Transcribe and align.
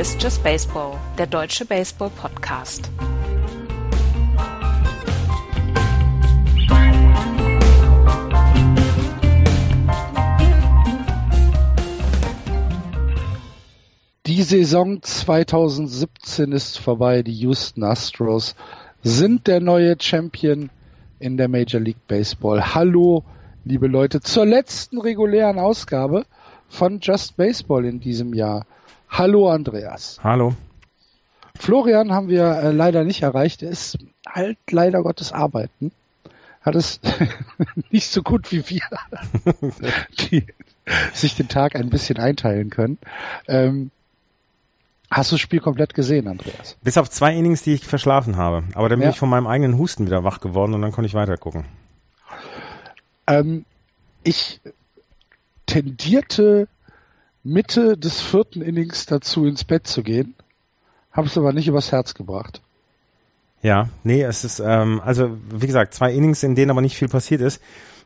Ist 0.00 0.22
Just 0.22 0.42
Baseball, 0.42 0.98
der 1.18 1.26
deutsche 1.26 1.66
Baseball-Podcast. 1.66 2.90
Die 14.24 14.42
Saison 14.42 15.02
2017 15.02 16.52
ist 16.52 16.78
vorbei. 16.78 17.22
Die 17.22 17.34
Houston 17.34 17.84
Astros 17.84 18.56
sind 19.02 19.48
der 19.48 19.60
neue 19.60 19.96
Champion 20.00 20.70
in 21.18 21.36
der 21.36 21.48
Major 21.48 21.78
League 21.78 22.08
Baseball. 22.08 22.74
Hallo, 22.74 23.22
liebe 23.66 23.86
Leute, 23.86 24.22
zur 24.22 24.46
letzten 24.46 24.98
regulären 24.98 25.58
Ausgabe 25.58 26.24
von 26.70 27.00
Just 27.00 27.36
Baseball 27.36 27.84
in 27.84 28.00
diesem 28.00 28.32
Jahr. 28.32 28.64
Hallo, 29.10 29.50
Andreas. 29.50 30.20
Hallo. 30.22 30.54
Florian 31.58 32.12
haben 32.12 32.28
wir 32.28 32.44
äh, 32.44 32.70
leider 32.72 33.04
nicht 33.04 33.22
erreicht. 33.22 33.62
Er 33.62 33.70
ist 33.70 33.98
halt 34.26 34.56
leider 34.70 35.02
Gottes 35.02 35.32
arbeiten. 35.32 35.92
Hat 36.62 36.74
es 36.74 37.00
nicht 37.90 38.10
so 38.10 38.22
gut 38.22 38.52
wie 38.52 38.68
wir, 38.68 38.82
die 40.30 40.46
sich 41.12 41.34
den 41.36 41.48
Tag 41.48 41.74
ein 41.74 41.90
bisschen 41.90 42.18
einteilen 42.18 42.70
können. 42.70 42.98
Ähm, 43.48 43.90
Hast 45.12 45.32
du 45.32 45.34
das 45.34 45.40
Spiel 45.40 45.58
komplett 45.58 45.92
gesehen, 45.92 46.28
Andreas? 46.28 46.76
Bis 46.84 46.96
auf 46.96 47.10
zwei 47.10 47.34
Innings, 47.34 47.62
die 47.62 47.74
ich 47.74 47.84
verschlafen 47.84 48.36
habe. 48.36 48.62
Aber 48.74 48.88
dann 48.88 49.00
bin 49.00 49.06
Ja. 49.08 49.10
ich 49.10 49.18
von 49.18 49.28
meinem 49.28 49.48
eigenen 49.48 49.76
Husten 49.76 50.06
wieder 50.06 50.22
wach 50.22 50.38
geworden 50.40 50.72
und 50.72 50.82
dann 50.82 50.92
konnte 50.92 51.06
ich 51.08 51.14
weiter 51.14 51.36
gucken. 51.36 51.64
Ähm, 53.26 53.64
ich 54.22 54.60
tendierte 55.66 56.68
Mitte 57.42 57.96
des 57.96 58.20
vierten 58.20 58.62
Innings 58.62 59.06
dazu, 59.06 59.46
ins 59.46 59.64
Bett 59.64 59.86
zu 59.86 60.02
gehen, 60.02 60.34
habe 61.12 61.26
es 61.26 61.38
aber 61.38 61.52
nicht 61.52 61.68
übers 61.68 61.92
Herz 61.92 62.14
gebracht. 62.14 62.60
Ja, 63.62 63.88
nee, 64.04 64.22
es 64.22 64.44
ist, 64.44 64.60
ähm, 64.60 65.00
also 65.04 65.36
wie 65.50 65.66
gesagt, 65.66 65.94
zwei 65.94 66.12
Innings, 66.12 66.42
in 66.42 66.54
denen 66.54 66.70
aber 66.70 66.80
nicht 66.80 66.96
viel 66.96 67.08
passiert 67.08 67.40
ist. 67.40 67.60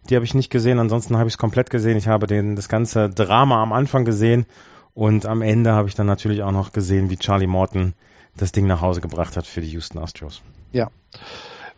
Die 0.09 0.17
habe 0.17 0.25
ich 0.25 0.35
nicht 0.35 0.51
gesehen, 0.51 0.79
ansonsten 0.79 1.17
habe 1.17 1.29
ich 1.29 1.35
es 1.35 1.39
komplett 1.39 1.71
gesehen. 1.71 1.97
Ich 1.97 2.09
habe 2.09 2.27
den, 2.27 2.57
das 2.57 2.69
ganze 2.69 3.09
Drama 3.09 3.63
am 3.63 3.73
Anfang 3.73 4.05
gesehen 4.05 4.47
und 4.95 5.27
am 5.27 5.43
Ende 5.43 5.73
habe 5.73 5.89
ich 5.89 5.95
dann 5.95 6.07
natürlich 6.07 6.43
auch 6.43 6.53
noch 6.53 6.73
gesehen, 6.73 7.11
wie 7.11 7.17
Charlie 7.17 7.47
Morton 7.47 7.95
das 8.37 8.53
Ding 8.53 8.67
nach 8.67 8.81
Hause 8.81 9.01
gebracht 9.01 9.37
hat 9.37 9.47
für 9.47 9.61
die 9.61 9.71
Houston 9.71 9.99
Astros. 9.99 10.43
Ja. 10.73 10.91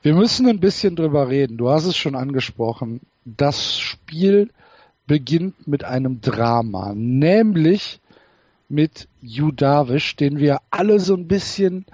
Wir 0.02 0.14
müssen 0.14 0.48
ein 0.48 0.60
bisschen 0.60 0.96
drüber 0.96 1.28
reden. 1.28 1.56
Du 1.56 1.68
hast 1.68 1.84
es 1.84 1.96
schon 1.96 2.14
angesprochen. 2.14 3.00
Das 3.24 3.78
Spiel 3.78 4.50
beginnt 5.06 5.66
mit 5.66 5.84
einem 5.84 6.20
Drama, 6.20 6.92
nämlich 6.94 8.00
mit 8.68 9.08
Yu 9.20 9.52
Darvish, 9.52 10.16
den 10.16 10.38
wir 10.38 10.58
alle 10.70 10.98
so 11.00 11.14
ein 11.14 11.28
bisschen, 11.28 11.86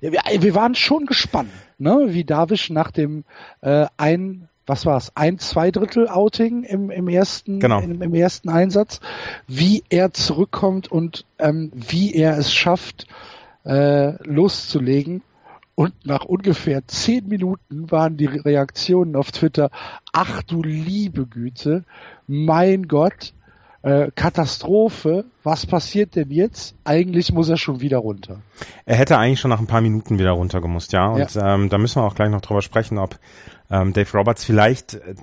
ja, 0.00 0.12
wir, 0.12 0.42
wir 0.42 0.54
waren 0.54 0.74
schon 0.74 1.06
gespannt, 1.06 1.50
ne, 1.78 2.06
wie 2.10 2.24
Darvish 2.24 2.70
nach 2.70 2.90
dem 2.90 3.24
äh, 3.60 3.86
ein, 3.96 4.48
was 4.66 4.86
war's, 4.86 5.12
ein 5.16 5.38
Zweidrittel 5.38 6.08
Outing 6.08 6.62
im, 6.62 6.90
im 6.90 7.08
ersten, 7.08 7.58
Genau. 7.58 7.80
im, 7.80 8.00
im 8.00 8.14
ersten 8.14 8.48
Einsatz, 8.48 9.00
wie 9.48 9.82
er 9.88 10.12
zurückkommt 10.12 10.90
und 10.90 11.24
ähm, 11.38 11.72
wie 11.74 12.14
er 12.14 12.38
es 12.38 12.52
schafft, 12.54 13.06
äh, 13.64 14.12
loszulegen. 14.24 15.22
Und 15.74 16.04
nach 16.04 16.24
ungefähr 16.24 16.86
zehn 16.86 17.28
Minuten 17.28 17.90
waren 17.90 18.16
die 18.16 18.26
Reaktionen 18.26 19.16
auf 19.16 19.32
Twitter, 19.32 19.70
ach 20.12 20.42
du 20.42 20.62
liebe 20.62 21.26
Güte, 21.26 21.84
mein 22.26 22.88
Gott, 22.88 23.32
äh, 23.82 24.10
Katastrophe, 24.14 25.24
was 25.42 25.66
passiert 25.66 26.14
denn 26.14 26.30
jetzt? 26.30 26.76
Eigentlich 26.84 27.32
muss 27.32 27.48
er 27.48 27.56
schon 27.56 27.80
wieder 27.80 27.98
runter. 27.98 28.40
Er 28.84 28.96
hätte 28.96 29.18
eigentlich 29.18 29.40
schon 29.40 29.48
nach 29.48 29.58
ein 29.58 29.66
paar 29.66 29.80
Minuten 29.80 30.18
wieder 30.18 30.30
runtergemusst, 30.32 30.92
ja. 30.92 31.08
Und 31.08 31.36
Ähm, 31.36 31.68
da 31.68 31.78
müssen 31.78 32.00
wir 32.00 32.06
auch 32.06 32.14
gleich 32.14 32.30
noch 32.30 32.42
drüber 32.42 32.62
sprechen, 32.62 32.98
ob 32.98 33.18
ähm, 33.72 33.94
Dave 33.94 34.16
Roberts 34.16 34.44
vielleicht 34.44 34.94
äh, 34.94 35.14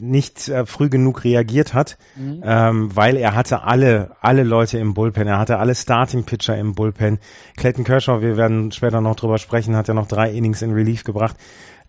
nicht 0.00 0.48
äh, 0.48 0.64
früh 0.64 0.88
genug 0.88 1.24
reagiert 1.24 1.74
hat, 1.74 1.98
ähm, 2.44 2.94
weil 2.94 3.16
er 3.16 3.34
hatte 3.34 3.64
alle, 3.64 4.12
alle 4.20 4.44
Leute 4.44 4.78
im 4.78 4.94
Bullpen, 4.94 5.26
er 5.26 5.38
hatte 5.38 5.58
alle 5.58 5.74
Starting 5.74 6.24
Pitcher 6.24 6.56
im 6.56 6.74
Bullpen. 6.74 7.18
Clayton 7.56 7.84
Kershaw, 7.84 8.22
wir 8.22 8.36
werden 8.36 8.70
später 8.70 9.00
noch 9.00 9.16
drüber 9.16 9.38
sprechen, 9.38 9.76
hat 9.76 9.88
ja 9.88 9.94
noch 9.94 10.06
drei 10.06 10.30
Innings 10.30 10.62
in 10.62 10.72
Relief 10.72 11.02
gebracht. 11.02 11.36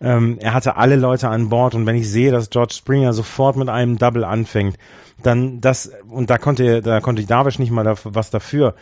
Ähm, 0.00 0.38
er 0.40 0.54
hatte 0.54 0.76
alle 0.76 0.96
Leute 0.96 1.28
an 1.28 1.48
Bord 1.48 1.74
und 1.74 1.86
wenn 1.86 1.96
ich 1.96 2.10
sehe, 2.10 2.32
dass 2.32 2.50
George 2.50 2.74
Springer 2.74 3.12
sofort 3.12 3.56
mit 3.56 3.68
einem 3.68 3.98
Double 3.98 4.24
anfängt, 4.24 4.76
dann 5.22 5.60
das 5.60 5.90
und 6.08 6.30
da 6.30 6.38
konnte 6.38 6.82
da 6.82 7.00
konnte 7.00 7.24
Darvish 7.24 7.58
nicht 7.58 7.72
mal 7.72 7.84
dafür, 7.84 8.14
was 8.14 8.30
dafür, 8.30 8.74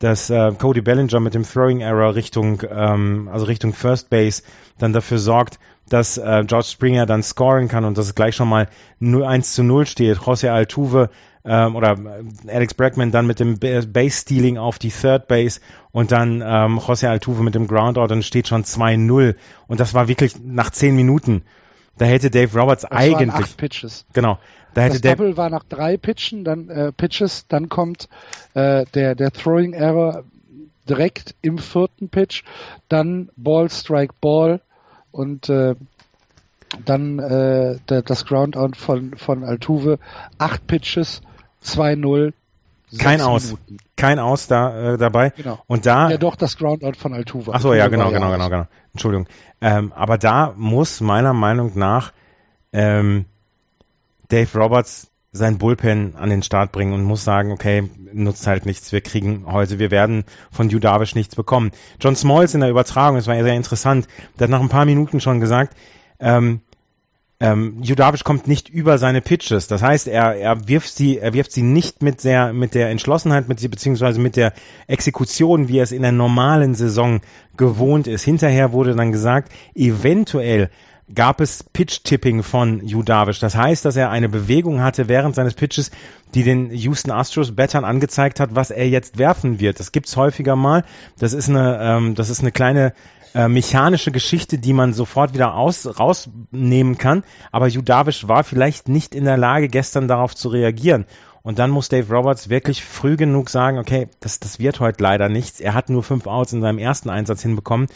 dass 0.00 0.30
äh, 0.30 0.52
Cody 0.58 0.80
Bellinger 0.80 1.20
mit 1.20 1.34
dem 1.34 1.44
Throwing 1.44 1.80
Error 1.80 2.14
Richtung 2.14 2.62
ähm, 2.68 3.28
also 3.32 3.46
Richtung 3.46 3.72
First 3.72 4.10
Base 4.10 4.42
dann 4.78 4.92
dafür 4.92 5.18
sorgt, 5.18 5.60
dass 5.88 6.16
äh, 6.18 6.44
George 6.46 6.66
Springer 6.70 7.06
dann 7.06 7.22
scoren 7.22 7.68
kann 7.68 7.84
und 7.84 7.98
dass 7.98 8.06
es 8.06 8.14
gleich 8.14 8.34
schon 8.36 8.48
mal 8.48 8.68
0, 9.00 9.24
1 9.24 9.52
zu 9.54 9.62
0 9.62 9.86
steht. 9.86 10.18
José 10.18 10.48
Altuve 10.50 11.10
ähm, 11.44 11.76
oder 11.76 11.92
äh, 12.46 12.50
Alex 12.50 12.74
Bregman 12.74 13.10
dann 13.10 13.26
mit 13.26 13.38
dem 13.40 13.58
Ba- 13.58 13.82
Base 13.86 14.18
Stealing 14.22 14.56
auf 14.58 14.78
die 14.78 14.88
Third 14.90 15.28
Base 15.28 15.60
und 15.92 16.10
dann 16.12 16.40
ähm, 16.40 16.78
José 16.78 17.08
Altuve 17.08 17.42
mit 17.42 17.54
dem 17.54 17.66
Groundout, 17.66 18.06
dann 18.06 18.22
steht 18.22 18.48
schon 18.48 18.64
2-0 18.64 19.34
und 19.66 19.80
das 19.80 19.92
war 19.94 20.08
wirklich 20.08 20.34
nach 20.42 20.70
10 20.70 20.96
Minuten. 20.96 21.42
Da 21.98 22.06
hätte 22.06 22.30
Dave 22.30 22.58
Roberts 22.58 22.82
Das 22.82 22.90
waren 22.90 22.98
eigentlich 23.14 23.30
acht 23.34 23.56
Pitches. 23.56 24.04
genau, 24.14 24.38
da 24.72 24.80
hätte 24.80 24.94
Das 24.94 25.02
Dave 25.02 25.16
Doppel 25.16 25.36
war 25.36 25.50
nach 25.50 25.64
drei 25.64 25.96
Pitchen, 25.96 26.42
dann 26.44 26.68
äh, 26.70 26.90
Pitches, 26.92 27.46
dann 27.46 27.68
kommt 27.68 28.08
äh, 28.54 28.84
der 28.94 29.14
der 29.14 29.30
Throwing 29.30 29.74
Error 29.74 30.24
direkt 30.88 31.34
im 31.42 31.58
vierten 31.58 32.08
Pitch, 32.08 32.42
dann 32.88 33.28
Ball 33.36 33.70
Strike 33.70 34.14
Ball 34.20 34.60
und 35.14 35.48
äh, 35.48 35.76
dann 36.84 37.18
äh, 37.20 37.78
das 37.86 38.26
Groundout 38.26 38.72
von 38.76 39.16
von 39.16 39.44
Altuve, 39.44 39.98
acht 40.38 40.66
Pitches, 40.66 41.22
2-0, 41.64 42.32
kein 42.98 43.20
Aus, 43.20 43.46
Minuten. 43.46 43.76
kein 43.96 44.18
Aus 44.18 44.48
da 44.48 44.94
äh, 44.94 44.98
dabei 44.98 45.30
Genau. 45.30 45.60
und 45.68 45.86
da 45.86 46.10
Ja, 46.10 46.18
doch 46.18 46.34
das 46.36 46.56
Groundout 46.56 46.94
von 46.98 47.14
Altuve. 47.14 47.52
Ach 47.54 47.60
so, 47.60 47.74
ja, 47.74 47.86
genau, 47.88 48.10
genau, 48.10 48.30
genau, 48.32 48.48
genau. 48.48 48.66
Entschuldigung. 48.92 49.28
Ähm, 49.60 49.92
aber 49.92 50.18
da 50.18 50.52
muss 50.56 51.00
meiner 51.00 51.32
Meinung 51.32 51.72
nach 51.76 52.12
ähm, 52.72 53.24
Dave 54.28 54.58
Roberts 54.58 55.08
sein 55.34 55.58
Bullpen 55.58 56.14
an 56.16 56.30
den 56.30 56.44
Start 56.44 56.70
bringen 56.70 56.92
und 56.92 57.02
muss 57.02 57.24
sagen, 57.24 57.50
okay, 57.50 57.90
nutzt 58.12 58.46
halt 58.46 58.66
nichts, 58.66 58.92
wir 58.92 59.00
kriegen 59.00 59.44
heute, 59.46 59.80
wir 59.80 59.90
werden 59.90 60.24
von 60.52 60.70
Yu 60.70 60.78
Darvish 60.78 61.16
nichts 61.16 61.34
bekommen. 61.34 61.72
John 62.00 62.14
Smalls 62.14 62.54
in 62.54 62.60
der 62.60 62.70
Übertragung, 62.70 63.16
das 63.16 63.26
war 63.26 63.34
sehr 63.42 63.54
interessant, 63.54 64.06
der 64.38 64.44
hat 64.44 64.50
nach 64.50 64.60
ein 64.60 64.68
paar 64.68 64.84
Minuten 64.84 65.20
schon 65.20 65.40
gesagt, 65.40 65.76
ähm, 66.20 66.60
ähm, 67.40 67.82
Darvish 67.82 68.22
kommt 68.22 68.46
nicht 68.46 68.68
über 68.68 68.96
seine 68.96 69.20
Pitches. 69.20 69.66
Das 69.66 69.82
heißt, 69.82 70.06
er, 70.06 70.36
er 70.36 70.68
wirft 70.68 70.94
sie, 70.94 71.18
er 71.18 71.34
wirft 71.34 71.50
sie 71.50 71.62
nicht 71.62 72.00
mit 72.00 72.22
der, 72.22 72.52
mit 72.52 72.74
der 72.74 72.90
Entschlossenheit, 72.90 73.48
mit 73.48 73.68
beziehungsweise 73.68 74.20
mit 74.20 74.36
der 74.36 74.52
Exekution, 74.86 75.66
wie 75.68 75.78
er 75.78 75.82
es 75.82 75.92
in 75.92 76.02
der 76.02 76.12
normalen 76.12 76.74
Saison 76.74 77.20
gewohnt 77.56 78.06
ist. 78.06 78.22
Hinterher 78.22 78.72
wurde 78.72 78.94
dann 78.94 79.10
gesagt, 79.10 79.52
eventuell 79.74 80.70
gab 81.12 81.40
es 81.40 81.62
Pitch-Tipping 81.62 82.42
von 82.42 82.86
Yu 82.86 83.02
Darvish. 83.02 83.38
Das 83.38 83.54
heißt, 83.54 83.84
dass 83.84 83.96
er 83.96 84.10
eine 84.10 84.28
Bewegung 84.28 84.80
hatte 84.80 85.08
während 85.08 85.34
seines 85.34 85.54
Pitches, 85.54 85.90
die 86.34 86.42
den 86.42 86.70
Houston 86.70 87.10
Astros 87.10 87.54
Battern 87.54 87.84
angezeigt 87.84 88.40
hat, 88.40 88.54
was 88.54 88.70
er 88.70 88.88
jetzt 88.88 89.18
werfen 89.18 89.60
wird. 89.60 89.80
Das 89.80 89.92
gibt's 89.92 90.16
häufiger 90.16 90.56
mal. 90.56 90.84
Das 91.18 91.32
ist 91.32 91.48
eine, 91.48 91.78
ähm, 91.80 92.14
das 92.14 92.30
ist 92.30 92.40
eine 92.40 92.52
kleine 92.52 92.94
äh, 93.34 93.48
mechanische 93.48 94.12
Geschichte, 94.12 94.58
die 94.58 94.72
man 94.72 94.92
sofort 94.92 95.34
wieder 95.34 95.54
aus, 95.54 95.98
rausnehmen 95.98 96.96
kann. 96.96 97.24
Aber 97.52 97.66
Yu 97.66 97.82
Darvish 97.82 98.28
war 98.28 98.44
vielleicht 98.44 98.88
nicht 98.88 99.14
in 99.14 99.24
der 99.24 99.36
Lage, 99.36 99.68
gestern 99.68 100.08
darauf 100.08 100.34
zu 100.34 100.48
reagieren. 100.48 101.04
Und 101.44 101.58
dann 101.58 101.70
muss 101.70 101.90
Dave 101.90 102.10
Roberts 102.10 102.48
wirklich 102.48 102.82
früh 102.82 103.16
genug 103.16 103.50
sagen, 103.50 103.78
okay, 103.78 104.08
das, 104.20 104.40
das 104.40 104.58
wird 104.58 104.80
heute 104.80 105.02
leider 105.02 105.28
nichts. 105.28 105.60
Er 105.60 105.74
hat 105.74 105.90
nur 105.90 106.02
fünf 106.02 106.26
Outs 106.26 106.54
in 106.54 106.62
seinem 106.62 106.78
ersten 106.78 107.10
Einsatz 107.10 107.42
hinbekommen. 107.42 107.86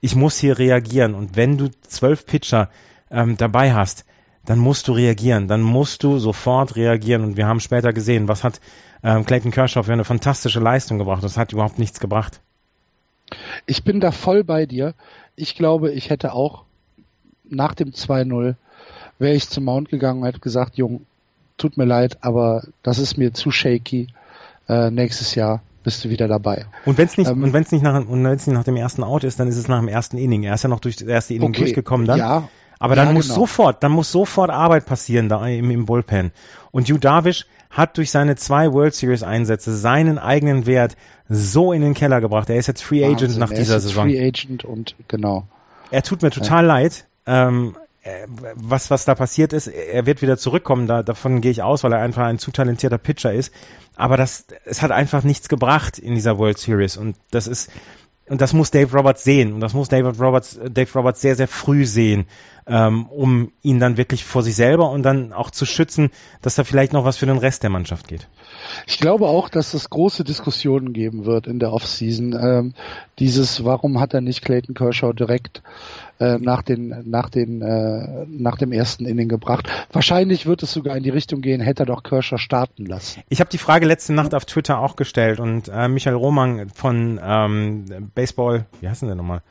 Ich 0.00 0.16
muss 0.16 0.36
hier 0.36 0.58
reagieren. 0.58 1.14
Und 1.14 1.36
wenn 1.36 1.56
du 1.56 1.70
zwölf 1.82 2.26
Pitcher 2.26 2.68
ähm, 3.08 3.36
dabei 3.36 3.72
hast, 3.72 4.04
dann 4.44 4.58
musst 4.58 4.88
du 4.88 4.92
reagieren. 4.92 5.46
Dann 5.46 5.62
musst 5.62 6.02
du 6.02 6.18
sofort 6.18 6.74
reagieren. 6.74 7.22
Und 7.22 7.36
wir 7.36 7.46
haben 7.46 7.60
später 7.60 7.92
gesehen, 7.92 8.26
was 8.26 8.42
hat 8.42 8.60
ähm, 9.04 9.24
Clayton 9.24 9.52
Kershaw 9.52 9.84
für 9.84 9.92
eine 9.92 10.04
fantastische 10.04 10.58
Leistung 10.58 10.98
gebracht. 10.98 11.22
Das 11.22 11.36
hat 11.36 11.52
überhaupt 11.52 11.78
nichts 11.78 12.00
gebracht. 12.00 12.40
Ich 13.66 13.84
bin 13.84 14.00
da 14.00 14.10
voll 14.10 14.42
bei 14.42 14.66
dir. 14.66 14.94
Ich 15.36 15.54
glaube, 15.54 15.92
ich 15.92 16.10
hätte 16.10 16.32
auch 16.32 16.64
nach 17.44 17.74
dem 17.74 17.92
2-0 17.92 18.56
wäre 19.20 19.34
ich 19.34 19.48
zum 19.48 19.64
Mount 19.64 19.90
gegangen 19.90 20.22
und 20.22 20.26
hätte 20.26 20.40
gesagt, 20.40 20.76
Jung, 20.76 21.06
tut 21.56 21.76
mir 21.76 21.84
leid, 21.84 22.18
aber 22.20 22.64
das 22.82 22.98
ist 22.98 23.16
mir 23.18 23.32
zu 23.32 23.50
shaky. 23.50 24.08
Äh, 24.68 24.90
nächstes 24.90 25.34
Jahr 25.34 25.62
bist 25.84 26.04
du 26.04 26.10
wieder 26.10 26.26
dabei. 26.26 26.66
Und 26.84 26.98
wenn 26.98 27.06
es 27.06 27.16
nicht, 27.16 27.30
Ähm, 27.30 27.44
und 27.44 27.52
wenn's 27.52 27.70
nicht 27.70 27.82
nach, 27.82 28.04
und 28.06 28.24
wenn's 28.24 28.46
nicht 28.46 28.56
nach 28.56 28.64
dem 28.64 28.76
ersten 28.76 29.04
Out 29.04 29.22
ist, 29.24 29.38
dann 29.38 29.46
ist 29.48 29.56
es 29.56 29.68
nach 29.68 29.78
dem 29.78 29.88
ersten 29.88 30.18
Inning. 30.18 30.42
Er 30.42 30.54
ist 30.54 30.62
ja 30.64 30.68
noch 30.68 30.80
durch 30.80 30.96
das 30.96 31.06
erste 31.06 31.34
Inning 31.34 31.52
durchgekommen 31.52 32.06
dann. 32.06 32.18
Ja, 32.18 32.48
Aber 32.78 32.94
dann 32.96 33.08
Ja, 33.08 33.12
muss 33.14 33.26
genau. 33.28 33.40
sofort, 33.40 33.82
dann 33.82 33.92
muss 33.92 34.10
sofort 34.12 34.50
Arbeit 34.50 34.84
passieren 34.86 35.28
da 35.28 35.46
im, 35.46 35.70
im 35.70 35.86
Bullpen. 35.86 36.32
Und 36.72 36.88
Yu 36.88 36.98
Darvish 36.98 37.46
hat 37.70 37.96
durch 37.96 38.10
seine 38.10 38.36
zwei 38.36 38.72
World 38.72 38.94
Series 38.94 39.22
Einsätze 39.22 39.74
seinen 39.76 40.18
eigenen 40.18 40.66
Wert 40.66 40.96
so 41.28 41.72
in 41.72 41.82
den 41.82 41.94
Keller 41.94 42.20
gebracht. 42.20 42.50
Er 42.50 42.56
ist 42.56 42.66
jetzt 42.66 42.82
Free 42.82 43.04
Agent 43.04 43.22
Wahnsinn. 43.22 43.40
nach 43.40 43.50
Er 43.50 43.58
ist 43.58 43.66
dieser 43.66 43.80
Saison. 43.80 44.04
Free 44.04 44.26
Agent 44.26 44.64
und 44.64 44.94
genau. 45.08 45.44
Er 45.90 46.02
tut 46.02 46.22
mir 46.22 46.30
total 46.30 46.66
leid. 46.66 47.06
Ähm, 47.26 47.74
äh, 47.76 47.85
was, 48.54 48.90
was 48.90 49.04
da 49.04 49.14
passiert 49.14 49.52
ist, 49.52 49.66
er 49.66 50.06
wird 50.06 50.22
wieder 50.22 50.36
zurückkommen, 50.36 50.86
da, 50.86 51.02
davon 51.02 51.40
gehe 51.40 51.50
ich 51.50 51.62
aus, 51.62 51.84
weil 51.84 51.92
er 51.92 52.00
einfach 52.00 52.24
ein 52.24 52.38
zu 52.38 52.50
talentierter 52.50 52.98
Pitcher 52.98 53.32
ist. 53.32 53.52
Aber 53.96 54.16
das, 54.16 54.46
es 54.64 54.82
hat 54.82 54.90
einfach 54.90 55.22
nichts 55.22 55.48
gebracht 55.48 55.98
in 55.98 56.14
dieser 56.14 56.38
World 56.38 56.58
Series. 56.58 56.96
Und 56.96 57.16
das 57.30 57.46
ist, 57.46 57.70
und 58.28 58.40
das 58.40 58.52
muss 58.52 58.70
Dave 58.70 58.96
Roberts 58.96 59.24
sehen. 59.24 59.52
Und 59.52 59.60
das 59.60 59.72
muss 59.72 59.88
David 59.88 60.20
Roberts, 60.20 60.58
Dave 60.68 60.92
Roberts 60.94 61.20
sehr, 61.20 61.36
sehr 61.36 61.48
früh 61.48 61.84
sehen, 61.86 62.26
ähm, 62.66 63.06
um 63.06 63.52
ihn 63.62 63.78
dann 63.78 63.96
wirklich 63.96 64.24
vor 64.24 64.42
sich 64.42 64.56
selber 64.56 64.90
und 64.90 65.02
dann 65.02 65.32
auch 65.32 65.50
zu 65.50 65.64
schützen, 65.64 66.10
dass 66.42 66.56
da 66.56 66.64
vielleicht 66.64 66.92
noch 66.92 67.04
was 67.04 67.16
für 67.16 67.26
den 67.26 67.38
Rest 67.38 67.62
der 67.62 67.70
Mannschaft 67.70 68.08
geht. 68.08 68.28
Ich 68.86 68.98
glaube 68.98 69.26
auch, 69.26 69.48
dass 69.48 69.74
es 69.74 69.88
große 69.88 70.24
Diskussionen 70.24 70.92
geben 70.92 71.24
wird 71.24 71.46
in 71.46 71.60
der 71.60 71.72
Offseason. 71.72 72.32
Ähm, 72.32 72.74
dieses, 73.18 73.64
warum 73.64 74.00
hat 74.00 74.14
er 74.14 74.20
nicht 74.20 74.44
Clayton 74.44 74.74
Kershaw 74.74 75.12
direkt 75.12 75.62
äh, 76.18 76.38
nach 76.38 76.62
den 76.62 77.04
nach 77.04 77.30
den 77.30 77.62
äh, 77.62 78.26
nach 78.28 78.56
dem 78.56 78.72
ersten 78.72 79.06
Inning 79.06 79.28
gebracht? 79.28 79.68
Wahrscheinlich 79.92 80.46
wird 80.46 80.62
es 80.64 80.72
sogar 80.72 80.96
in 80.96 81.04
die 81.04 81.10
Richtung 81.10 81.42
gehen, 81.42 81.60
hätte 81.60 81.84
er 81.84 81.86
doch 81.86 82.02
Kershaw 82.02 82.38
starten 82.38 82.84
lassen. 82.84 83.22
Ich 83.28 83.40
habe 83.40 83.50
die 83.50 83.58
Frage 83.58 83.86
letzte 83.86 84.12
Nacht 84.12 84.34
auf 84.34 84.44
Twitter 84.44 84.80
auch 84.80 84.96
gestellt 84.96 85.38
und 85.38 85.68
äh, 85.68 85.88
Michael 85.88 86.16
Romang 86.16 86.68
von 86.70 87.20
ähm, 87.22 88.10
Baseball, 88.14 88.66
wie 88.80 88.88
heißt 88.88 89.02
denn 89.02 89.08
der 89.08 89.16
nochmal? 89.16 89.42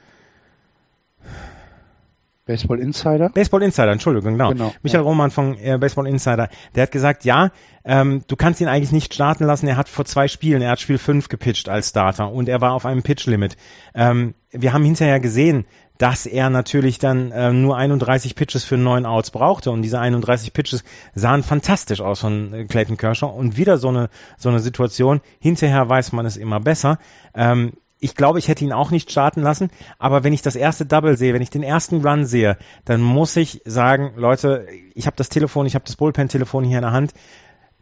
Baseball 2.45 2.79
Insider. 2.79 3.29
Baseball 3.29 3.63
Insider, 3.63 3.91
Entschuldigung, 3.91 4.33
genau. 4.33 4.49
Genau, 4.49 4.73
Michael 4.83 5.03
ja. 5.03 5.07
Roman 5.09 5.31
von 5.31 5.57
äh, 5.57 5.77
Baseball 5.79 6.07
Insider, 6.07 6.49
der 6.75 6.83
hat 6.83 6.91
gesagt, 6.91 7.25
ja, 7.25 7.51
ähm, 7.83 8.23
du 8.27 8.35
kannst 8.35 8.61
ihn 8.61 8.67
eigentlich 8.67 8.91
nicht 8.91 9.13
starten 9.13 9.45
lassen. 9.45 9.67
Er 9.67 9.77
hat 9.77 9.89
vor 9.89 10.05
zwei 10.05 10.27
Spielen, 10.27 10.61
er 10.61 10.71
hat 10.71 10.79
Spiel 10.79 10.99
5 10.99 11.27
gepitcht 11.27 11.69
als 11.69 11.89
Starter 11.89 12.31
und 12.31 12.47
er 12.47 12.61
war 12.61 12.73
auf 12.73 12.85
einem 12.85 13.01
Pitch-Limit. 13.01 13.57
Ähm, 13.95 14.35
wir 14.51 14.73
haben 14.73 14.83
hinterher 14.83 15.19
gesehen, 15.19 15.65
dass 15.97 16.25
er 16.25 16.49
natürlich 16.49 16.99
dann 16.99 17.31
ähm, 17.33 17.61
nur 17.61 17.77
31 17.77 18.35
Pitches 18.35 18.63
für 18.63 18.77
neun 18.77 19.05
Outs 19.05 19.31
brauchte 19.31 19.71
und 19.71 19.81
diese 19.81 19.99
31 19.99 20.53
Pitches 20.53 20.83
sahen 21.13 21.41
fantastisch 21.41 22.01
aus 22.01 22.19
von 22.19 22.53
äh, 22.53 22.65
Clayton 22.65 22.97
Kershaw 22.97 23.27
und 23.27 23.57
wieder 23.57 23.77
so 23.77 23.89
eine 23.89 24.09
so 24.37 24.49
eine 24.49 24.59
Situation. 24.59 25.21
Hinterher 25.39 25.89
weiß 25.89 26.11
man 26.11 26.25
es 26.25 26.37
immer 26.37 26.59
besser. 26.59 26.99
Ähm, 27.33 27.73
ich 28.05 28.15
glaube, 28.15 28.37
ich 28.37 28.47
hätte 28.47 28.63
ihn 28.63 28.71
auch 28.71 28.91
nicht 28.91 29.11
starten 29.11 29.41
lassen, 29.41 29.71
aber 29.97 30.23
wenn 30.23 30.31
ich 30.31 30.43
das 30.43 30.55
erste 30.55 30.85
Double 30.85 31.17
sehe, 31.17 31.33
wenn 31.33 31.41
ich 31.41 31.49
den 31.49 31.63
ersten 31.63 32.05
Run 32.05 32.25
sehe, 32.25 32.55
dann 32.85 33.01
muss 33.01 33.35
ich 33.35 33.63
sagen, 33.65 34.13
Leute, 34.15 34.67
ich 34.93 35.07
habe 35.07 35.17
das 35.17 35.29
Telefon, 35.29 35.65
ich 35.65 35.73
habe 35.73 35.85
das 35.85 35.95
Bullpen-Telefon 35.95 36.63
hier 36.63 36.77
in 36.77 36.83
der 36.83 36.91
Hand, 36.91 37.13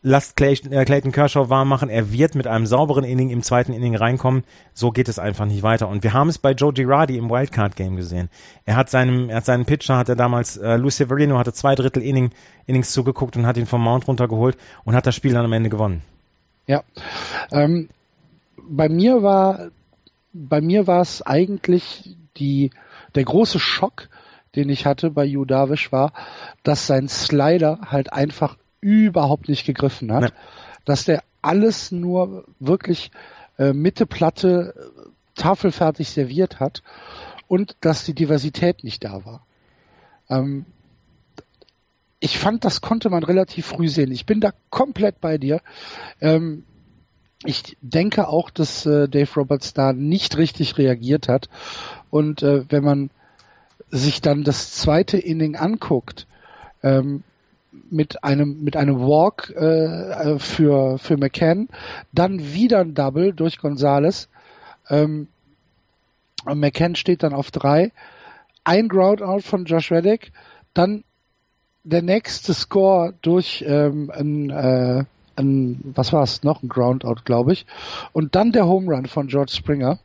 lasst 0.02 0.38
Clay, 0.38 0.54
äh, 0.54 0.86
Clayton 0.86 1.12
Kershaw 1.12 1.50
warm 1.50 1.68
machen, 1.68 1.90
er 1.90 2.14
wird 2.14 2.36
mit 2.36 2.48
einem 2.48 2.66
sauberen 2.66 3.04
Inning 3.04 3.32
im 3.32 3.44
zweiten 3.44 3.74
Inning 3.74 3.98
reinkommen, 3.98 4.46
so 4.74 4.92
geht 4.92 5.10
es 5.10 5.20
einfach 5.20 5.46
nicht 5.46 5.62
weiter. 5.62 5.90
Und 5.90 6.04
wir 6.04 6.14
haben 6.14 6.30
es 6.30 6.38
bei 6.38 6.54
Joe 6.54 6.72
Girardi 6.72 7.18
im 7.18 7.30
Wildcard-Game 7.30 7.98
gesehen. 7.98 8.30
Er 8.64 8.78
hat 8.78 8.90
seinem, 8.90 9.30
er 9.30 9.38
hat 9.38 9.46
seinen 9.46 9.66
Pitcher, 9.66 9.98
hat 9.98 10.08
er 10.08 10.16
damals, 10.16 10.56
äh, 10.56 10.78
Luis 10.78 10.96
Severino 10.96 11.38
hatte 11.38 11.52
zwei 11.52 11.76
Drittel 11.76 12.02
Inning, 12.02 12.32
Innings 12.66 12.94
zugeguckt 12.94 13.36
und 13.36 13.46
hat 13.46 13.58
ihn 13.58 13.66
vom 13.66 13.84
Mount 13.84 14.08
runtergeholt 14.08 14.56
und 14.86 14.96
hat 14.96 15.06
das 15.06 15.16
Spiel 15.16 15.34
dann 15.34 15.44
am 15.44 15.52
Ende 15.52 15.70
gewonnen. 15.70 16.02
Ja. 16.66 16.84
Ähm, 17.52 17.90
bei 18.70 18.88
mir 18.88 19.22
war 19.22 19.72
bei 20.34 20.62
mir 20.62 20.88
war 20.88 21.02
es 21.02 21.22
eigentlich 21.22 22.18
die 22.38 22.72
der 23.16 23.24
große 23.24 23.60
Schock, 23.60 24.10
den 24.56 24.70
ich 24.70 24.86
hatte 24.86 25.12
bei 25.12 25.24
Yu 25.24 25.46
Darvish 25.46 25.92
war, 25.92 26.14
dass 26.64 26.88
sein 26.88 27.08
Slider 27.08 27.80
halt 27.88 28.12
einfach 28.12 28.58
überhaupt 28.82 29.48
nicht 29.48 29.66
gegriffen 29.66 30.12
hat, 30.12 30.24
Nee. 30.24 30.30
dass 30.86 31.06
der 31.06 31.24
alles 31.42 31.92
nur 31.92 32.46
wirklich 32.60 33.12
äh, 33.58 33.74
Mitte 33.74 34.06
Platte 34.06 34.74
äh, 34.76 35.10
tafelfertig 35.36 36.10
serviert 36.10 36.60
hat 36.60 36.84
und 37.48 37.76
dass 37.82 38.04
die 38.04 38.14
Diversität 38.14 38.84
nicht 38.84 39.04
da 39.04 39.26
war. 39.26 39.46
Ähm, 40.30 40.66
ich 42.20 42.40
fand, 42.40 42.64
das 42.64 42.82
konnte 42.82 43.10
man 43.10 43.24
relativ 43.24 43.66
früh 43.66 43.90
sehen. 43.90 44.12
Ich 44.12 44.26
bin 44.26 44.40
da 44.40 44.52
komplett 44.70 45.20
bei 45.20 45.38
dir. 45.38 45.62
Ähm, 46.22 46.64
ich 47.46 47.78
denke 47.82 48.28
auch, 48.28 48.50
dass 48.50 48.86
äh, 48.86 49.08
Dave 49.08 49.30
Roberts 49.36 49.74
da 49.74 49.94
nicht 49.94 50.38
richtig 50.38 50.78
reagiert 50.78 51.28
hat. 51.28 51.50
Und 52.10 52.44
äh, 52.44 52.64
wenn 52.70 52.84
man 52.84 53.10
sich 53.90 54.22
dann 54.22 54.44
das 54.44 54.72
zweite 54.72 55.18
Inning 55.18 55.56
anguckt, 55.56 56.28
ähm, 56.82 57.24
mit 57.90 58.24
einem 58.24 58.64
mit 58.64 58.76
einem 58.76 59.00
Walk 59.00 59.50
äh, 59.50 60.38
für 60.38 60.98
für 61.00 61.18
McCann, 61.18 61.70
dann 62.12 62.54
wieder 62.54 62.80
ein 62.80 62.94
Double 62.94 63.34
durch 63.34 63.58
Gonzales. 63.58 64.30
Ähm, 64.90 65.28
McCann 66.46 66.96
steht 66.96 67.24
dann 67.24 67.34
auf 67.34 67.52
drei, 67.52 67.92
ein 68.64 68.90
Groundout 68.90 69.42
von 69.42 69.66
Josh 69.66 69.92
Reddick, 69.92 70.32
dann 70.74 71.04
der 71.84 72.02
nächste 72.02 72.54
Score 72.54 73.14
durch 73.22 73.64
ähm, 73.68 74.12
ein, 74.14 74.50
äh, 74.50 75.04
ein 75.36 75.80
was 75.96 76.14
war 76.14 76.24
es 76.24 76.44
noch 76.44 76.64
ein 76.64 76.70
Groundout, 76.70 77.22
glaube 77.26 77.54
ich, 77.54 77.66
und 78.12 78.36
dann 78.36 78.52
der 78.52 78.66
Home 78.66 78.94
Run 78.94 79.06
von 79.06 79.28
George 79.28 79.54
Springer. 79.54 80.00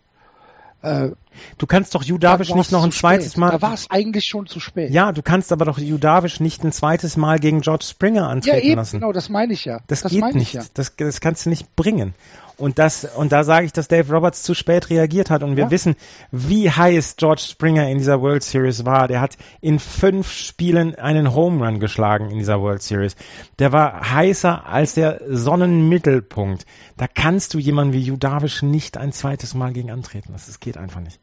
Äh, 0.82 1.10
Du 1.58 1.66
kannst 1.66 1.94
doch 1.94 2.02
war's 2.50 2.56
nicht 2.58 2.72
noch 2.72 2.84
ein 2.84 2.92
zweites 2.92 3.32
spät. 3.32 3.38
Mal. 3.38 3.50
Da 3.50 3.62
war 3.62 3.74
es 3.74 3.90
eigentlich 3.90 4.26
schon 4.26 4.46
zu 4.46 4.60
spät. 4.60 4.90
Ja, 4.90 5.12
du 5.12 5.22
kannst 5.22 5.52
aber 5.52 5.64
doch 5.64 5.78
Yu 5.78 5.98
Darvish 5.98 6.40
nicht 6.40 6.64
ein 6.64 6.72
zweites 6.72 7.16
Mal 7.16 7.38
gegen 7.38 7.60
George 7.60 7.84
Springer 7.84 8.22
ja 8.22 8.28
antreten 8.28 8.66
eben, 8.66 8.76
lassen. 8.76 9.00
genau, 9.00 9.12
das 9.12 9.28
meine 9.28 9.52
ich 9.52 9.64
ja. 9.64 9.80
Das, 9.86 10.02
das 10.02 10.12
geht 10.12 10.34
nicht. 10.34 10.48
ich 10.48 10.52
ja. 10.54 10.62
Das, 10.74 10.96
das 10.96 11.20
kannst 11.20 11.46
du 11.46 11.50
nicht 11.50 11.74
bringen. 11.76 12.14
Und 12.58 12.78
das, 12.80 13.04
und 13.16 13.30
da 13.30 13.44
sage 13.44 13.66
ich, 13.66 13.72
dass 13.72 13.86
Dave 13.86 14.12
Roberts 14.12 14.42
zu 14.42 14.52
spät 14.52 14.90
reagiert 14.90 15.30
hat. 15.30 15.44
Und 15.44 15.56
wir 15.56 15.64
Ja. 15.64 15.70
wissen, 15.70 15.94
wie 16.32 16.68
heiß 16.70 17.14
George 17.16 17.42
Springer 17.48 17.88
in 17.88 17.98
dieser 17.98 18.20
World 18.20 18.42
Series 18.42 18.84
war. 18.84 19.06
Der 19.06 19.20
hat 19.20 19.36
in 19.60 19.78
fünf 19.78 20.30
Spielen 20.32 20.96
einen 20.96 21.34
Home 21.34 21.64
Run 21.64 21.78
geschlagen 21.78 22.30
in 22.30 22.38
dieser 22.38 22.60
World 22.60 22.82
Series. 22.82 23.14
Der 23.60 23.70
war 23.72 24.10
heißer 24.12 24.66
als 24.66 24.94
der 24.94 25.20
Sonnenmittelpunkt. 25.28 26.66
Da 26.96 27.06
kannst 27.06 27.54
du 27.54 27.58
jemanden 27.58 27.92
wie 27.94 28.00
Yu 28.02 28.16
Darvish 28.16 28.62
nicht 28.62 28.96
ein 28.96 29.12
zweites 29.12 29.54
Mal 29.54 29.72
gegen 29.72 29.90
antreten. 29.92 30.32
Das, 30.32 30.46
das 30.46 30.58
geht 30.58 30.76
einfach 30.76 31.00
nicht. 31.00 31.20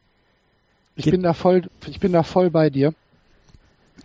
Ich 0.96 1.04
Geht- 1.04 1.12
bin 1.12 1.22
da 1.22 1.34
voll, 1.34 1.68
ich 1.86 2.00
bin 2.00 2.12
da 2.12 2.22
voll 2.22 2.48
bei 2.50 2.70
dir. 2.70 2.94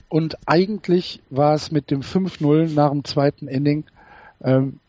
Und 0.09 0.37
eigentlich 0.45 1.21
war 1.29 1.53
es 1.53 1.71
mit 1.71 1.89
dem 1.91 2.01
5-0 2.01 2.67
nach 2.73 2.91
dem 2.91 3.05
zweiten 3.05 3.47
Inning, 3.47 3.85
ähm, 4.43 4.79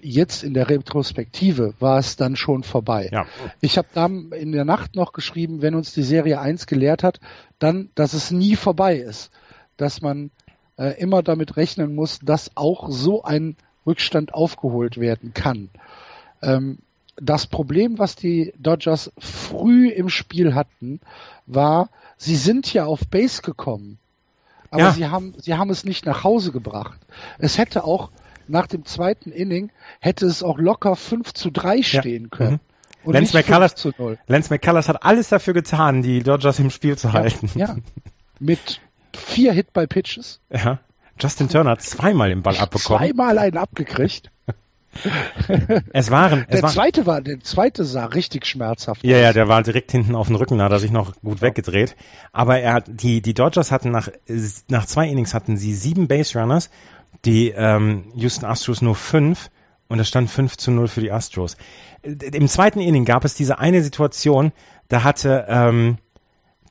jetzt 0.00 0.42
in 0.44 0.54
der 0.54 0.68
Retrospektive 0.68 1.74
war 1.80 1.98
es 1.98 2.16
dann 2.16 2.36
schon 2.36 2.62
vorbei. 2.62 3.08
Ja. 3.12 3.26
Ich 3.60 3.78
habe 3.78 3.88
dann 3.94 4.30
in 4.32 4.52
der 4.52 4.64
Nacht 4.64 4.94
noch 4.94 5.12
geschrieben, 5.12 5.62
wenn 5.62 5.74
uns 5.74 5.92
die 5.92 6.02
Serie 6.02 6.40
1 6.40 6.66
gelehrt 6.66 7.02
hat, 7.02 7.20
dann, 7.58 7.90
dass 7.94 8.12
es 8.12 8.30
nie 8.30 8.56
vorbei 8.56 8.96
ist. 8.96 9.30
Dass 9.76 10.00
man 10.02 10.30
äh, 10.78 11.00
immer 11.00 11.22
damit 11.22 11.56
rechnen 11.56 11.94
muss, 11.94 12.18
dass 12.20 12.50
auch 12.56 12.90
so 12.90 13.22
ein 13.22 13.56
Rückstand 13.86 14.34
aufgeholt 14.34 14.98
werden 14.98 15.32
kann. 15.32 15.70
Ähm, 16.42 16.78
das 17.18 17.46
Problem, 17.46 17.98
was 17.98 18.14
die 18.14 18.52
Dodgers 18.58 19.10
früh 19.18 19.88
im 19.88 20.10
Spiel 20.10 20.54
hatten, 20.54 21.00
war, 21.46 21.88
sie 22.18 22.36
sind 22.36 22.72
ja 22.74 22.84
auf 22.84 23.06
Base 23.08 23.40
gekommen. 23.40 23.98
Aber 24.70 24.82
Ja. 24.84 24.90
sie 24.92 25.06
haben, 25.06 25.34
sie 25.38 25.54
haben 25.54 25.70
es 25.70 25.84
nicht 25.84 26.04
nach 26.04 26.24
Hause 26.24 26.52
gebracht. 26.52 27.00
Es 27.38 27.56
hätte 27.56 27.84
auch 27.84 28.10
nach 28.48 28.66
dem 28.66 28.84
zweiten 28.84 29.30
Inning 29.32 29.70
hätte 30.00 30.26
es 30.26 30.42
auch 30.42 30.58
locker 30.58 30.96
5 30.96 31.32
zu 31.34 31.50
3 31.50 31.82
stehen 31.82 32.30
können. 32.30 32.52
Mhm. 32.52 32.60
Und 33.04 33.14
Lance 33.14 33.36
McCullers- 33.38 33.70
5 33.70 33.74
zu 33.74 33.92
0. 33.98 34.18
Lance 34.26 34.52
McCullers 34.52 34.88
hat 34.88 35.04
alles 35.04 35.28
dafür 35.28 35.54
getan, 35.54 36.02
die 36.02 36.22
Dodgers 36.22 36.58
im 36.58 36.70
Spiel 36.70 36.98
zu 36.98 37.12
halten. 37.12 37.50
Ja. 37.54 37.76
Mit 38.40 38.80
vier 39.14 39.52
Hit 39.52 39.72
by 39.72 39.86
Pitches. 39.86 40.40
Ja. 40.50 40.80
Justin 41.18 41.48
Turner 41.48 41.70
hat 41.70 41.82
zweimal 41.82 42.28
den 42.28 42.42
Ball 42.42 42.56
abbekommen. 42.58 43.08
Zweimal 43.08 43.38
einen 43.38 43.56
abgekriegt. 43.56 44.30
Es 45.92 46.10
waren, 46.10 46.46
es 46.48 46.60
Der 46.60 46.70
zweite 46.70 47.04
war, 47.04 47.20
der 47.20 47.40
zweite 47.40 47.84
sah 47.84 48.06
richtig 48.06 48.46
schmerzhaft 48.46 49.04
Ja, 49.04 49.18
ja, 49.18 49.28
aus. 49.28 49.34
der 49.34 49.46
war 49.46 49.62
direkt 49.62 49.92
hinten 49.92 50.14
auf 50.14 50.28
dem 50.28 50.36
Rücken, 50.36 50.56
da 50.56 50.64
hat 50.64 50.72
er 50.72 50.78
sich 50.78 50.90
noch 50.90 51.12
gut 51.22 51.42
weggedreht. 51.42 51.96
Aber 52.32 52.58
er 52.60 52.72
hat, 52.72 52.84
die, 52.88 53.20
die 53.20 53.34
Dodgers 53.34 53.72
hatten 53.72 53.90
nach, 53.90 54.08
nach 54.68 54.86
zwei 54.86 55.08
Innings 55.08 55.34
hatten 55.34 55.58
sie 55.58 55.74
sieben 55.74 56.08
Base 56.08 56.38
Runners, 56.38 56.70
die 57.26 57.50
ähm, 57.50 58.04
Houston 58.14 58.46
Astros 58.46 58.80
nur 58.80 58.94
fünf 58.94 59.50
und 59.88 59.98
es 60.00 60.08
stand 60.08 60.30
5 60.30 60.56
zu 60.56 60.70
0 60.70 60.88
für 60.88 61.00
die 61.00 61.12
Astros. 61.12 61.56
Im 62.02 62.48
zweiten 62.48 62.80
Inning 62.80 63.04
gab 63.04 63.24
es 63.24 63.34
diese 63.34 63.58
eine 63.58 63.82
Situation, 63.82 64.52
da 64.88 65.04
hatte, 65.04 65.46
ähm, 65.48 65.98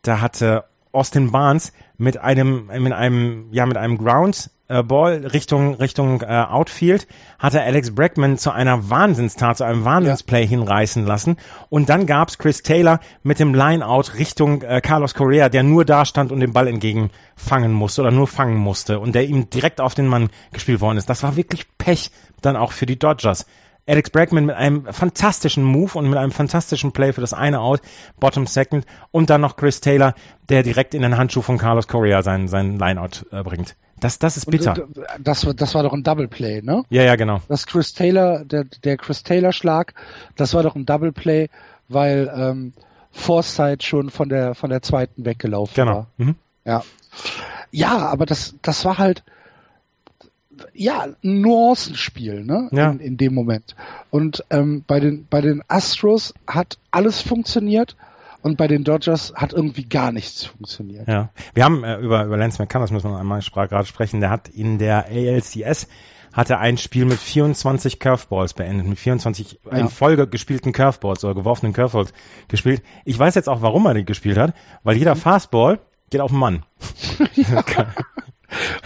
da 0.01 0.21
hatte 0.21 0.65
Austin 0.91 1.31
Barnes 1.31 1.73
mit 1.97 2.17
einem, 2.17 2.67
mit 2.67 2.93
einem, 2.93 3.47
ja, 3.51 3.65
mit 3.65 3.77
einem 3.77 3.97
Ground 3.97 4.47
äh, 4.47 4.54
Ball 4.67 5.27
Richtung, 5.27 5.75
Richtung 5.75 6.21
äh, 6.21 6.25
Outfield 6.25 7.07
hat 7.37 7.53
er 7.53 7.63
Alex 7.63 7.93
Bregman 7.93 8.37
zu 8.37 8.51
einer 8.51 8.89
Wahnsinnstat, 8.89 9.57
zu 9.57 9.63
einem 9.63 9.85
Wahnsinnsplay 9.85 10.41
ja. 10.41 10.47
hinreißen 10.47 11.05
lassen. 11.05 11.37
Und 11.69 11.89
dann 11.89 12.07
gab's 12.07 12.39
Chris 12.39 12.63
Taylor 12.63 12.99
mit 13.21 13.39
dem 13.39 13.53
Lineout 13.53 14.17
Richtung 14.17 14.63
äh, 14.63 14.81
Carlos 14.81 15.13
Correa, 15.13 15.49
der 15.49 15.61
nur 15.61 15.85
da 15.85 16.03
stand 16.05 16.31
und 16.31 16.39
den 16.39 16.53
Ball 16.53 16.67
entgegenfangen 16.67 17.73
musste 17.73 18.01
oder 18.01 18.11
nur 18.11 18.27
fangen 18.27 18.57
musste 18.57 18.99
und 18.99 19.13
der 19.13 19.27
ihm 19.27 19.49
direkt 19.51 19.79
auf 19.81 19.93
den 19.93 20.07
Mann 20.07 20.29
gespielt 20.51 20.81
worden 20.81 20.97
ist. 20.97 21.09
Das 21.09 21.21
war 21.21 21.35
wirklich 21.35 21.67
Pech 21.77 22.09
dann 22.41 22.55
auch 22.55 22.71
für 22.71 22.87
die 22.87 22.97
Dodgers. 22.97 23.45
Alex 23.87 24.09
Bregman 24.09 24.45
mit 24.45 24.55
einem 24.55 24.91
fantastischen 24.91 25.63
Move 25.63 25.99
und 25.99 26.09
mit 26.09 26.17
einem 26.17 26.31
fantastischen 26.31 26.91
Play 26.91 27.13
für 27.13 27.21
das 27.21 27.33
eine 27.33 27.59
Out, 27.59 27.81
Bottom 28.19 28.47
Second 28.47 28.83
und 29.11 29.29
dann 29.29 29.41
noch 29.41 29.57
Chris 29.57 29.79
Taylor, 29.79 30.15
der 30.49 30.63
direkt 30.63 30.95
in 30.95 31.03
den 31.03 31.17
Handschuh 31.17 31.43
von 31.43 31.59
Carlos 31.59 31.87
Correa 31.87 32.23
seinen, 32.23 32.47
seinen 32.47 32.79
Lineout 32.79 33.27
äh, 33.31 33.43
bringt. 33.43 33.75
Das, 33.99 34.19
das 34.19 34.37
ist 34.37 34.49
bitter. 34.49 34.83
Und, 34.83 34.99
das, 35.19 35.47
das 35.55 35.73
war 35.75 35.83
doch 35.83 35.93
ein 35.93 36.03
Double 36.03 36.27
Play, 36.27 36.61
ne? 36.61 36.83
Ja, 36.89 37.03
ja, 37.03 37.15
genau. 37.15 37.41
Das 37.47 37.65
Chris 37.65 37.93
Taylor, 37.93 38.43
der, 38.43 38.65
der 38.83 38.97
Chris 38.97 39.23
Taylor 39.23 39.53
Schlag, 39.53 39.93
das 40.35 40.53
war 40.53 40.63
doch 40.63 40.75
ein 40.75 40.85
Double 40.85 41.11
Play, 41.11 41.49
weil 41.87 42.31
ähm, 42.35 42.73
Forsyth 43.11 43.83
schon 43.83 44.09
von 44.09 44.29
der 44.29 44.53
von 44.55 44.69
der 44.69 44.81
zweiten 44.81 45.25
weggelaufen 45.25 45.75
genau. 45.75 45.95
war. 45.95 46.07
Mhm. 46.17 46.35
Ja. 46.65 46.83
Ja, 47.71 47.97
aber 47.97 48.25
das, 48.25 48.55
das 48.61 48.85
war 48.85 48.97
halt, 48.97 49.23
ja, 50.73 51.03
ein 51.03 51.41
Nuancenspiel, 51.41 52.43
ne? 52.43 52.69
Ja. 52.71 52.91
In, 52.91 52.99
in 52.99 53.17
dem 53.17 53.33
Moment. 53.33 53.75
Und 54.09 54.43
ähm, 54.49 54.83
bei 54.85 54.99
den 54.99 55.25
bei 55.29 55.41
den 55.41 55.63
Astros 55.67 56.33
hat 56.47 56.77
alles 56.91 57.21
funktioniert 57.21 57.95
und 58.45 58.57
bei 58.57 58.67
den 58.67 58.83
Dodgers 58.83 59.33
hat 59.35 59.53
irgendwie 59.53 59.89
gar 59.89 60.11
nichts 60.11 60.45
funktioniert. 60.45 61.07
Ja. 61.07 61.29
Wir 61.55 61.65
haben 61.65 61.83
äh, 61.83 61.97
über 61.97 62.25
über 62.25 62.37
Lance 62.37 62.61
McCullers 62.61 62.91
müssen 62.91 63.09
wir 63.09 63.17
einmal 63.17 63.41
gerade 63.41 63.87
sprechen. 63.87 64.19
Der 64.19 64.29
hat 64.29 64.49
in 64.49 64.77
der 64.77 65.07
ALCS 65.07 65.87
hatte 66.31 66.59
ein 66.59 66.77
Spiel 66.77 67.05
mit 67.05 67.17
24 67.17 67.99
Curveballs 67.99 68.53
beendet, 68.53 68.85
mit 68.85 68.99
24 68.99 69.61
ja. 69.65 69.77
in 69.77 69.89
Folge 69.89 70.27
gespielten 70.27 70.73
Curveballs 70.73 71.25
oder 71.25 71.33
geworfenen 71.33 71.73
Curveballs 71.73 72.13
gespielt. 72.47 72.83
Ich 73.03 73.17
weiß 73.17 73.33
jetzt 73.33 73.49
auch, 73.49 73.63
warum 73.63 73.87
er 73.87 73.95
die 73.95 74.05
gespielt 74.05 74.37
hat, 74.37 74.53
weil 74.83 74.95
jeder 74.95 75.15
mhm. 75.15 75.19
Fastball 75.21 75.79
geht 76.11 76.21
auf 76.21 76.29
den 76.29 76.39
Mann. 76.39 76.63
Ja. 77.33 77.63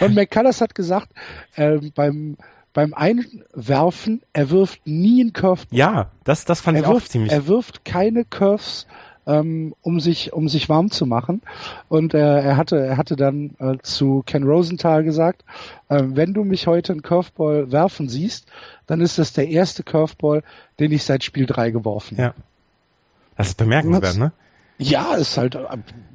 Und 0.00 0.14
McCullers 0.14 0.62
hat 0.62 0.74
gesagt, 0.74 1.12
äh, 1.56 1.80
beim 1.94 2.38
beim 2.72 2.94
Einwerfen, 2.94 4.22
er 4.32 4.50
wirft 4.50 4.86
nie 4.86 5.20
einen 5.20 5.32
Curve. 5.32 5.66
Ja, 5.70 6.12
das, 6.24 6.44
das 6.44 6.60
fand 6.60 6.78
er 6.78 6.84
ich 6.84 6.88
wirft, 6.88 7.06
auch 7.06 7.08
ziemlich. 7.10 7.32
Er 7.32 7.46
wirft 7.46 7.84
keine 7.84 8.24
Curves, 8.24 8.86
ähm, 9.30 9.74
um 9.82 10.00
sich, 10.00 10.32
um 10.32 10.48
sich 10.48 10.68
warm 10.68 10.90
zu 10.90 11.06
machen. 11.06 11.42
Und 11.88 12.14
äh, 12.14 12.18
er 12.18 12.56
hatte, 12.56 12.78
er 12.78 12.96
hatte 12.96 13.14
dann 13.16 13.54
äh, 13.58 13.76
zu 13.82 14.22
Ken 14.26 14.42
Rosenthal 14.42 15.04
gesagt, 15.04 15.44
äh, 15.88 16.02
wenn 16.04 16.34
du 16.34 16.44
mich 16.44 16.66
heute 16.66 16.92
einen 16.92 17.02
Curveball 17.02 17.70
werfen 17.70 18.08
siehst, 18.08 18.46
dann 18.86 19.00
ist 19.00 19.18
das 19.18 19.32
der 19.32 19.48
erste 19.48 19.84
Curveball, 19.84 20.42
den 20.80 20.90
ich 20.90 21.04
seit 21.04 21.22
Spiel 21.22 21.46
3 21.46 21.70
geworfen 21.70 22.18
habe. 22.18 22.34
Ja. 22.36 22.44
Das 23.36 23.48
ist 23.48 23.56
bemerkenswert, 23.56 24.16
ne? 24.16 24.32
Ja, 24.78 25.14
ist 25.14 25.36
halt, 25.38 25.54
äh, 25.54 25.60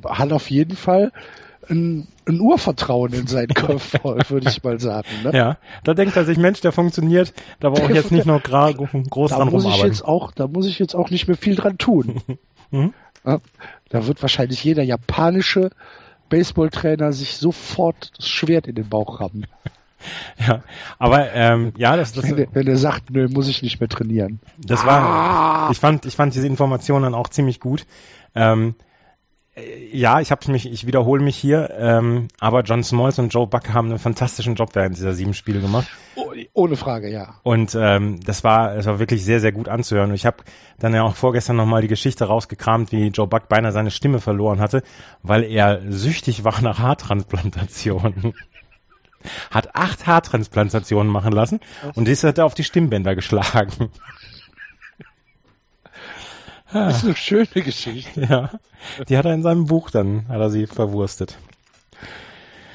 hat 0.05 0.31
auf 0.34 0.50
jeden 0.50 0.75
Fall 0.75 1.12
ein, 1.69 2.07
ein 2.27 2.39
Urvertrauen 2.39 3.13
in 3.13 3.27
seinen 3.27 3.48
Curveball, 3.53 4.19
würde 4.27 4.50
ich 4.50 4.63
mal 4.63 4.79
sagen. 4.79 5.07
Ne? 5.24 5.31
Ja, 5.34 5.57
da 5.84 5.93
denkt 5.93 6.15
er 6.17 6.25
sich, 6.25 6.38
Mensch, 6.38 6.62
der 6.62 6.72
funktioniert, 6.72 7.34
da 7.60 7.69
brauche 7.69 7.91
ich 7.91 7.95
jetzt 7.95 8.12
nicht 8.12 8.25
noch 8.25 8.43
groß 8.43 9.29
da 9.29 9.38
dran 9.38 9.50
muss 9.50 9.63
rumarbeiten. 9.63 9.91
Ich 9.91 9.98
jetzt 10.00 10.05
auch, 10.05 10.31
da 10.31 10.48
muss 10.48 10.67
ich 10.67 10.79
jetzt 10.79 10.95
auch 10.95 11.10
nicht 11.10 11.27
mehr 11.27 11.38
viel 11.38 11.55
dran 11.55 11.77
tun. 11.77 12.22
mhm. 12.72 12.93
Ja, 13.25 13.39
da 13.89 14.08
wird 14.08 14.22
wahrscheinlich 14.22 14.63
jeder 14.63 14.84
japanische 14.84 15.70
Baseballtrainer 16.29 17.13
sich 17.13 17.38
sofort 17.38 18.12
das 18.17 18.27
Schwert 18.27 18.67
in 18.67 18.75
den 18.75 18.89
Bauch 18.89 19.20
rammen. 19.20 19.48
Ja, 20.38 20.62
aber 21.00 21.32
ähm, 21.34 21.74
ja, 21.77 21.98
das, 21.98 22.13
das 22.13 22.29
wenn, 22.29 22.48
wenn 22.53 22.67
er 22.67 22.77
sagt, 22.77 23.10
nö, 23.10 23.27
muss 23.27 23.48
ich 23.48 23.63
nicht 23.63 23.79
mehr 23.79 23.89
trainieren. 23.89 24.39
Das 24.58 24.86
war, 24.86 25.01
ah. 25.01 25.70
ich 25.72 25.79
fand, 25.79 26.05
ich 26.05 26.15
fand 26.15 26.36
diese 26.36 26.46
Informationen 26.46 27.15
auch 27.15 27.27
ziemlich 27.29 27.60
gut. 27.60 27.88
Ähm, 28.36 28.75
äh, 28.77 28.94
ja, 29.91 30.19
ich 30.19 30.31
habe 30.31 30.51
mich, 30.51 30.69
ich 30.69 30.85
wiederhole 30.85 31.24
mich 31.24 31.38
hier, 31.38 31.69
ähm, 31.77 32.27
aber 32.39 32.63
John 32.63 32.83
Smalls 32.83 33.19
und 33.19 33.33
Joe 33.33 33.47
Buck 33.47 33.74
haben 33.74 33.89
einen 33.89 34.00
fantastischen 34.00 34.55
Job 34.55 34.71
während 34.74 34.97
dieser 34.97 35.13
sieben 35.13 35.33
Spiele 35.33 35.62
gemacht. 35.62 35.88
Oh, 36.15 36.33
ohne 36.53 36.75
Frage, 36.75 37.09
ja. 37.09 37.35
Und 37.43 37.74
ähm, 37.79 38.19
das 38.19 38.43
war, 38.43 38.75
es 38.75 38.85
war 38.85 39.00
wirklich 39.00 39.24
sehr, 39.24 39.39
sehr 39.39 39.53
gut 39.53 39.69
anzuhören. 39.69 40.09
Und 40.09 40.15
ich 40.15 40.25
habe 40.25 40.38
dann 40.77 40.93
ja 40.93 41.03
auch 41.03 41.15
vorgestern 41.15 41.55
nochmal 41.55 41.81
die 41.81 41.88
Geschichte 41.88 42.25
rausgekramt, 42.25 42.91
wie 42.91 43.07
Joe 43.07 43.27
Buck 43.27 43.47
beinahe 43.47 43.71
seine 43.71 43.91
Stimme 43.91 44.19
verloren 44.19 44.59
hatte, 44.59 44.83
weil 45.24 45.43
er 45.43 45.81
süchtig 45.89 46.43
war 46.43 46.62
nach 46.62 46.79
Haartransplantationen. 46.79 48.33
hat 49.51 49.74
acht 49.74 50.05
Haartransplantationen 50.05 51.12
machen 51.12 51.31
lassen 51.31 51.59
und 51.95 52.07
das 52.07 52.24
hat 52.24 52.38
er 52.38 52.45
auf 52.45 52.53
die 52.53 52.63
Stimmbänder 52.63 53.15
geschlagen. 53.15 53.89
Das 56.75 56.98
ist 56.98 57.05
eine 57.05 57.15
schöne 57.15 57.63
Geschichte. 57.63 58.22
Ja, 58.29 58.51
die 59.08 59.17
hat 59.17 59.25
er 59.25 59.34
in 59.34 59.44
seinem 59.44 59.65
Buch 59.65 59.89
dann, 59.89 60.27
hat 60.27 60.41
er 60.41 60.50
sie 60.50 60.67
verwurstet. 60.67 61.38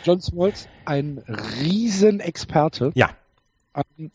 John 0.05 0.23
Smalls, 0.23 0.69
ein 0.87 1.23
Riesenexperte. 1.29 2.93
Ja. 2.95 3.11
Ähm, 3.75 4.11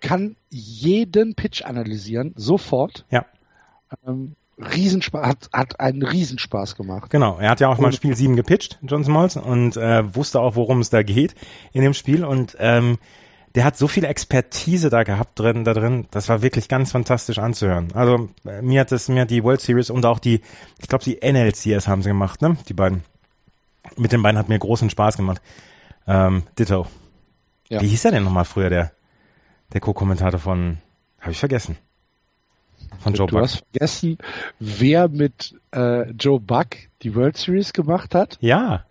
kann 0.00 0.36
jeden 0.50 1.36
Pitch 1.36 1.62
analysieren, 1.62 2.34
sofort. 2.36 3.06
Ja. 3.10 3.26
Ähm, 4.04 4.34
Riesenspaß, 4.58 5.26
hat, 5.26 5.48
hat 5.52 5.80
einen 5.80 6.02
Riesenspaß 6.02 6.74
gemacht. 6.74 7.10
Genau, 7.10 7.38
er 7.38 7.50
hat 7.50 7.60
ja 7.60 7.68
auch 7.68 7.78
mal 7.78 7.92
Spiel 7.92 8.16
7 8.16 8.34
gepitcht, 8.34 8.78
John 8.82 9.04
Smalls, 9.04 9.36
und 9.36 9.76
äh, 9.76 10.14
wusste 10.14 10.40
auch, 10.40 10.56
worum 10.56 10.80
es 10.80 10.90
da 10.90 11.02
geht 11.02 11.34
in 11.72 11.82
dem 11.82 11.94
Spiel. 11.94 12.24
Und 12.24 12.56
ähm, 12.58 12.98
der 13.54 13.64
hat 13.64 13.76
so 13.76 13.86
viel 13.86 14.04
Expertise 14.04 14.90
da 14.90 15.04
gehabt 15.04 15.38
drin, 15.38 15.64
da 15.64 15.74
drin. 15.74 16.06
Das 16.10 16.28
war 16.28 16.42
wirklich 16.42 16.68
ganz 16.68 16.90
fantastisch 16.90 17.38
anzuhören. 17.38 17.92
Also 17.94 18.28
äh, 18.44 18.62
mir 18.62 18.80
hat 18.80 18.90
es 18.90 19.08
mir 19.08 19.26
die 19.26 19.44
World 19.44 19.60
Series 19.60 19.90
und 19.90 20.04
auch 20.06 20.18
die, 20.18 20.40
ich 20.80 20.88
glaube 20.88 21.04
die 21.04 21.20
NLCS 21.22 21.86
haben 21.86 22.02
sie 22.02 22.08
gemacht, 22.08 22.42
ne? 22.42 22.56
Die 22.68 22.74
beiden. 22.74 23.04
Mit 23.96 24.12
den 24.12 24.22
beiden 24.22 24.38
hat 24.38 24.48
mir 24.48 24.58
großen 24.58 24.90
Spaß 24.90 25.16
gemacht. 25.16 25.40
Ähm, 26.06 26.42
Ditto. 26.58 26.86
Ja. 27.68 27.80
Wie 27.80 27.86
hieß 27.86 28.06
er 28.06 28.10
denn 28.10 28.24
nochmal 28.24 28.44
früher, 28.44 28.70
der, 28.70 28.92
der 29.72 29.80
Co-Kommentator 29.80 30.40
von, 30.40 30.78
habe 31.20 31.32
ich 31.32 31.38
vergessen. 31.38 31.76
Von 33.00 33.14
Joe 33.14 33.26
du 33.26 33.32
Buck. 33.32 33.40
Du 33.40 33.44
hast 33.44 33.64
vergessen, 33.70 34.18
wer 34.58 35.08
mit 35.08 35.54
äh, 35.72 36.10
Joe 36.10 36.40
Buck 36.40 36.70
die 37.02 37.14
World 37.14 37.36
Series 37.36 37.72
gemacht 37.72 38.14
hat? 38.14 38.36
Ja. 38.40 38.84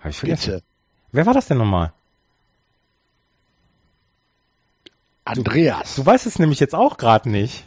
Habe 0.00 0.10
ich 0.10 0.18
vergessen. 0.18 0.54
Bitte. 0.54 0.64
Wer 1.12 1.26
war 1.26 1.34
das 1.34 1.46
denn 1.46 1.58
nochmal? 1.58 1.92
Andreas. 5.24 5.94
Du, 5.94 6.02
du 6.02 6.06
weißt 6.06 6.26
es 6.26 6.38
nämlich 6.38 6.60
jetzt 6.60 6.74
auch 6.74 6.96
gerade 6.96 7.30
nicht. 7.30 7.64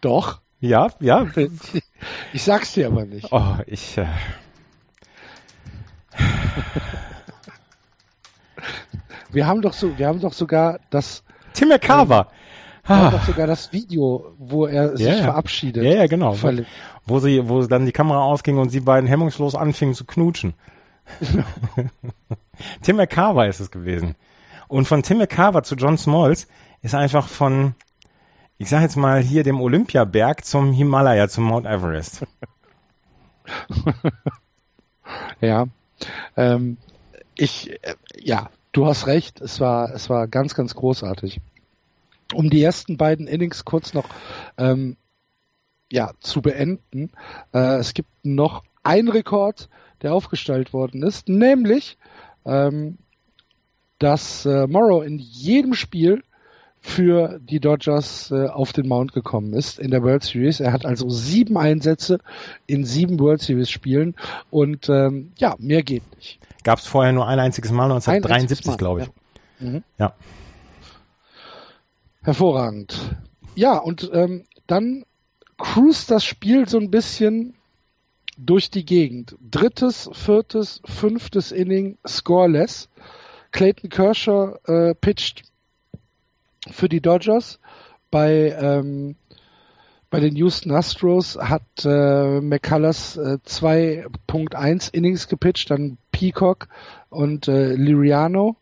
Doch. 0.00 0.40
Ja, 0.60 0.88
ja. 1.00 1.26
Ich 2.32 2.44
sag's 2.44 2.74
dir 2.74 2.86
aber 2.86 3.04
nicht. 3.06 3.32
Oh, 3.32 3.56
ich. 3.66 3.98
Äh... 3.98 4.06
Wir 9.30 9.46
haben 9.46 9.62
doch 9.62 9.72
so, 9.72 9.98
wir 9.98 10.06
haben 10.06 10.20
doch 10.20 10.32
sogar 10.32 10.80
das. 10.90 11.24
Tim 11.52 11.68
McCarver. 11.68 12.28
Ähm, 12.28 12.88
wir 12.88 12.96
haben 12.96 13.10
doch 13.12 13.24
sogar 13.24 13.46
das 13.46 13.72
Video, 13.72 14.34
wo 14.38 14.66
er 14.66 14.96
sich 14.96 15.06
ja, 15.06 15.22
verabschiedet. 15.22 15.84
Ja, 15.84 15.94
ja, 15.94 16.06
genau. 16.06 16.36
Wo 17.04 17.18
sie, 17.18 17.48
wo 17.48 17.62
dann 17.66 17.86
die 17.86 17.92
Kamera 17.92 18.22
ausging 18.22 18.58
und 18.58 18.70
sie 18.70 18.80
beiden 18.80 19.08
hemmungslos 19.08 19.54
anfingen 19.54 19.94
zu 19.94 20.04
knutschen. 20.04 20.54
Tim 22.82 22.96
McCarver 22.96 23.48
ist 23.48 23.60
es 23.60 23.70
gewesen. 23.70 24.16
Und 24.68 24.86
von 24.86 25.02
Tim 25.02 25.18
McCarver 25.18 25.62
zu 25.62 25.74
John 25.74 25.98
Smalls 25.98 26.46
ist 26.82 26.94
einfach 26.94 27.28
von, 27.28 27.74
ich 28.58 28.68
sag 28.68 28.82
jetzt 28.82 28.96
mal 28.96 29.20
hier 29.20 29.42
dem 29.42 29.60
Olympiaberg 29.60 30.44
zum 30.44 30.72
Himalaya, 30.72 31.28
zum 31.28 31.44
Mount 31.44 31.66
Everest. 31.66 32.26
ja. 35.40 35.66
Ähm, 36.36 36.76
ich, 37.36 37.70
äh, 37.82 37.94
ja, 38.16 38.50
du 38.72 38.86
hast 38.86 39.06
recht. 39.06 39.40
Es 39.40 39.60
war, 39.60 39.94
es 39.94 40.10
war 40.10 40.28
ganz, 40.28 40.54
ganz 40.54 40.74
großartig. 40.74 41.40
Um 42.34 42.50
die 42.50 42.62
ersten 42.62 42.98
beiden 42.98 43.26
Innings 43.26 43.64
kurz 43.64 43.94
noch 43.94 44.08
ähm, 44.58 44.96
ja, 45.90 46.12
zu 46.20 46.42
beenden. 46.42 47.10
Äh, 47.54 47.76
es 47.76 47.94
gibt 47.94 48.10
noch 48.22 48.64
einen 48.82 49.08
Rekord, 49.08 49.68
der 50.02 50.14
aufgestellt 50.14 50.72
worden 50.72 51.02
ist, 51.02 51.28
nämlich, 51.28 51.98
ähm, 52.44 52.98
dass 53.98 54.46
äh, 54.46 54.66
Morrow 54.66 55.04
in 55.04 55.18
jedem 55.18 55.74
Spiel 55.74 56.22
für 56.80 57.40
die 57.40 57.60
Dodgers 57.60 58.30
äh, 58.30 58.46
auf 58.46 58.72
den 58.72 58.86
Mount 58.86 59.12
gekommen 59.12 59.52
ist 59.52 59.78
in 59.78 59.90
der 59.90 60.02
World 60.02 60.22
Series. 60.22 60.60
Er 60.60 60.72
hat 60.72 60.86
also 60.86 61.08
sieben 61.08 61.56
Einsätze 61.56 62.18
in 62.66 62.84
sieben 62.84 63.18
World 63.18 63.42
Series 63.42 63.70
Spielen 63.70 64.14
und 64.50 64.88
ähm, 64.88 65.32
ja, 65.38 65.56
mehr 65.58 65.82
geht 65.82 66.04
nicht. 66.16 66.40
Gab 66.62 66.78
es 66.78 66.86
vorher 66.86 67.12
nur 67.12 67.26
ein 67.26 67.40
einziges 67.40 67.72
Mal 67.72 67.84
1973, 67.84 68.76
glaube 68.76 69.00
ich. 69.02 69.06
Ja. 69.60 69.70
Mhm. 69.70 69.82
ja. 69.98 70.14
Hervorragend. 72.22 73.16
Ja, 73.54 73.78
und 73.78 74.10
ähm, 74.12 74.44
dann 74.66 75.04
cruist 75.56 76.10
das 76.10 76.24
Spiel 76.24 76.68
so 76.68 76.78
ein 76.78 76.90
bisschen 76.90 77.54
durch 78.38 78.70
die 78.70 78.84
Gegend. 78.84 79.36
Drittes, 79.50 80.08
viertes, 80.12 80.80
fünftes 80.84 81.52
Inning 81.52 81.98
scoreless. 82.06 82.88
Clayton 83.50 83.90
Kershaw 83.90 84.56
äh, 84.66 84.94
pitcht 84.94 85.42
für 86.70 86.88
die 86.88 87.00
Dodgers. 87.00 87.58
Bei, 88.10 88.56
ähm, 88.58 89.16
bei 90.08 90.20
den 90.20 90.36
Houston 90.36 90.70
Astros 90.70 91.36
hat 91.36 91.62
äh, 91.84 92.40
McCullers 92.40 93.16
äh, 93.16 93.38
2.1 93.44 94.94
Innings 94.94 95.28
gepitcht, 95.28 95.70
dann 95.70 95.98
Peacock 96.12 96.68
und 97.10 97.48
äh, 97.48 97.74
Liriano. 97.74 98.56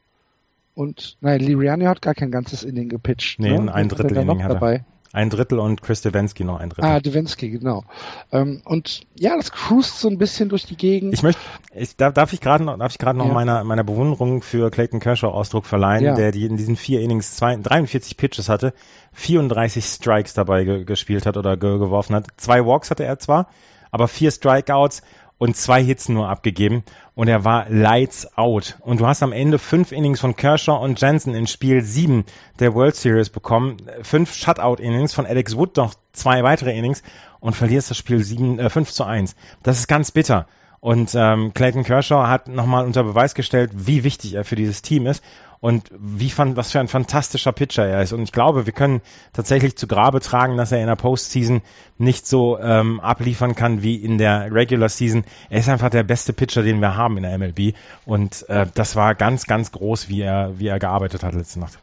Und 0.74 1.16
nein, 1.20 1.40
Liriano 1.40 1.86
hat 1.86 2.02
gar 2.02 2.14
kein 2.14 2.30
ganzes 2.30 2.64
Inning 2.64 2.88
gepitcht. 2.88 3.38
Nee, 3.38 3.58
ne? 3.58 3.72
ein 3.72 3.88
Drittel 3.88 4.16
Inning 4.16 4.42
hat 4.42 4.50
er. 4.50 4.54
dabei. 4.54 4.84
Ein 5.16 5.30
Drittel 5.30 5.58
und 5.60 5.80
Chris 5.80 6.02
Devensky 6.02 6.44
noch 6.44 6.60
ein 6.60 6.68
Drittel. 6.68 6.84
Ah, 6.84 7.00
Devensky, 7.00 7.48
genau. 7.48 7.84
Ähm, 8.32 8.60
und 8.66 9.06
ja, 9.18 9.34
das 9.34 9.50
cruist 9.50 9.98
so 9.98 10.08
ein 10.08 10.18
bisschen 10.18 10.50
durch 10.50 10.66
die 10.66 10.76
Gegend. 10.76 11.14
Ich 11.14 11.22
möchte, 11.22 11.40
ich, 11.74 11.96
darf, 11.96 12.12
darf 12.12 12.34
ich 12.34 12.42
gerade 12.42 12.64
noch, 12.64 12.76
darf 12.78 12.92
ich 12.92 12.98
gerade 12.98 13.18
noch 13.18 13.28
Ja. 13.28 13.32
meiner, 13.32 13.64
meiner 13.64 13.82
Bewunderung 13.82 14.42
für 14.42 14.70
Clayton 14.70 15.00
Kershaw 15.00 15.28
Ausdruck 15.32 15.64
verleihen, 15.64 16.04
Ja. 16.04 16.14
der 16.14 16.32
die 16.32 16.44
in 16.44 16.58
diesen 16.58 16.76
vier 16.76 17.00
Innings 17.00 17.34
zwei, 17.34 17.56
43 17.56 18.18
Pitches 18.18 18.50
hatte, 18.50 18.74
34 19.14 19.86
Strikes 19.86 20.34
dabei 20.34 20.64
ge, 20.64 20.84
gespielt 20.84 21.24
hat 21.24 21.38
oder 21.38 21.56
ge, 21.56 21.78
geworfen 21.78 22.14
hat. 22.14 22.26
Zwei 22.36 22.66
Walks 22.66 22.90
hatte 22.90 23.04
er 23.04 23.18
zwar, 23.18 23.48
aber 23.90 24.08
vier 24.08 24.30
Strikeouts 24.30 25.00
und 25.38 25.56
zwei 25.56 25.82
Hits 25.82 26.08
nur 26.08 26.28
abgegeben 26.28 26.82
und 27.14 27.28
er 27.28 27.44
war 27.44 27.68
lights 27.68 28.36
out. 28.36 28.78
Und 28.80 29.00
du 29.00 29.06
hast 29.06 29.22
am 29.22 29.32
Ende 29.32 29.58
fünf 29.58 29.92
Innings 29.92 30.20
von 30.20 30.36
Kershaw 30.36 30.82
und 30.82 31.00
Jensen 31.00 31.34
in 31.34 31.46
Spiel 31.46 31.82
sieben 31.82 32.24
der 32.58 32.74
World 32.74 32.96
Series 32.96 33.30
bekommen, 33.30 33.76
fünf 34.02 34.34
Shutout-Innings 34.34 35.14
von 35.14 35.26
Alex 35.26 35.56
Wood, 35.56 35.76
noch 35.76 35.94
zwei 36.12 36.42
weitere 36.42 36.76
Innings 36.76 37.02
und 37.40 37.54
verlierst 37.54 37.90
das 37.90 37.98
Spiel 37.98 38.22
sieben, 38.24 38.58
äh, 38.58 38.70
5 38.70 38.90
zu 38.90 39.04
1. 39.04 39.36
Das 39.62 39.78
ist 39.78 39.88
ganz 39.88 40.10
bitter. 40.10 40.46
Und 40.80 41.14
ähm, 41.14 41.52
Clayton 41.54 41.84
Kershaw 41.84 42.28
hat 42.28 42.48
nochmal 42.48 42.84
unter 42.84 43.02
Beweis 43.02 43.34
gestellt, 43.34 43.70
wie 43.74 44.04
wichtig 44.04 44.34
er 44.34 44.44
für 44.44 44.56
dieses 44.56 44.82
Team 44.82 45.06
ist 45.06 45.22
und 45.60 45.90
wie 45.98 46.30
fan, 46.30 46.56
was 46.56 46.72
für 46.72 46.80
ein 46.80 46.88
fantastischer 46.88 47.52
Pitcher 47.52 47.86
er 47.86 48.02
ist. 48.02 48.12
Und 48.12 48.22
ich 48.22 48.32
glaube, 48.32 48.66
wir 48.66 48.72
können 48.72 49.00
tatsächlich 49.32 49.76
zu 49.76 49.86
Grabe 49.86 50.20
tragen, 50.20 50.56
dass 50.56 50.72
er 50.72 50.80
in 50.80 50.86
der 50.86 50.96
Postseason 50.96 51.62
nicht 51.98 52.26
so 52.26 52.58
ähm, 52.58 53.00
abliefern 53.00 53.54
kann 53.54 53.82
wie 53.82 53.96
in 53.96 54.18
der 54.18 54.52
Regular 54.52 54.88
Season. 54.88 55.24
Er 55.50 55.60
ist 55.60 55.68
einfach 55.68 55.90
der 55.90 56.02
beste 56.02 56.32
Pitcher, 56.32 56.62
den 56.62 56.80
wir 56.80 56.96
haben 56.96 57.16
in 57.16 57.22
der 57.22 57.38
MLB. 57.38 57.74
Und 58.04 58.48
äh, 58.48 58.66
das 58.74 58.96
war 58.96 59.14
ganz, 59.14 59.46
ganz 59.46 59.72
groß, 59.72 60.08
wie 60.08 60.20
er, 60.20 60.58
wie 60.58 60.68
er 60.68 60.78
gearbeitet 60.78 61.22
hat 61.22 61.34
letzte 61.34 61.60
Nacht. 61.60 61.78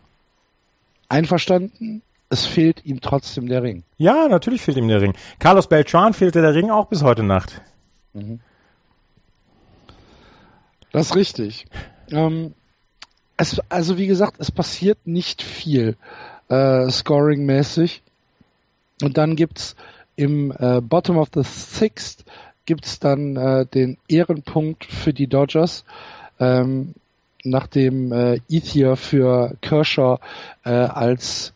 Einverstanden, 1.09 2.01
es 2.29 2.45
fehlt 2.45 2.85
ihm 2.85 3.01
trotzdem 3.01 3.47
der 3.47 3.63
Ring. 3.63 3.83
Ja, 3.97 4.27
natürlich 4.27 4.61
fehlt 4.61 4.77
ihm 4.77 4.87
der 4.87 5.01
Ring. 5.01 5.13
Carlos 5.39 5.67
Beltran 5.67 6.13
fehlte 6.13 6.41
der 6.41 6.55
Ring 6.55 6.71
auch 6.71 6.87
bis 6.87 7.03
heute 7.03 7.23
Nacht. 7.23 7.61
Das 10.91 11.07
ist 11.07 11.15
richtig. 11.15 11.65
Ähm, 12.11 12.53
es, 13.37 13.59
also 13.69 13.97
wie 13.97 14.07
gesagt, 14.07 14.35
es 14.39 14.51
passiert 14.51 14.99
nicht 15.05 15.41
viel 15.41 15.95
äh, 16.49 16.89
scoring-mäßig. 16.89 18.01
Und 19.01 19.17
dann 19.17 19.35
gibt's 19.35 19.75
im 20.15 20.51
äh, 20.51 20.81
Bottom 20.81 21.17
of 21.17 21.29
the 21.33 21.43
Sixth 21.43 22.25
gibt's 22.65 22.99
dann 22.99 23.35
äh, 23.35 23.65
den 23.65 23.97
Ehrenpunkt 24.07 24.85
für 24.85 25.13
die 25.13 25.27
Dodgers, 25.27 25.83
ähm, 26.39 26.93
nachdem 27.43 28.11
äh, 28.11 28.39
Ethier 28.49 28.95
für 28.95 29.55
Kershaw 29.61 30.19
äh, 30.63 30.69
als 30.69 31.52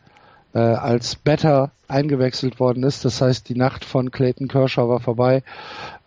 äh, 0.58 0.74
als 0.74 1.14
Better 1.14 1.70
eingewechselt 1.86 2.58
worden 2.58 2.82
ist. 2.82 3.04
Das 3.04 3.20
heißt, 3.20 3.48
die 3.48 3.54
Nacht 3.54 3.84
von 3.84 4.10
Clayton 4.10 4.48
Kershaw 4.48 4.88
war 4.88 4.98
vorbei. 5.00 5.42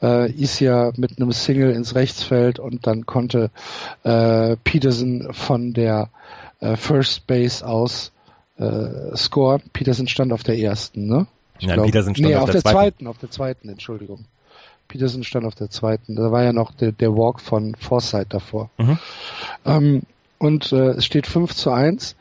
Äh, 0.01 0.31
Isia 0.31 0.91
mit 0.97 1.17
einem 1.17 1.31
Single 1.31 1.71
ins 1.71 1.95
Rechtsfeld 1.95 2.59
und 2.59 2.85
dann 2.85 3.05
konnte 3.05 3.49
äh, 4.03 4.57
Peterson 4.57 5.29
von 5.31 5.73
der 5.73 6.09
äh, 6.59 6.75
First 6.75 7.27
Base 7.27 7.65
aus 7.65 8.11
äh, 8.57 9.15
scoren. 9.15 9.61
Peterson 9.71 10.07
stand 10.07 10.33
auf 10.33 10.43
der 10.43 10.57
ersten, 10.57 11.07
ne? 11.07 11.27
Ich 11.59 11.67
Nein, 11.67 11.81
Peterson 11.83 12.13
stand 12.13 12.29
nee, 12.29 12.35
auf 12.35 12.43
auf, 12.43 12.49
der 12.51 12.61
der, 12.61 12.71
zweiten. 12.71 12.75
zweiten. 12.75 13.07
Auf 13.07 13.17
der 13.19 13.31
zweiten, 13.31 13.69
Entschuldigung. 13.69 14.25
Peterson 14.89 15.23
stand 15.23 15.45
auf 15.45 15.55
der 15.55 15.69
zweiten. 15.69 16.15
Da 16.15 16.31
war 16.31 16.43
ja 16.43 16.51
noch 16.51 16.73
der, 16.73 16.91
der 16.91 17.15
Walk 17.15 17.39
von 17.39 17.75
Forsyth 17.75 18.33
davor. 18.33 18.69
Mhm. 18.77 18.99
Ähm, 19.65 20.01
und 20.39 20.73
äh, 20.73 20.89
es 20.91 21.05
steht 21.05 21.27
5 21.27 21.55
zu 21.55 21.71
1. 21.71 22.17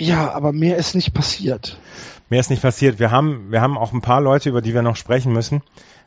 Ja, 0.00 0.32
aber 0.32 0.52
mehr 0.52 0.76
ist 0.76 0.94
nicht 0.94 1.14
passiert. 1.14 1.78
Mehr 2.28 2.40
ist 2.40 2.50
nicht 2.50 2.62
passiert. 2.62 2.98
Wir 2.98 3.10
haben, 3.10 3.50
wir 3.50 3.60
haben 3.60 3.76
auch 3.76 3.92
ein 3.92 4.02
paar 4.02 4.20
Leute, 4.20 4.48
über 4.48 4.62
die 4.62 4.74
wir 4.74 4.82
noch 4.82 4.96
sprechen 4.96 5.32
müssen. 5.32 5.62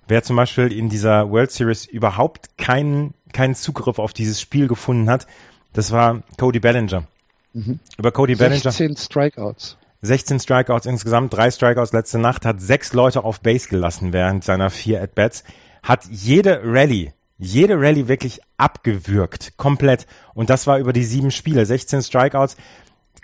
Wer 0.08 0.24
zum 0.24 0.36
Beispiel 0.36 0.72
in 0.72 0.90
dieser 0.90 1.30
World 1.30 1.52
Series 1.52 1.86
überhaupt 1.86 2.58
keinen, 2.58 3.14
keinen 3.32 3.56
Zugriff 3.56 4.00
auf 4.00 4.14
dieses 4.14 4.42
Spiel 4.42 4.68
gefunden 4.68 5.10
hat, 5.10 5.28
das 5.74 5.92
war 5.92 6.24
Cody 6.38 6.60
Bellinger. 6.60 7.06
Mhm. 7.54 7.80
Über 7.98 8.12
Cody 8.12 8.36
Bellinger, 8.36 8.72
16 8.72 8.98
Strikeouts. 8.98 9.78
16 10.02 10.42
Strikeouts 10.42 10.86
insgesamt, 10.86 11.34
drei 11.34 11.50
Strikeouts 11.50 11.94
letzte 11.94 12.20
Nacht, 12.20 12.46
hat 12.46 12.60
sechs 12.62 12.94
Leute 12.94 13.24
auf 13.24 13.40
Base 13.40 13.70
gelassen 13.70 14.12
während 14.12 14.44
seiner 14.44 14.70
vier 14.70 15.02
At-Bats, 15.02 15.46
hat 15.82 16.06
jede 16.12 16.62
Rallye, 16.64 17.14
jede 17.38 17.80
Rallye 17.80 18.10
wirklich 18.10 18.42
abgewürgt, 18.58 19.54
komplett. 19.56 20.06
Und 20.34 20.50
das 20.50 20.68
war 20.68 20.78
über 20.80 20.92
die 20.92 21.06
sieben 21.06 21.32
Spiele, 21.32 21.66
16 21.66 22.02
Strikeouts. 22.02 22.58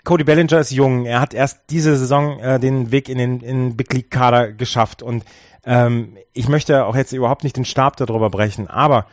Cody 0.04 0.24
Bellinger 0.24 0.58
ist 0.58 0.70
jung. 0.70 1.06
Er 1.06 1.20
hat 1.20 1.34
erst 1.34 1.60
diese 1.70 1.96
Saison 1.96 2.38
äh, 2.40 2.58
den 2.58 2.90
Weg 2.90 3.08
in 3.08 3.18
den, 3.18 3.40
in 3.40 3.76
Big 3.76 3.92
League 3.92 4.10
Kader 4.10 4.52
geschafft. 4.52 5.02
Und 5.02 5.24
ähm, 5.64 6.16
ich 6.32 6.48
möchte 6.48 6.84
auch 6.86 6.96
jetzt 6.96 7.12
überhaupt 7.12 7.44
nicht 7.44 7.56
den 7.56 7.64
Stab 7.64 7.96
darüber 7.96 8.30
brechen, 8.30 8.68
aber 8.68 9.06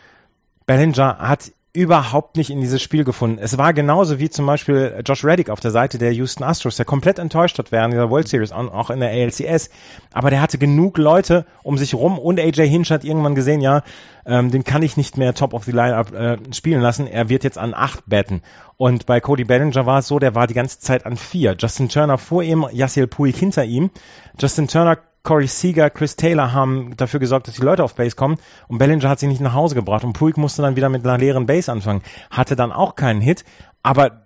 Bellinger 0.66 1.18
hat 1.20 1.52
überhaupt 1.78 2.38
nicht 2.38 2.50
in 2.50 2.60
dieses 2.60 2.82
Spiel 2.82 3.04
gefunden. 3.04 3.38
Es 3.40 3.60
war 3.60 3.72
genauso 3.72 4.18
wie 4.18 4.32
zum 4.32 4.48
Beispiel 4.48 5.00
Josh 5.06 5.24
Reddick 5.24 5.52
auf 5.52 5.60
der 5.60 5.70
Seite 5.70 6.00
der 6.00 6.12
Houston 6.12 6.44
Astros, 6.44 6.76
der 6.76 6.86
komplett 6.86 7.20
enttäuscht 7.20 7.60
hat 7.60 7.72
während 7.72 7.94
dieser 7.94 8.10
World 8.10 8.28
Series, 8.28 8.52
auch 8.52 8.90
in 8.90 9.00
der 9.00 9.12
ALCS. 9.12 9.70
Aber 10.12 10.32
der 10.32 10.42
hatte 10.42 10.58
genug 10.58 10.98
Leute 10.98 11.46
um 11.62 11.78
sich 11.78 11.94
rum 11.94 12.18
und 12.18 12.40
AJ 12.40 12.68
Hinch 12.68 12.90
hat 12.90 13.04
irgendwann 13.04 13.36
gesehen, 13.36 13.62
ja, 13.62 13.84
ähm, 14.26 14.50
den 14.50 14.64
kann 14.64 14.82
ich 14.82 14.98
nicht 14.98 15.18
mehr 15.18 15.36
top 15.36 15.54
of 15.54 15.66
the 15.66 15.72
lineup 15.72 16.12
äh, 16.14 16.38
spielen 16.52 16.82
lassen. 16.82 17.06
Er 17.06 17.30
wird 17.30 17.44
jetzt 17.44 17.60
an 17.60 17.76
acht 17.76 18.04
betten. 18.08 18.42
Und 18.78 19.06
bei 19.06 19.20
Cody 19.20 19.44
Bellinger 19.44 19.86
war 19.86 20.00
es 20.00 20.08
so, 20.08 20.18
der 20.18 20.34
war 20.34 20.48
die 20.48 20.56
ganze 20.56 20.80
Zeit 20.80 21.06
an 21.06 21.16
vier. 21.16 21.56
Justin 21.60 21.90
Turner 21.90 22.18
vor 22.18 22.42
ihm, 22.42 22.66
Yasiel 22.72 23.06
Puig 23.06 23.36
hinter 23.36 23.66
ihm. 23.66 23.92
Justin 24.40 24.68
Turner 24.68 24.98
Corey 25.28 25.48
Seager, 25.48 25.90
Chris 25.90 26.16
Taylor 26.16 26.54
haben 26.54 26.96
dafür 26.96 27.20
gesorgt, 27.20 27.50
dass 27.50 27.56
die 27.56 27.62
Leute 27.62 27.84
auf 27.84 27.96
Base 27.96 28.16
kommen 28.16 28.38
und 28.70 28.78
Bellinger 28.78 29.10
hat 29.10 29.20
sie 29.20 29.28
nicht 29.28 29.42
nach 29.42 29.54
Hause 29.54 29.76
gebracht 29.76 30.06
und 30.06 30.14
Puig 30.14 30.38
musste 30.38 30.62
dann 30.62 30.78
wieder 30.78 30.88
mit 30.88 31.06
einer 31.06 31.18
leeren 31.18 31.46
Base 31.46 31.70
anfangen. 31.70 32.02
Hatte 32.32 32.56
dann 32.56 32.72
auch 32.72 32.96
keinen 32.96 33.20
Hit, 33.20 33.44
aber 33.84 34.22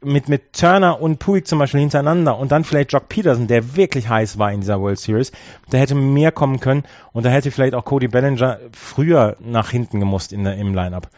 mit, 0.00 0.28
mit 0.28 0.52
Turner 0.52 1.00
und 1.00 1.18
Puig 1.18 1.48
zum 1.48 1.58
Beispiel 1.58 1.80
hintereinander 1.80 2.38
und 2.38 2.52
dann 2.52 2.62
vielleicht 2.62 2.92
Jock 2.92 3.08
Peterson, 3.08 3.48
der 3.48 3.74
wirklich 3.74 4.08
heiß 4.08 4.38
war 4.38 4.52
in 4.52 4.60
dieser 4.60 4.80
World 4.80 5.00
Series, 5.00 5.32
da 5.70 5.78
hätte 5.78 5.96
mehr 5.96 6.30
kommen 6.30 6.60
können 6.60 6.84
und 7.10 7.26
da 7.26 7.30
hätte 7.30 7.50
vielleicht 7.50 7.74
auch 7.74 7.84
Cody 7.84 8.06
Bellinger 8.06 8.60
früher 8.72 9.34
nach 9.40 9.70
hinten 9.70 9.98
gemusst 9.98 10.32
in 10.32 10.44
der, 10.44 10.54
im 10.54 10.72
Lineup. 10.72 11.08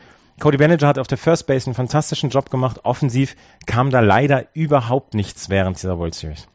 Cody 0.41 0.57
Bellinger 0.57 0.89
hat 0.89 0.99
auf 0.99 1.09
der 1.09 1.19
First 1.19 1.47
Base 1.47 1.67
einen 1.67 1.75
fantastischen 1.75 2.31
Job 2.31 2.49
gemacht. 2.49 2.81
Offensiv 2.85 3.37
kam 3.67 3.91
da 3.91 4.01
leider 4.01 4.47
überhaupt 4.55 5.13
nichts 5.13 5.51
während 5.51 5.77
dieser 5.77 5.99
World 5.99 6.15
Series. 6.15 6.49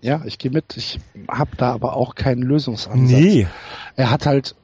Ja, 0.00 0.22
ich 0.24 0.38
gehe 0.38 0.50
mit. 0.50 0.76
Ich 0.76 1.00
habe 1.28 1.56
da 1.56 1.72
aber 1.72 1.96
auch 1.96 2.14
keinen 2.14 2.42
Lösungsansatz. 2.42 3.20
Er 3.96 4.10
hat 4.10 4.26
halt, 4.26 4.54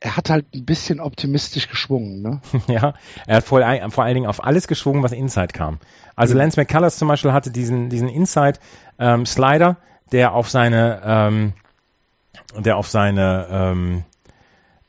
er 0.00 0.16
hat 0.16 0.30
halt 0.30 0.46
ein 0.54 0.64
bisschen 0.64 1.00
optimistisch 1.00 1.68
geschwungen, 1.68 2.20
ne? 2.20 2.40
Ja, 2.66 2.94
er 3.26 3.36
hat 3.36 3.44
vor, 3.44 3.62
vor 3.90 4.04
allen 4.04 4.14
Dingen 4.14 4.26
auf 4.26 4.42
alles 4.42 4.66
geschwungen, 4.68 5.02
was 5.02 5.12
Inside 5.12 5.48
kam. 5.48 5.78
Also 6.16 6.34
Mhm. 6.34 6.38
Lance 6.40 6.60
McCullers 6.60 6.98
zum 6.98 7.08
Beispiel 7.08 7.32
hatte 7.32 7.50
diesen, 7.50 7.88
diesen 7.88 8.08
Inside 8.08 8.58
ähm, 8.98 9.26
Slider, 9.26 9.76
der 10.12 10.34
auf 10.34 10.50
seine, 10.50 11.00
ähm, 11.04 11.52
der 12.58 12.76
auf 12.76 12.88
seine, 12.88 13.46
ähm, 13.50 14.04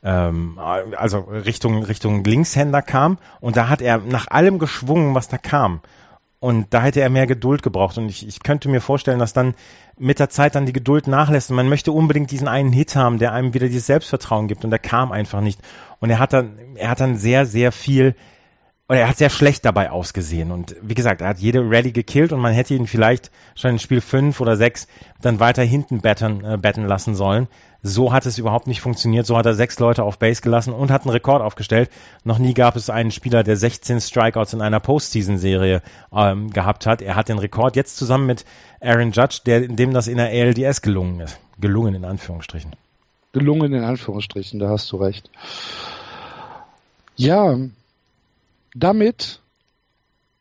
ähm, 0.02 0.58
also 0.58 1.20
Richtung, 1.20 1.82
Richtung 1.84 2.22
Linkshänder 2.24 2.82
kam 2.82 3.18
und 3.40 3.56
da 3.56 3.68
hat 3.68 3.80
er 3.80 3.98
nach 3.98 4.28
allem 4.28 4.58
geschwungen, 4.58 5.14
was 5.14 5.28
da 5.28 5.38
kam. 5.38 5.80
Und 6.38 6.74
da 6.74 6.82
hätte 6.82 7.00
er 7.00 7.08
mehr 7.08 7.26
Geduld 7.26 7.62
gebraucht. 7.62 7.98
Und 7.98 8.08
ich, 8.08 8.26
ich 8.26 8.42
könnte 8.42 8.68
mir 8.68 8.80
vorstellen, 8.80 9.18
dass 9.18 9.32
dann 9.32 9.54
mit 9.98 10.18
der 10.18 10.28
Zeit 10.28 10.54
dann 10.54 10.66
die 10.66 10.72
Geduld 10.72 11.06
nachlässt. 11.06 11.50
Und 11.50 11.56
man 11.56 11.68
möchte 11.68 11.92
unbedingt 11.92 12.30
diesen 12.30 12.48
einen 12.48 12.72
Hit 12.72 12.94
haben, 12.94 13.18
der 13.18 13.32
einem 13.32 13.54
wieder 13.54 13.68
dieses 13.68 13.86
Selbstvertrauen 13.86 14.46
gibt. 14.46 14.64
Und 14.64 14.70
der 14.70 14.78
kam 14.78 15.12
einfach 15.12 15.40
nicht. 15.40 15.60
Und 16.00 16.10
er 16.10 16.18
hat 16.18 16.32
dann, 16.32 16.58
er 16.76 16.90
hat 16.90 17.00
dann 17.00 17.16
sehr, 17.16 17.46
sehr 17.46 17.72
viel 17.72 18.14
oder 18.88 19.00
er 19.00 19.08
hat 19.08 19.16
sehr 19.16 19.30
schlecht 19.30 19.64
dabei 19.64 19.90
ausgesehen. 19.90 20.52
Und 20.52 20.76
wie 20.80 20.94
gesagt, 20.94 21.20
er 21.20 21.28
hat 21.28 21.38
jede 21.38 21.60
Rallye 21.60 21.92
gekillt 21.92 22.32
und 22.32 22.40
man 22.40 22.52
hätte 22.52 22.74
ihn 22.74 22.86
vielleicht 22.86 23.32
schon 23.56 23.72
in 23.72 23.78
Spiel 23.78 24.00
5 24.00 24.40
oder 24.40 24.56
6 24.56 24.86
dann 25.20 25.40
weiter 25.40 25.62
hinten 25.62 26.00
battern, 26.02 26.44
äh, 26.44 26.56
batten 26.56 26.86
lassen 26.86 27.14
sollen. 27.14 27.48
So 27.86 28.12
hat 28.12 28.26
es 28.26 28.36
überhaupt 28.36 28.66
nicht 28.66 28.80
funktioniert. 28.80 29.26
So 29.26 29.36
hat 29.36 29.46
er 29.46 29.54
sechs 29.54 29.78
Leute 29.78 30.02
auf 30.02 30.18
Base 30.18 30.42
gelassen 30.42 30.72
und 30.72 30.90
hat 30.90 31.02
einen 31.02 31.12
Rekord 31.12 31.40
aufgestellt. 31.40 31.88
Noch 32.24 32.38
nie 32.38 32.52
gab 32.52 32.74
es 32.74 32.90
einen 32.90 33.12
Spieler, 33.12 33.44
der 33.44 33.56
16 33.56 34.00
Strikeouts 34.00 34.54
in 34.54 34.60
einer 34.60 34.80
Postseason-Serie 34.80 35.82
ähm, 36.12 36.50
gehabt 36.50 36.84
hat. 36.86 37.00
Er 37.00 37.14
hat 37.14 37.28
den 37.28 37.38
Rekord 37.38 37.76
jetzt 37.76 37.96
zusammen 37.96 38.26
mit 38.26 38.44
Aaron 38.80 39.12
Judge, 39.12 39.40
der, 39.46 39.68
dem 39.68 39.92
das 39.94 40.08
in 40.08 40.16
der 40.16 40.30
ALDS 40.30 40.82
gelungen 40.82 41.20
ist. 41.20 41.38
Gelungen 41.60 41.94
in 41.94 42.04
Anführungsstrichen. 42.04 42.74
Gelungen 43.32 43.72
in 43.72 43.84
Anführungsstrichen, 43.84 44.58
da 44.58 44.70
hast 44.70 44.90
du 44.90 44.96
recht. 44.96 45.30
Ja, 47.14 47.56
damit 48.74 49.40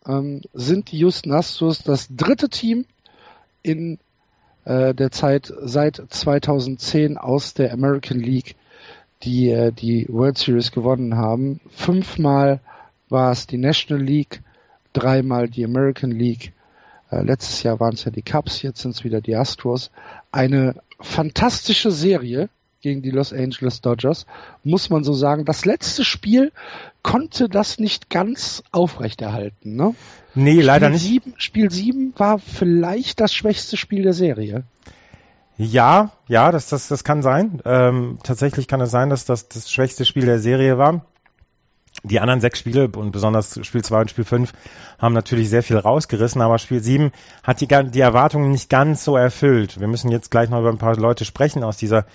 ähm, 0.07 0.41
sind 0.53 0.91
die 0.91 0.97
Houston 0.97 1.31
Astros 1.31 1.83
das 1.83 2.07
dritte 2.09 2.49
Team 2.49 2.85
in 3.61 3.99
äh, 4.65 4.93
der 4.93 5.11
Zeit 5.11 5.53
seit 5.61 6.01
2010 6.09 7.17
aus 7.17 7.53
der 7.53 7.71
American 7.71 8.19
League, 8.19 8.55
die 9.23 9.49
äh, 9.49 9.71
die 9.71 10.07
World 10.09 10.37
Series 10.37 10.71
gewonnen 10.71 11.15
haben. 11.15 11.61
Fünfmal 11.69 12.59
war 13.09 13.31
es 13.31 13.47
die 13.47 13.57
National 13.57 14.03
League, 14.03 14.41
dreimal 14.93 15.47
die 15.47 15.63
American 15.63 16.11
League. 16.11 16.53
Äh, 17.11 17.21
letztes 17.21 17.63
Jahr 17.63 17.79
waren 17.79 17.93
es 17.93 18.03
ja 18.03 18.11
die 18.11 18.23
Cubs, 18.23 18.61
jetzt 18.61 18.81
sind 18.81 18.91
es 18.91 19.03
wieder 19.03 19.21
die 19.21 19.35
Astros. 19.35 19.91
Eine 20.31 20.75
fantastische 20.99 21.91
Serie 21.91 22.49
gegen 22.85 23.01
die 23.01 23.09
Los 23.09 23.33
Angeles 23.33 23.81
Dodgers, 23.81 24.27
muss 24.63 24.91
man 24.91 25.03
so 25.03 25.13
sagen. 25.13 25.43
Das 25.43 25.65
letzte 25.65 26.05
Spiel 26.05 26.51
konnte 27.01 27.49
das 27.49 27.79
nicht 27.79 28.11
ganz 28.11 28.61
aufrechterhalten. 28.71 29.75
Ne? 29.75 29.95
Nee, 30.35 30.51
Spiel 30.51 30.65
leider 30.65 30.89
nicht. 30.91 31.01
7, 31.01 31.33
Spiel 31.37 31.71
7 31.71 32.13
war 32.15 32.37
vielleicht 32.37 33.19
das 33.19 33.33
schwächste 33.33 33.75
Spiel 33.75 34.03
der 34.03 34.13
Serie. 34.13 34.65
Ja, 35.57 36.11
ja, 36.27 36.51
das, 36.51 36.69
das, 36.69 36.87
das 36.87 37.03
kann 37.03 37.23
sein. 37.23 37.59
Ähm, 37.65 38.19
tatsächlich 38.21 38.67
kann 38.67 38.81
es 38.81 38.91
sein, 38.91 39.09
dass 39.09 39.25
das 39.25 39.47
das 39.47 39.71
schwächste 39.71 40.05
Spiel 40.05 40.27
der 40.27 40.37
Serie 40.37 40.77
war. 40.77 41.05
Die 42.03 42.19
anderen 42.19 42.41
sechs 42.41 42.59
Spiele 42.59 42.87
und 42.89 43.11
besonders 43.11 43.65
Spiel 43.65 43.83
2 43.83 44.01
und 44.01 44.09
Spiel 44.11 44.25
5 44.25 44.53
haben 44.99 45.13
natürlich 45.13 45.49
sehr 45.49 45.63
viel 45.63 45.77
rausgerissen, 45.77 46.41
aber 46.41 46.59
Spiel 46.59 46.83
7 46.83 47.11
hat 47.41 47.61
die, 47.61 47.67
die 47.67 47.99
Erwartungen 47.99 48.51
nicht 48.51 48.69
ganz 48.69 49.03
so 49.03 49.17
erfüllt. 49.17 49.79
Wir 49.79 49.87
müssen 49.87 50.11
jetzt 50.11 50.29
gleich 50.29 50.49
noch 50.49 50.59
über 50.59 50.69
ein 50.69 50.77
paar 50.77 50.97
Leute 50.97 51.25
sprechen 51.25 51.63
aus 51.63 51.77
dieser 51.77 52.05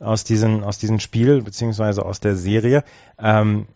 aus 0.00 0.24
diesem, 0.24 0.62
aus 0.62 0.78
diesem 0.78 1.00
Spiel, 1.00 1.42
beziehungsweise 1.42 2.04
aus 2.04 2.20
der 2.20 2.36
Serie. 2.36 2.84
Ähm, 3.18 3.66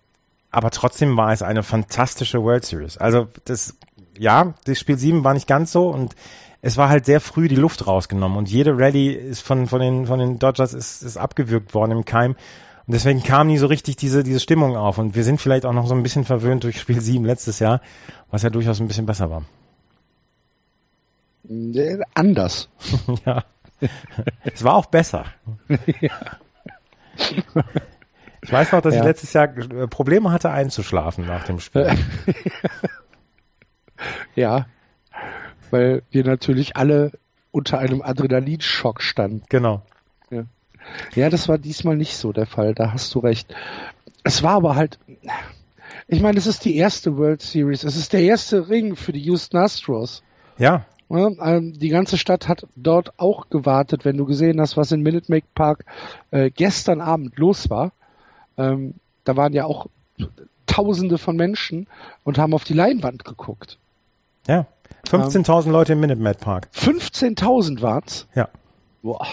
aber 0.50 0.70
trotzdem 0.70 1.16
war 1.16 1.32
es 1.32 1.42
eine 1.42 1.62
fantastische 1.62 2.42
World 2.42 2.64
Series. 2.64 2.98
Also 2.98 3.28
das, 3.44 3.76
ja, 4.18 4.54
das 4.64 4.78
Spiel 4.78 4.98
7 4.98 5.24
war 5.24 5.34
nicht 5.34 5.46
ganz 5.46 5.72
so 5.72 5.88
und 5.88 6.14
es 6.62 6.76
war 6.76 6.88
halt 6.88 7.06
sehr 7.06 7.20
früh 7.20 7.48
die 7.48 7.56
Luft 7.56 7.86
rausgenommen 7.86 8.36
und 8.36 8.50
jede 8.50 8.76
Rallye 8.76 9.12
ist 9.12 9.40
von, 9.40 9.66
von 9.66 9.80
den, 9.80 10.06
von 10.06 10.18
den 10.18 10.38
Dodgers 10.38 10.74
ist, 10.74 11.02
ist 11.02 11.16
abgewürgt 11.16 11.72
worden 11.72 11.92
im 11.92 12.04
Keim. 12.04 12.32
Und 12.86 12.94
deswegen 12.94 13.22
kam 13.22 13.46
nie 13.46 13.56
so 13.56 13.66
richtig 13.66 13.96
diese, 13.96 14.24
diese 14.24 14.40
Stimmung 14.40 14.76
auf. 14.76 14.98
Und 14.98 15.14
wir 15.14 15.22
sind 15.22 15.40
vielleicht 15.40 15.64
auch 15.64 15.72
noch 15.72 15.86
so 15.86 15.94
ein 15.94 16.02
bisschen 16.02 16.24
verwöhnt 16.24 16.64
durch 16.64 16.80
Spiel 16.80 17.00
7 17.00 17.24
letztes 17.24 17.60
Jahr, 17.60 17.80
was 18.30 18.42
ja 18.42 18.50
durchaus 18.50 18.80
ein 18.80 18.88
bisschen 18.88 19.06
besser 19.06 19.30
war. 19.30 19.44
Anders. 22.14 22.68
ja. 23.26 23.44
es 24.44 24.64
war 24.64 24.74
auch 24.74 24.86
besser. 24.86 25.26
ja. 26.00 26.10
Ich 28.42 28.52
weiß 28.52 28.72
noch, 28.72 28.80
dass 28.80 28.94
ja. 28.94 29.00
ich 29.00 29.06
letztes 29.06 29.32
Jahr 29.32 29.48
Probleme 29.48 30.32
hatte 30.32 30.50
einzuschlafen 30.50 31.26
nach 31.26 31.44
dem 31.44 31.60
Spiel. 31.60 31.86
ja, 34.34 34.66
weil 35.70 36.02
wir 36.10 36.24
natürlich 36.24 36.76
alle 36.76 37.12
unter 37.50 37.78
einem 37.78 38.02
Adrenalinschock 38.02 39.02
standen. 39.02 39.42
Genau. 39.48 39.82
Ja. 40.30 40.44
ja, 41.14 41.30
das 41.30 41.48
war 41.48 41.58
diesmal 41.58 41.96
nicht 41.96 42.16
so 42.16 42.32
der 42.32 42.46
Fall, 42.46 42.74
da 42.74 42.92
hast 42.92 43.14
du 43.14 43.18
recht. 43.18 43.54
Es 44.24 44.42
war 44.42 44.54
aber 44.54 44.74
halt, 44.74 44.98
ich 46.06 46.20
meine, 46.20 46.38
es 46.38 46.46
ist 46.46 46.64
die 46.64 46.76
erste 46.76 47.18
World 47.18 47.42
Series, 47.42 47.84
es 47.84 47.96
ist 47.96 48.12
der 48.12 48.22
erste 48.22 48.68
Ring 48.68 48.96
für 48.96 49.12
die 49.12 49.20
Houston 49.20 49.58
Astros. 49.58 50.22
Ja. 50.56 50.84
Ähm, 51.10 51.72
die 51.78 51.88
ganze 51.88 52.16
Stadt 52.16 52.48
hat 52.48 52.66
dort 52.76 53.18
auch 53.18 53.50
gewartet, 53.50 54.04
wenn 54.04 54.16
du 54.16 54.26
gesehen 54.26 54.60
hast, 54.60 54.76
was 54.76 54.92
in 54.92 55.02
Minute 55.02 55.30
Maid 55.30 55.44
Park 55.54 55.84
äh, 56.30 56.50
gestern 56.50 57.00
Abend 57.00 57.36
los 57.36 57.68
war. 57.68 57.92
Ähm, 58.56 58.94
da 59.24 59.36
waren 59.36 59.52
ja 59.52 59.64
auch 59.64 59.86
Tausende 60.66 61.18
von 61.18 61.34
Menschen 61.36 61.88
und 62.22 62.38
haben 62.38 62.54
auf 62.54 62.62
die 62.62 62.74
Leinwand 62.74 63.24
geguckt. 63.24 63.78
Ja, 64.46 64.66
15.000 65.08 65.66
ähm, 65.66 65.72
Leute 65.72 65.92
im 65.94 66.00
Minute 66.00 66.20
Maid 66.20 66.38
Park. 66.38 66.68
15.000 66.74 67.82
waren's? 67.82 68.28
Ja. 68.36 68.48
Boah. 69.02 69.26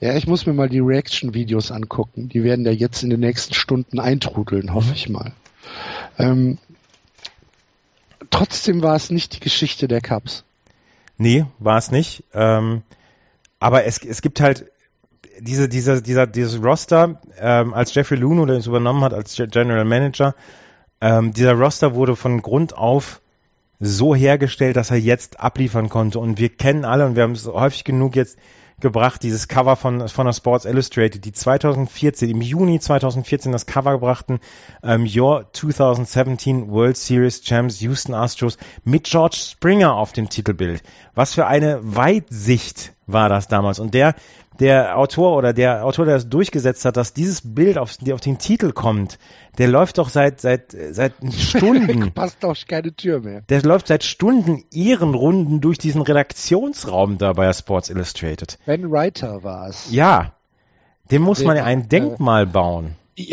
Ja, 0.00 0.14
ich 0.14 0.26
muss 0.26 0.44
mir 0.44 0.52
mal 0.52 0.68
die 0.68 0.80
Reaction-Videos 0.80 1.70
angucken. 1.70 2.28
Die 2.28 2.44
werden 2.44 2.66
ja 2.66 2.72
jetzt 2.72 3.02
in 3.02 3.08
den 3.08 3.20
nächsten 3.20 3.54
Stunden 3.54 3.98
eintrudeln, 3.98 4.74
hoffe 4.74 4.88
mhm. 4.88 4.94
ich 4.94 5.08
mal. 5.08 5.32
Ähm, 6.18 6.58
trotzdem 8.28 8.82
war 8.82 8.94
es 8.94 9.08
nicht 9.10 9.36
die 9.36 9.40
Geschichte 9.40 9.88
der 9.88 10.02
Cups. 10.02 10.44
Nee, 11.18 11.46
war 11.58 11.78
es 11.78 11.90
nicht. 11.90 12.24
Ähm, 12.34 12.82
aber 13.58 13.84
es, 13.84 13.98
es 14.04 14.22
gibt 14.22 14.40
halt 14.40 14.70
diese, 15.40 15.68
diese, 15.68 16.02
dieser, 16.02 16.26
dieses 16.26 16.62
Roster, 16.62 17.20
ähm, 17.38 17.74
als 17.74 17.94
Jeffrey 17.94 18.18
Luno 18.18 18.46
das 18.46 18.66
übernommen 18.66 19.02
hat 19.02 19.12
als 19.12 19.34
General 19.36 19.84
Manager, 19.84 20.34
ähm, 21.00 21.32
dieser 21.32 21.52
Roster 21.52 21.94
wurde 21.94 22.16
von 22.16 22.42
Grund 22.42 22.76
auf 22.76 23.20
so 23.78 24.14
hergestellt, 24.14 24.76
dass 24.76 24.90
er 24.90 24.96
jetzt 24.96 25.40
abliefern 25.40 25.88
konnte. 25.88 26.18
Und 26.18 26.38
wir 26.38 26.48
kennen 26.48 26.84
alle, 26.84 27.06
und 27.06 27.16
wir 27.16 27.22
haben 27.22 27.32
es 27.32 27.46
häufig 27.46 27.84
genug 27.84 28.16
jetzt 28.16 28.38
gebracht, 28.80 29.22
dieses 29.22 29.48
Cover 29.48 29.76
von, 29.76 30.06
von 30.08 30.26
der 30.26 30.34
Sports 30.34 30.66
Illustrated, 30.66 31.24
die 31.24 31.32
2014, 31.32 32.28
im 32.28 32.42
Juni 32.42 32.78
2014 32.78 33.50
das 33.50 33.66
Cover 33.66 33.92
gebrachten 33.92 34.40
ähm, 34.82 35.06
Your 35.06 35.46
2017 35.52 36.70
World 36.70 36.96
Series 36.96 37.42
Champs 37.42 37.80
Houston 37.80 38.14
Astros 38.14 38.58
mit 38.84 39.04
George 39.04 39.36
Springer 39.38 39.94
auf 39.94 40.12
dem 40.12 40.28
Titelbild. 40.28 40.82
Was 41.14 41.34
für 41.34 41.46
eine 41.46 41.78
Weitsicht 41.82 42.92
war 43.06 43.28
das 43.28 43.48
damals. 43.48 43.78
Und 43.78 43.94
der 43.94 44.14
der 44.60 44.98
Autor 44.98 45.36
oder 45.36 45.52
der 45.52 45.84
Autor, 45.84 46.06
der 46.06 46.16
es 46.16 46.28
durchgesetzt 46.28 46.84
hat, 46.84 46.96
dass 46.96 47.12
dieses 47.12 47.54
Bild 47.54 47.78
auf, 47.78 47.96
auf 48.12 48.20
den 48.20 48.38
Titel 48.38 48.72
kommt, 48.72 49.18
der 49.58 49.68
läuft 49.68 49.98
doch 49.98 50.08
seit, 50.08 50.40
seit, 50.40 50.76
seit 50.90 51.14
Stunden. 51.32 52.12
Passt 52.12 52.42
doch 52.42 52.56
keine 52.66 52.94
Tür 52.94 53.20
mehr. 53.20 53.42
Der 53.48 53.62
läuft 53.62 53.88
seit 53.88 54.04
Stunden 54.04 54.64
Ehrenrunden 54.72 55.60
durch 55.60 55.78
diesen 55.78 56.02
Redaktionsraum 56.02 57.18
da 57.18 57.32
bei 57.32 57.52
Sports 57.52 57.90
Illustrated. 57.90 58.58
Ben 58.66 58.90
Writer 58.90 59.42
war 59.42 59.68
es. 59.68 59.90
Ja. 59.90 60.32
Dem 61.10 61.22
muss 61.22 61.38
der, 61.38 61.46
man 61.46 61.56
ja 61.56 61.64
ein 61.64 61.82
äh, 61.84 61.86
Denkmal 61.86 62.44
äh, 62.44 62.46
bauen. 62.46 62.96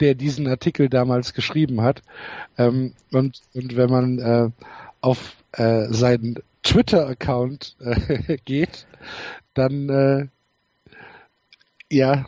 Der 0.00 0.14
diesen 0.14 0.46
Artikel 0.46 0.88
damals 0.88 1.34
geschrieben 1.34 1.80
hat. 1.80 2.02
Ähm, 2.58 2.94
und, 3.10 3.40
und 3.54 3.76
wenn 3.76 3.90
man 3.90 4.18
äh, 4.18 4.50
auf 5.00 5.34
äh, 5.52 5.86
seinen 5.88 6.36
Twitter-Account 6.62 7.76
äh, 7.80 8.36
geht, 8.44 8.86
dann 9.54 9.88
äh, 9.88 10.26
ja, 11.90 12.26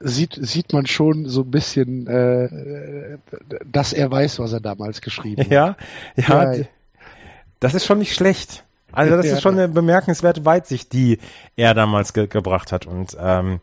sieht, 0.00 0.38
sieht 0.40 0.72
man 0.72 0.86
schon 0.86 1.28
so 1.28 1.42
ein 1.42 1.50
bisschen, 1.50 2.06
äh, 2.06 3.18
dass 3.64 3.92
er 3.92 4.10
weiß, 4.10 4.38
was 4.38 4.52
er 4.52 4.60
damals 4.60 5.00
geschrieben 5.00 5.42
hat. 5.42 5.50
Ja, 5.50 5.76
ja, 6.16 6.54
ja. 6.54 6.64
das 7.60 7.74
ist 7.74 7.86
schon 7.86 7.98
nicht 7.98 8.14
schlecht. 8.14 8.64
Also 8.90 9.16
das 9.16 9.26
ja, 9.26 9.34
ist 9.34 9.42
schon 9.42 9.54
eine 9.54 9.68
bemerkenswerte 9.68 10.44
Weitsicht, 10.44 10.92
die 10.92 11.18
er 11.56 11.74
damals 11.74 12.14
ge 12.14 12.26
gebracht 12.26 12.72
hat. 12.72 12.86
Und 12.86 13.16
ähm, 13.20 13.60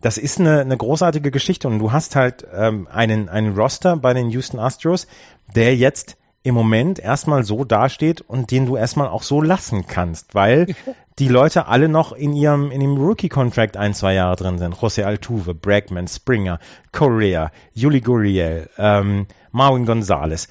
das 0.00 0.18
ist 0.18 0.40
eine, 0.40 0.60
eine 0.60 0.76
großartige 0.76 1.30
Geschichte. 1.30 1.68
Und 1.68 1.78
du 1.78 1.92
hast 1.92 2.16
halt 2.16 2.46
ähm, 2.52 2.88
einen, 2.90 3.28
einen 3.28 3.54
Roster 3.54 3.96
bei 3.96 4.14
den 4.14 4.30
Houston 4.30 4.58
Astros, 4.58 5.06
der 5.54 5.76
jetzt 5.76 6.16
im 6.44 6.54
Moment 6.54 6.98
erstmal 6.98 7.42
so 7.42 7.64
dasteht 7.64 8.20
und 8.20 8.50
den 8.50 8.66
du 8.66 8.76
erstmal 8.76 9.08
auch 9.08 9.22
so 9.22 9.40
lassen 9.40 9.86
kannst, 9.86 10.34
weil 10.34 10.66
die 11.18 11.28
Leute 11.28 11.66
alle 11.66 11.88
noch 11.88 12.12
in 12.12 12.34
ihrem 12.34 12.70
in 12.70 12.80
dem 12.80 12.98
Rookie-Contract 12.98 13.78
ein, 13.78 13.94
zwei 13.94 14.12
Jahre 14.12 14.36
drin 14.36 14.58
sind. 14.58 14.74
José 14.74 15.04
Altuve, 15.04 15.54
Bregman, 15.54 16.06
Springer, 16.06 16.60
Correa, 16.92 17.50
Yuli 17.72 18.02
Gurriel, 18.02 18.68
ähm, 18.76 19.26
Marvin 19.52 19.86
Gonzalez. 19.86 20.48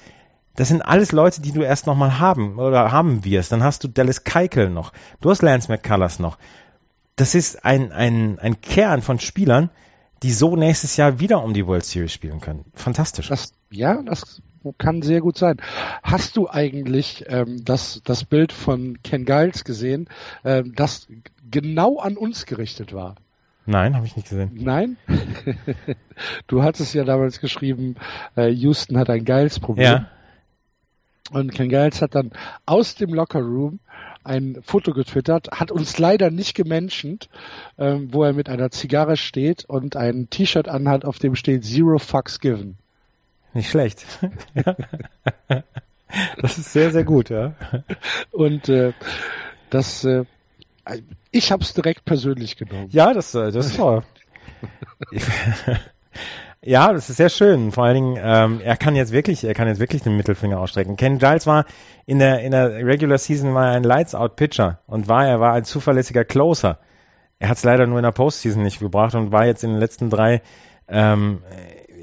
Das 0.56 0.68
sind 0.68 0.82
alles 0.82 1.12
Leute, 1.12 1.40
die 1.40 1.52
du 1.52 1.62
erst 1.62 1.86
nochmal 1.86 2.18
haben 2.18 2.58
oder 2.58 2.90
haben 2.90 3.24
wirst. 3.24 3.52
Dann 3.52 3.62
hast 3.62 3.84
du 3.84 3.88
Dallas 3.88 4.24
Keikel 4.24 4.70
noch. 4.70 4.92
Du 5.20 5.30
hast 5.30 5.42
Lance 5.42 5.70
McCullers 5.70 6.18
noch. 6.18 6.38
Das 7.14 7.36
ist 7.36 7.64
ein, 7.64 7.92
ein, 7.92 8.40
ein 8.40 8.60
Kern 8.60 9.00
von 9.00 9.20
Spielern, 9.20 9.70
die 10.24 10.32
so 10.32 10.56
nächstes 10.56 10.96
Jahr 10.96 11.20
wieder 11.20 11.44
um 11.44 11.54
die 11.54 11.66
World 11.68 11.84
Series 11.84 12.12
spielen 12.12 12.40
können. 12.40 12.64
Fantastisch. 12.74 13.28
Das, 13.28 13.52
ja, 13.70 14.02
das 14.02 14.42
kann 14.72 15.02
sehr 15.02 15.20
gut 15.20 15.36
sein. 15.36 15.58
Hast 16.02 16.36
du 16.36 16.48
eigentlich 16.48 17.24
ähm, 17.28 17.64
das, 17.64 18.00
das 18.04 18.24
Bild 18.24 18.52
von 18.52 19.02
Ken 19.02 19.24
Giles 19.24 19.64
gesehen, 19.64 20.08
ähm, 20.44 20.74
das 20.74 21.08
genau 21.50 21.98
an 21.98 22.16
uns 22.16 22.46
gerichtet 22.46 22.92
war? 22.92 23.16
Nein, 23.66 23.96
habe 23.96 24.06
ich 24.06 24.16
nicht 24.16 24.28
gesehen. 24.28 24.50
Nein? 24.54 24.96
du 26.46 26.62
hattest 26.62 26.94
ja 26.94 27.04
damals 27.04 27.40
geschrieben, 27.40 27.96
äh, 28.36 28.48
Houston 28.48 28.98
hat 28.98 29.08
ein 29.08 29.24
geiles 29.24 29.58
Problem. 29.58 29.86
Ja. 29.86 30.08
Und 31.30 31.52
Ken 31.52 31.70
Giles 31.70 32.02
hat 32.02 32.14
dann 32.14 32.32
aus 32.66 32.96
dem 32.96 33.14
Lockerroom 33.14 33.80
ein 34.24 34.58
Foto 34.62 34.92
getwittert, 34.92 35.48
hat 35.52 35.70
uns 35.70 35.98
leider 35.98 36.30
nicht 36.30 36.54
gemenschent, 36.54 37.28
ähm, 37.78 38.12
wo 38.12 38.24
er 38.24 38.32
mit 38.32 38.48
einer 38.48 38.70
Zigarre 38.70 39.16
steht 39.16 39.64
und 39.66 39.96
ein 39.96 40.28
T-Shirt 40.30 40.68
anhat, 40.68 41.04
auf 41.04 41.18
dem 41.18 41.34
steht 41.34 41.64
Zero 41.64 41.98
Fucks 41.98 42.40
Given. 42.40 42.76
Nicht 43.54 43.70
schlecht. 43.70 44.04
das 46.40 46.58
ist 46.58 46.72
sehr, 46.72 46.90
sehr 46.90 47.04
gut, 47.04 47.30
ja. 47.30 47.54
Und 48.32 48.68
äh, 48.68 48.92
das, 49.70 50.04
äh, 50.04 50.24
ich 51.30 51.52
habe 51.52 51.62
es 51.62 51.72
direkt 51.72 52.04
persönlich 52.04 52.56
genommen. 52.56 52.88
Ja, 52.90 53.14
das, 53.14 53.34
äh, 53.34 53.52
das 53.52 53.66
ist 53.66 53.76
toll. 53.76 54.02
ja, 56.62 56.92
das 56.92 57.10
ist 57.10 57.16
sehr 57.16 57.28
schön. 57.28 57.72
Vor 57.72 57.84
allen 57.84 57.94
Dingen, 57.94 58.18
ähm, 58.20 58.60
er 58.62 58.76
kann 58.76 58.96
jetzt 58.96 59.12
wirklich, 59.12 59.44
er 59.44 59.54
kann 59.54 59.68
jetzt 59.68 59.80
wirklich 59.80 60.02
den 60.02 60.16
Mittelfinger 60.16 60.58
ausstrecken. 60.58 60.96
Ken 60.96 61.18
Giles 61.18 61.46
war 61.46 61.64
in 62.06 62.18
der 62.18 62.40
in 62.40 62.50
der 62.50 62.84
Regular 62.84 63.18
Season 63.18 63.54
war 63.54 63.68
er 63.68 63.76
ein 63.76 63.84
Lights 63.84 64.14
Out 64.14 64.36
Pitcher 64.36 64.80
und 64.86 65.08
war 65.08 65.26
er 65.26 65.40
war 65.40 65.54
ein 65.54 65.64
zuverlässiger 65.64 66.24
Closer. 66.24 66.78
Er 67.38 67.48
hat 67.48 67.56
es 67.56 67.64
leider 67.64 67.86
nur 67.86 67.98
in 67.98 68.04
der 68.04 68.12
Postseason 68.12 68.62
nicht 68.62 68.78
gebracht 68.80 69.14
und 69.14 69.32
war 69.32 69.46
jetzt 69.46 69.64
in 69.64 69.70
den 69.70 69.78
letzten 69.78 70.08
drei, 70.08 70.40
ähm, 70.88 71.42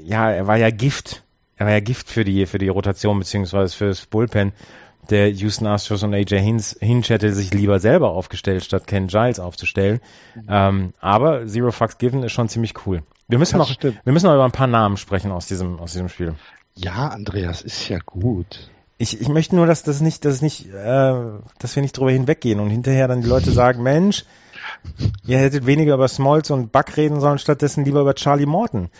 ja, 0.02 0.30
er 0.30 0.46
war 0.46 0.56
ja 0.56 0.70
Gift. 0.70 1.24
Er 1.56 1.66
war 1.66 1.72
ja 1.72 1.80
Gift 1.80 2.08
für 2.08 2.24
die 2.24 2.46
für 2.46 2.58
die 2.58 2.68
Rotation 2.68 3.18
beziehungsweise 3.18 3.76
für 3.76 3.86
das 3.86 4.06
Bullpen 4.06 4.52
der 5.10 5.30
Houston 5.30 5.66
Astros 5.66 6.02
und 6.02 6.14
AJ 6.14 6.38
Hinch, 6.38 6.76
Hinch 6.80 7.10
hätte 7.10 7.32
sich 7.32 7.52
lieber 7.52 7.80
selber 7.80 8.10
aufgestellt, 8.10 8.64
statt 8.64 8.86
Ken 8.86 9.08
Giles 9.08 9.40
aufzustellen. 9.40 10.00
Mhm. 10.34 10.46
Ähm, 10.48 10.94
aber 11.00 11.46
Zero 11.46 11.72
Fucks 11.72 11.98
Given 11.98 12.22
ist 12.22 12.32
schon 12.32 12.48
ziemlich 12.48 12.86
cool. 12.86 13.02
Wir 13.28 13.38
müssen 13.38 13.58
das 13.58 13.68
noch, 13.68 13.74
stimmt. 13.74 14.00
wir 14.04 14.12
müssen 14.12 14.26
noch 14.26 14.34
über 14.34 14.44
ein 14.44 14.52
paar 14.52 14.66
Namen 14.66 14.96
sprechen 14.96 15.32
aus 15.32 15.46
diesem, 15.46 15.80
aus 15.80 15.92
diesem 15.92 16.08
Spiel. 16.08 16.34
Ja, 16.74 17.08
Andreas, 17.08 17.62
ist 17.62 17.88
ja 17.88 17.98
gut. 18.04 18.70
Ich, 18.98 19.20
ich 19.20 19.28
möchte 19.28 19.56
nur, 19.56 19.66
dass 19.66 19.82
das 19.82 20.00
nicht, 20.00 20.24
dass 20.24 20.42
nicht, 20.42 20.66
äh, 20.72 21.14
dass 21.58 21.74
wir 21.74 21.82
nicht 21.82 21.98
drüber 21.98 22.12
hinweggehen 22.12 22.60
und 22.60 22.70
hinterher 22.70 23.08
dann 23.08 23.22
die 23.22 23.28
Leute 23.28 23.50
sagen, 23.52 23.82
Mensch, 23.82 24.24
ihr 25.24 25.38
hättet 25.38 25.66
weniger 25.66 25.94
über 25.94 26.06
Smolz 26.06 26.50
und 26.50 26.70
Buck 26.70 26.96
reden 26.96 27.20
sollen, 27.20 27.38
stattdessen 27.38 27.84
lieber 27.84 28.02
über 28.02 28.14
Charlie 28.14 28.46
Morton, 28.46 28.90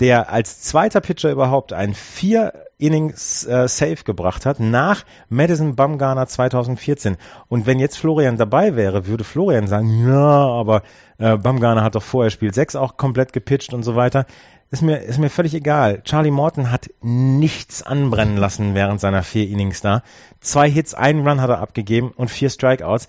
der 0.00 0.30
als 0.30 0.60
zweiter 0.60 1.00
Pitcher 1.00 1.30
überhaupt 1.30 1.72
ein 1.72 1.94
vier 1.94 2.52
Innings 2.78 3.44
äh, 3.44 3.66
Save 3.66 4.04
gebracht 4.04 4.46
hat 4.46 4.60
nach 4.60 5.04
Madison 5.28 5.74
Bumgarner 5.74 6.26
2014. 6.26 7.16
Und 7.48 7.66
wenn 7.66 7.80
jetzt 7.80 7.98
Florian 7.98 8.36
dabei 8.36 8.76
wäre, 8.76 9.06
würde 9.06 9.24
Florian 9.24 9.66
sagen, 9.66 10.06
ja, 10.06 10.14
aber 10.14 10.82
äh, 11.18 11.36
Bumgarner 11.36 11.82
hat 11.82 11.96
doch 11.96 12.02
vorher 12.02 12.30
Spiel 12.30 12.54
6 12.54 12.76
auch 12.76 12.96
komplett 12.96 13.32
gepitcht 13.32 13.74
und 13.74 13.82
so 13.82 13.96
weiter. 13.96 14.26
Ist 14.70 14.82
mir, 14.82 14.98
ist 14.98 15.18
mir 15.18 15.30
völlig 15.30 15.54
egal. 15.54 16.02
Charlie 16.02 16.30
Morton 16.30 16.70
hat 16.70 16.90
nichts 17.00 17.82
anbrennen 17.82 18.36
lassen 18.36 18.74
während 18.74 19.00
seiner 19.00 19.22
vier 19.22 19.48
Innings 19.48 19.80
da. 19.80 20.02
Zwei 20.40 20.70
Hits, 20.70 20.94
einen 20.94 21.26
Run 21.26 21.40
hat 21.40 21.48
er 21.48 21.60
abgegeben 21.60 22.12
und 22.14 22.30
vier 22.30 22.50
Strikeouts. 22.50 23.08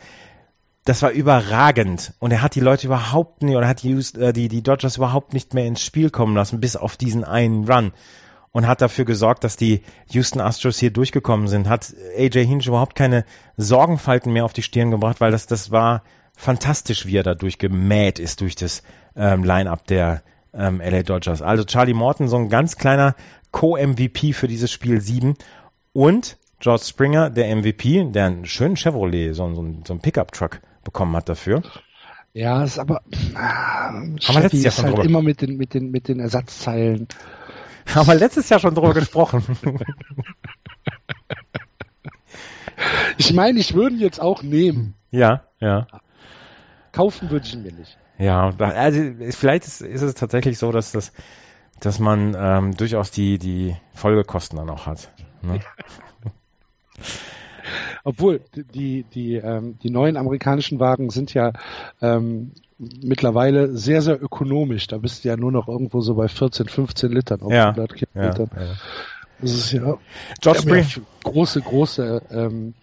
Das 0.85 1.01
war 1.01 1.11
überragend. 1.11 2.13
Und 2.19 2.31
er 2.31 2.41
hat 2.41 2.55
die 2.55 2.61
Leute 2.61 2.87
überhaupt 2.87 3.43
nicht, 3.43 3.55
oder 3.55 3.67
hat 3.67 3.83
die, 3.83 3.91
äh, 3.91 4.33
die, 4.33 4.47
die 4.47 4.63
Dodgers 4.63 4.97
überhaupt 4.97 5.33
nicht 5.33 5.53
mehr 5.53 5.65
ins 5.65 5.83
Spiel 5.83 6.09
kommen 6.09 6.35
lassen, 6.35 6.59
bis 6.59 6.75
auf 6.75 6.97
diesen 6.97 7.23
einen 7.23 7.69
Run 7.69 7.91
und 8.51 8.67
hat 8.67 8.81
dafür 8.81 9.05
gesorgt, 9.05 9.43
dass 9.43 9.57
die 9.57 9.81
Houston 10.09 10.41
Astros 10.41 10.79
hier 10.79 10.91
durchgekommen 10.91 11.47
sind. 11.47 11.69
Hat 11.69 11.93
AJ 12.17 12.45
Hinch 12.45 12.67
überhaupt 12.67 12.95
keine 12.95 13.25
Sorgenfalten 13.57 14.33
mehr 14.33 14.45
auf 14.45 14.53
die 14.53 14.63
Stirn 14.63 14.91
gebracht, 14.91 15.21
weil 15.21 15.31
das, 15.31 15.45
das 15.45 15.71
war 15.71 16.03
fantastisch, 16.35 17.05
wie 17.05 17.17
er 17.17 17.23
da 17.23 17.35
durchgemäht 17.35 18.17
ist 18.17 18.41
durch 18.41 18.55
das 18.55 18.81
ähm, 19.15 19.43
Line-up 19.43 19.85
der 19.85 20.23
ähm, 20.53 20.81
LA 20.81 21.03
Dodgers. 21.03 21.41
Also 21.41 21.63
Charlie 21.63 21.93
Morton, 21.93 22.27
so 22.27 22.37
ein 22.37 22.49
ganz 22.49 22.77
kleiner 22.77 23.15
Co-MVP 23.51 24.33
für 24.33 24.47
dieses 24.47 24.71
Spiel 24.71 25.01
7 25.01 25.35
und 25.93 26.37
George 26.59 26.83
Springer, 26.85 27.29
der 27.29 27.55
MVP, 27.55 28.11
der 28.11 28.25
einen 28.25 28.45
schönen 28.45 28.75
Chevrolet, 28.75 29.33
so, 29.33 29.53
so, 29.53 29.65
so 29.85 29.93
einen 29.93 30.01
Pickup-Truck 30.01 30.59
bekommen 30.89 31.15
hat 31.15 31.29
dafür. 31.29 31.61
Ja, 32.33 32.63
ist 32.63 32.79
aber 32.79 33.01
ah, 33.35 33.91
Haben 33.91 34.17
wir 34.17 34.41
letztes 34.41 34.63
Jahr 34.63 34.71
schon 34.71 34.85
halt 34.85 34.97
drüber. 34.97 35.05
immer 35.05 35.21
mit 35.21 35.41
den, 35.41 35.57
mit 35.57 35.73
den, 35.73 35.91
mit 35.91 36.07
den 36.07 36.19
Ersatzteilen. 36.19 37.07
Haben 37.93 38.07
wir 38.07 38.15
letztes 38.15 38.49
Jahr 38.49 38.59
schon 38.59 38.75
drüber 38.75 38.93
gesprochen. 38.93 39.43
Ich 43.17 43.33
meine, 43.33 43.59
ich 43.59 43.73
würde 43.73 43.95
ihn 43.95 44.01
jetzt 44.01 44.21
auch 44.21 44.41
nehmen. 44.43 44.95
Ja, 45.11 45.43
ja. 45.59 45.87
Kaufen 46.93 47.29
würde 47.29 47.45
ich 47.45 47.53
ihn 47.53 47.63
mir 47.63 47.73
nicht. 47.73 47.97
Ja, 48.17 48.55
also 48.57 49.01
vielleicht 49.31 49.67
ist, 49.67 49.81
ist 49.81 50.01
es 50.01 50.13
tatsächlich 50.13 50.57
so, 50.57 50.71
dass 50.71 50.93
das, 50.93 51.11
dass 51.81 51.99
man 51.99 52.33
ähm, 52.39 52.77
durchaus 52.77 53.11
die 53.11 53.37
die 53.37 53.75
Folgekosten 53.93 54.57
dann 54.57 54.69
auch 54.69 54.85
hat. 54.85 55.11
Ne? 55.41 55.59
Obwohl 58.03 58.41
die 58.55 59.03
die 59.03 59.35
ähm, 59.35 59.77
die 59.81 59.89
neuen 59.89 60.17
amerikanischen 60.17 60.79
Wagen 60.79 61.09
sind 61.09 61.33
ja 61.33 61.53
ähm, 62.01 62.51
mittlerweile 62.79 63.75
sehr, 63.75 64.01
sehr 64.01 64.21
ökonomisch. 64.21 64.87
Da 64.87 64.97
bist 64.97 65.23
du 65.23 65.29
ja 65.29 65.37
nur 65.37 65.51
noch 65.51 65.67
irgendwo 65.67 66.01
so 66.01 66.15
bei 66.15 66.27
14, 66.27 66.67
15 66.67 67.11
Litern 67.11 67.41
auf 67.41 67.51
ja, 67.51 67.69
100 67.69 67.93
Kilometern. 67.93 68.49
Ja, 68.55 68.61
ja. 68.61 68.73
Das 69.41 69.51
ist 69.51 69.71
ja, 69.71 69.97
George 70.41 70.61
Spring. 70.61 70.85
große, 71.23 71.61
große, 71.61 72.21
ähm, 72.31 72.73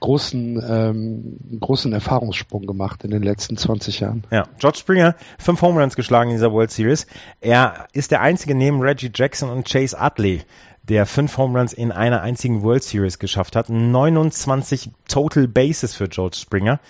großen, 0.00 0.62
ähm, 0.68 1.38
großen 1.60 1.92
Erfahrungssprung 1.92 2.66
gemacht 2.66 3.04
in 3.04 3.10
den 3.10 3.22
letzten 3.22 3.56
20 3.56 4.00
Jahren. 4.00 4.24
Ja, 4.30 4.44
George 4.58 4.78
Springer, 4.78 5.14
fünf 5.38 5.62
Home 5.62 5.80
Runs 5.80 5.96
geschlagen 5.96 6.30
in 6.30 6.36
dieser 6.36 6.52
World 6.52 6.70
Series. 6.70 7.06
Er 7.40 7.86
ist 7.92 8.10
der 8.10 8.20
einzige 8.20 8.54
neben 8.54 8.80
Reggie 8.80 9.10
Jackson 9.14 9.50
und 9.50 9.68
Chase 9.68 9.96
Utley, 10.00 10.42
der 10.88 11.06
fünf 11.06 11.36
Home 11.36 11.58
Runs 11.58 11.72
in 11.72 11.92
einer 11.92 12.22
einzigen 12.22 12.62
World 12.62 12.82
Series 12.82 13.18
geschafft 13.18 13.56
hat. 13.56 13.68
29 13.68 14.90
Total 15.08 15.46
Bases 15.46 15.94
für 15.94 16.08
George 16.08 16.36
Springer. 16.36 16.80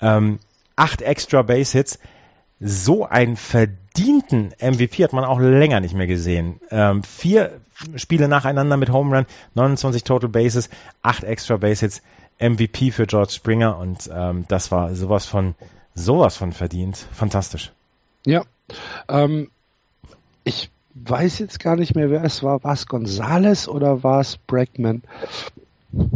Ähm, 0.00 0.38
acht 0.76 1.02
extra 1.02 1.42
Base 1.42 1.76
Hits. 1.76 1.98
So 2.60 3.06
einen 3.06 3.36
verdienten 3.36 4.52
MVP 4.60 5.04
hat 5.04 5.12
man 5.12 5.24
auch 5.24 5.38
länger 5.38 5.80
nicht 5.80 5.94
mehr 5.94 6.08
gesehen. 6.08 6.60
Ähm, 6.70 7.02
vier 7.04 7.60
Spiele 7.94 8.26
nacheinander 8.26 8.76
mit 8.76 8.90
Home 8.90 9.16
Run, 9.16 9.26
29 9.54 10.02
Total 10.02 10.28
Bases, 10.28 10.68
acht 11.02 11.22
extra 11.22 11.56
Base 11.56 11.84
Hits, 11.84 12.02
MVP 12.40 12.90
für 12.90 13.06
George 13.06 13.32
Springer 13.32 13.78
und 13.78 14.10
ähm, 14.12 14.44
das 14.48 14.70
war 14.72 14.94
sowas 14.94 15.26
von 15.26 15.54
sowas 15.94 16.36
von 16.36 16.52
verdient. 16.52 16.96
Fantastisch. 17.12 17.72
Ja. 18.24 18.42
Ähm, 19.08 19.50
ich 20.44 20.70
weiß 21.04 21.38
jetzt 21.38 21.60
gar 21.60 21.76
nicht 21.76 21.94
mehr, 21.94 22.10
wer 22.10 22.24
es 22.24 22.42
war. 22.42 22.62
War 22.64 22.72
es 22.72 22.86
Gonzales 22.86 23.68
oder 23.68 24.02
war 24.02 24.20
es 24.20 24.36
Bregman? 24.36 25.02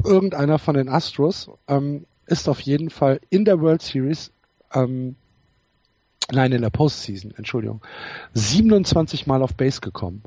Irgendeiner 0.04 0.58
von 0.58 0.74
den 0.74 0.88
Astros 0.88 1.50
ähm, 1.68 2.04
ist 2.26 2.48
auf 2.48 2.60
jeden 2.60 2.90
Fall 2.90 3.20
in 3.30 3.44
der 3.44 3.60
World 3.60 3.82
Series 3.82 4.30
ähm, 4.74 5.16
nein, 6.30 6.52
in 6.52 6.62
der 6.62 6.70
Postseason, 6.70 7.34
Entschuldigung, 7.36 7.80
27 8.34 9.26
Mal 9.26 9.42
auf 9.42 9.54
Base 9.54 9.80
gekommen. 9.80 10.22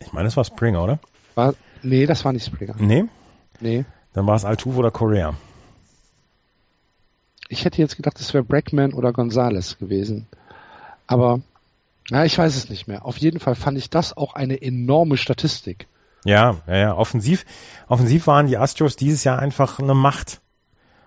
Ich 0.00 0.12
meine, 0.12 0.26
das 0.26 0.36
war 0.36 0.44
Springer, 0.44 0.82
oder? 0.82 0.98
War, 1.34 1.54
nee, 1.82 2.06
das 2.06 2.24
war 2.24 2.32
nicht 2.32 2.46
Springer. 2.46 2.74
Nee? 2.78 3.04
Nee. 3.60 3.84
Dann 4.12 4.26
war 4.26 4.36
es 4.36 4.44
Altuve 4.44 4.78
oder 4.78 4.90
Korea. 4.90 5.34
Ich 7.48 7.64
hätte 7.64 7.80
jetzt 7.80 7.96
gedacht, 7.96 8.18
es 8.20 8.34
wäre 8.34 8.44
Brackman 8.44 8.92
oder 8.92 9.12
Gonzales 9.12 9.78
gewesen. 9.78 10.26
Aber, 11.06 11.40
na, 12.10 12.24
ich 12.24 12.38
weiß 12.38 12.56
es 12.56 12.68
nicht 12.68 12.86
mehr. 12.86 13.04
Auf 13.04 13.18
jeden 13.18 13.40
Fall 13.40 13.54
fand 13.54 13.78
ich 13.78 13.90
das 13.90 14.16
auch 14.16 14.34
eine 14.34 14.62
enorme 14.62 15.16
Statistik. 15.16 15.88
Ja, 16.24 16.56
ja, 16.66 16.76
ja. 16.76 16.96
Offensiv, 16.96 17.44
offensiv 17.88 18.26
waren 18.26 18.46
die 18.46 18.58
Astros 18.58 18.96
dieses 18.96 19.24
Jahr 19.24 19.38
einfach 19.38 19.78
eine 19.78 19.94
Macht. 19.94 20.40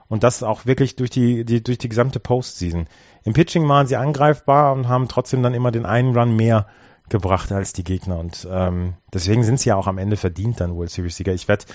Und 0.08 0.24
das 0.24 0.42
auch 0.42 0.66
wirklich 0.66 0.96
durch 0.96 1.12
die, 1.12 1.46
die, 1.46 1.62
durch 1.62 1.78
die 1.78 1.90
gesamte 1.90 2.20
Postseason. 2.20 2.88
Im 3.24 3.34
Pitching 3.34 3.68
waren 3.70 3.86
sie 3.86 3.96
angreifbar 3.96 4.74
und 4.74 4.88
haben 4.88 5.08
trotzdem 5.08 5.44
dann 5.44 5.54
immer 5.54 5.72
den 5.72 5.86
einen 5.86 6.18
Run 6.18 6.36
mehr 6.36 6.66
gebracht 7.10 7.52
als 7.52 7.74
die 7.74 7.84
Gegner. 7.84 8.18
Und 8.18 8.48
ähm, 8.50 8.96
deswegen 9.14 9.44
sind 9.44 9.60
sie 9.60 9.70
ja 9.70 9.76
auch 9.76 9.88
am 9.88 10.00
Ende 10.00 10.18
verdient 10.18 10.62
dann 10.62 10.76
World 10.76 10.90
Series 10.90 11.16
Sieger. 11.16 11.34
Ich 11.34 11.48
werde, 11.48 11.66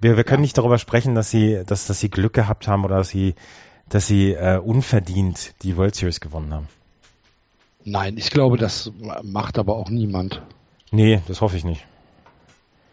wir, 0.00 0.16
wir 0.16 0.24
können 0.24 0.40
ja. 0.40 0.42
nicht 0.42 0.58
darüber 0.58 0.78
sprechen, 0.78 1.14
dass 1.14 1.30
sie, 1.30 1.62
dass, 1.64 1.86
dass 1.86 2.00
sie 2.00 2.10
Glück 2.10 2.34
gehabt 2.34 2.68
haben 2.68 2.84
oder 2.84 2.98
dass 2.98 3.08
sie, 3.08 3.34
dass 3.88 4.06
sie 4.06 4.32
äh, 4.32 4.58
unverdient 4.58 5.54
die 5.62 5.76
World 5.76 5.94
Series 5.94 6.20
gewonnen 6.20 6.52
haben. 6.52 6.68
Nein, 7.84 8.16
ich 8.18 8.30
glaube, 8.30 8.58
das 8.58 8.92
macht 9.22 9.58
aber 9.58 9.76
auch 9.76 9.88
niemand. 9.88 10.42
Nee, 10.90 11.20
das 11.28 11.40
hoffe 11.40 11.56
ich 11.56 11.64
nicht. 11.64 11.86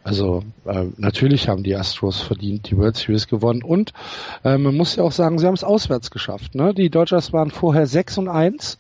Also 0.04 0.44
äh, 0.66 0.86
natürlich 0.96 1.50
haben 1.50 1.64
die 1.64 1.76
Astros 1.76 2.22
verdient 2.22 2.70
die 2.70 2.78
World 2.78 2.96
Series 2.96 3.28
gewonnen 3.28 3.62
und 3.62 3.92
äh, 4.46 4.58
man 4.58 4.74
muss 4.74 4.96
ja 4.96 5.04
auch 5.04 5.12
sagen, 5.12 5.38
sie 5.38 5.46
haben 5.46 5.54
es 5.54 5.66
auswärts 5.66 6.12
geschafft. 6.12 6.56
Ne? 6.56 6.74
Die 6.74 6.90
Dodgers 6.90 7.34
waren 7.34 7.52
vorher 7.52 7.88
6 7.88 8.20
und 8.20 8.30
1 8.30 8.78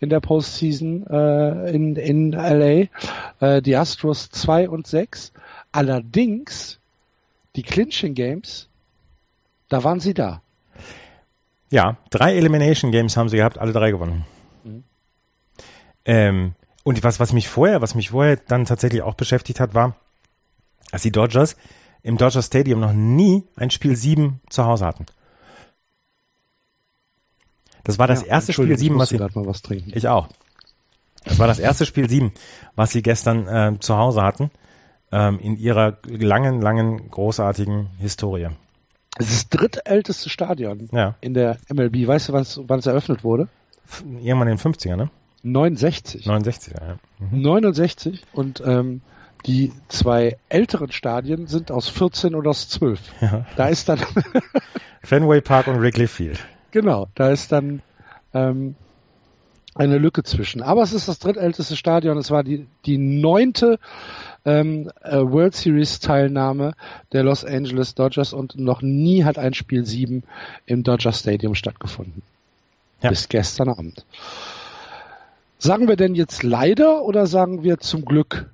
in 0.00 0.08
der 0.08 0.20
Postseason 0.20 1.06
äh, 1.08 1.70
in, 1.72 1.96
in 1.96 2.32
LA, 2.32 2.88
äh, 3.40 3.60
die 3.60 3.76
Astros 3.76 4.30
2 4.30 4.70
und 4.70 4.86
6. 4.86 5.34
Allerdings 5.72 6.80
die 7.54 7.62
Clinching 7.62 8.14
Games, 8.14 8.68
da 9.68 9.84
waren 9.84 10.00
sie 10.00 10.14
da. 10.14 10.40
Ja, 11.70 11.98
drei 12.08 12.34
Elimination 12.34 12.92
Games 12.92 13.18
haben 13.18 13.28
sie 13.28 13.36
gehabt, 13.36 13.58
alle 13.58 13.72
drei 13.72 13.90
gewonnen. 13.90 14.24
Ähm, 16.04 16.54
und 16.84 17.02
was, 17.04 17.20
was 17.20 17.32
mich 17.32 17.48
vorher, 17.48 17.80
was 17.80 17.94
mich 17.94 18.10
vorher 18.10 18.36
dann 18.36 18.64
tatsächlich 18.64 19.02
auch 19.02 19.14
beschäftigt 19.14 19.60
hat, 19.60 19.74
war, 19.74 19.94
dass 20.90 21.02
die 21.02 21.12
Dodgers 21.12 21.56
im 22.02 22.16
Dodger 22.18 22.42
Stadium 22.42 22.80
noch 22.80 22.92
nie 22.92 23.44
ein 23.56 23.70
Spiel 23.70 23.94
7 23.96 24.40
zu 24.50 24.64
Hause 24.64 24.84
hatten. 24.86 25.06
Das 27.84 27.98
war 27.98 28.06
das 28.06 28.22
Ja, 28.22 28.28
erste 28.28 28.52
Spiel 28.52 28.70
Entschuldigung, 28.70 29.00
7, 29.00 29.18
ich 29.18 29.20
was 29.22 29.34
sie. 29.34 29.46
was 29.48 29.62
trinken. 29.62 29.92
Ich 29.94 30.08
auch. 30.08 30.28
Das 31.24 31.38
war 31.38 31.46
das 31.46 31.58
erste 31.60 31.86
Spiel 31.86 32.08
7, 32.08 32.32
was 32.74 32.90
sie 32.90 33.02
gestern 33.02 33.46
äh, 33.46 33.78
zu 33.78 33.96
Hause 33.96 34.22
hatten, 34.22 34.50
ähm, 35.12 35.38
in 35.38 35.56
ihrer 35.56 35.98
langen, 36.06 36.60
langen, 36.60 37.10
großartigen 37.10 37.90
Historie. 37.98 38.48
Es 39.18 39.30
ist 39.30 39.52
das 39.52 39.60
drittälteste 39.60 40.30
Stadion 40.30 40.88
Ja. 40.92 41.14
in 41.20 41.34
der 41.34 41.58
MLB. 41.72 42.06
Weißt 42.08 42.28
du, 42.28 42.32
wann 42.32 42.78
es 42.78 42.86
eröffnet 42.86 43.22
wurde? 43.24 43.48
Irgendwann 44.04 44.48
in 44.48 44.56
den 44.56 44.58
50er, 44.58 44.96
ne? 44.96 45.10
69. 45.42 46.26
69er, 46.26 46.80
ja. 46.80 46.96
Mhm. 47.18 47.42
69 47.42 48.22
und 48.32 48.62
ähm, 48.64 49.00
die 49.46 49.72
zwei 49.88 50.36
älteren 50.48 50.92
Stadien 50.92 51.46
sind 51.48 51.70
aus 51.70 51.88
14 51.88 52.34
und 52.34 52.46
aus 52.46 52.68
12. 52.68 53.00
ja. 53.20 53.46
Da 53.56 53.68
ist 53.68 53.88
dann, 53.88 54.00
Fenway 55.02 55.40
Park 55.40 55.66
und 55.66 55.80
Wrigley 55.80 56.06
Field. 56.06 56.38
genau, 56.70 57.08
da 57.14 57.30
ist 57.30 57.50
dann 57.50 57.82
ähm, 58.34 58.76
eine 59.74 59.98
Lücke 59.98 60.22
zwischen. 60.22 60.62
Aber 60.62 60.82
es 60.82 60.92
ist 60.92 61.08
das 61.08 61.18
drittälteste 61.18 61.76
Stadion. 61.76 62.18
Es 62.18 62.30
war 62.30 62.44
die, 62.44 62.66
die 62.84 62.98
neunte 62.98 63.78
ähm, 64.44 64.90
äh, 65.02 65.16
World 65.16 65.54
Series 65.54 66.00
Teilnahme 66.00 66.74
der 67.12 67.22
Los 67.22 67.44
Angeles 67.44 67.94
Dodgers 67.94 68.32
und 68.32 68.58
noch 68.58 68.82
nie 68.82 69.24
hat 69.24 69.38
ein 69.38 69.54
Spiel 69.54 69.84
7 69.84 70.24
im 70.66 70.82
Dodger 70.82 71.12
Stadium 71.12 71.54
stattgefunden. 71.54 72.22
Ja. 73.02 73.10
Bis 73.10 73.28
gestern 73.28 73.68
Abend. 73.68 74.04
Sagen 75.62 75.86
wir 75.86 75.94
denn 75.94 76.16
jetzt 76.16 76.42
leider 76.42 77.02
oder 77.02 77.28
sagen 77.28 77.62
wir 77.62 77.78
zum 77.78 78.04
Glück 78.04 78.50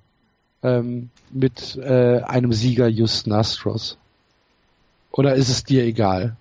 ähm, 0.62 1.09
mit 1.31 1.75
äh, 1.77 2.21
einem 2.21 2.53
Sieger 2.53 2.87
Houston 2.87 3.33
Astros? 3.33 3.97
Oder 5.11 5.35
ist 5.35 5.49
es 5.49 5.64
dir 5.64 5.85
egal? 5.85 6.37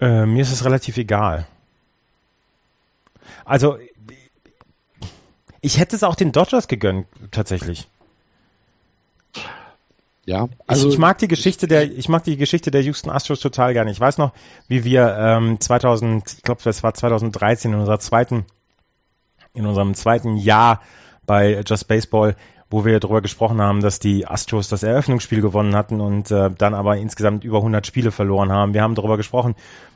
Äh, 0.00 0.24
mir 0.24 0.42
ist 0.42 0.52
es 0.52 0.64
relativ 0.64 0.98
egal. 0.98 1.48
Also, 3.44 3.76
ich 5.62 5.80
hätte 5.80 5.96
es 5.96 6.04
auch 6.04 6.14
den 6.14 6.30
Dodgers 6.30 6.68
gegönnt, 6.68 7.08
tatsächlich. 7.32 7.88
Ja, 10.26 10.48
Also 10.68 10.88
ich, 10.90 10.98
mag 10.98 11.18
die 11.18 11.26
Geschichte 11.26 11.66
der, 11.66 11.90
ich 11.90 12.08
mag 12.08 12.22
die 12.22 12.36
Geschichte 12.36 12.70
der 12.70 12.82
Houston 12.82 13.10
Astros 13.10 13.40
total 13.40 13.72
gerne. 13.72 13.90
Ich 13.90 13.98
weiß 13.98 14.18
noch, 14.18 14.32
wie 14.68 14.84
wir 14.84 15.16
ähm, 15.18 15.58
2000, 15.58 16.34
ich 16.34 16.42
glaube, 16.42 16.60
das 16.62 16.84
war 16.84 16.94
2013 16.94 17.72
in 17.72 17.80
unserer 17.80 17.98
zweiten, 17.98 18.46
in 19.58 19.66
unserem 19.66 19.94
zweiten 19.94 20.36
Jahr 20.36 20.80
bei 21.26 21.62
Just 21.66 21.88
Baseball, 21.88 22.36
wo 22.70 22.84
wir 22.84 23.00
darüber 23.00 23.20
gesprochen 23.20 23.60
haben, 23.60 23.80
dass 23.80 23.98
die 23.98 24.26
Astros 24.26 24.68
das 24.68 24.82
Eröffnungsspiel 24.82 25.40
gewonnen 25.40 25.74
hatten 25.74 26.00
und 26.00 26.30
äh, 26.30 26.50
dann 26.50 26.74
aber 26.74 26.96
insgesamt 26.96 27.44
über 27.44 27.58
100 27.58 27.86
Spiele 27.86 28.10
verloren 28.10 28.52
haben. 28.52 28.74
Wir 28.74 28.82
haben 28.82 28.94
darüber 28.94 29.16
gesprochen, 29.16 29.54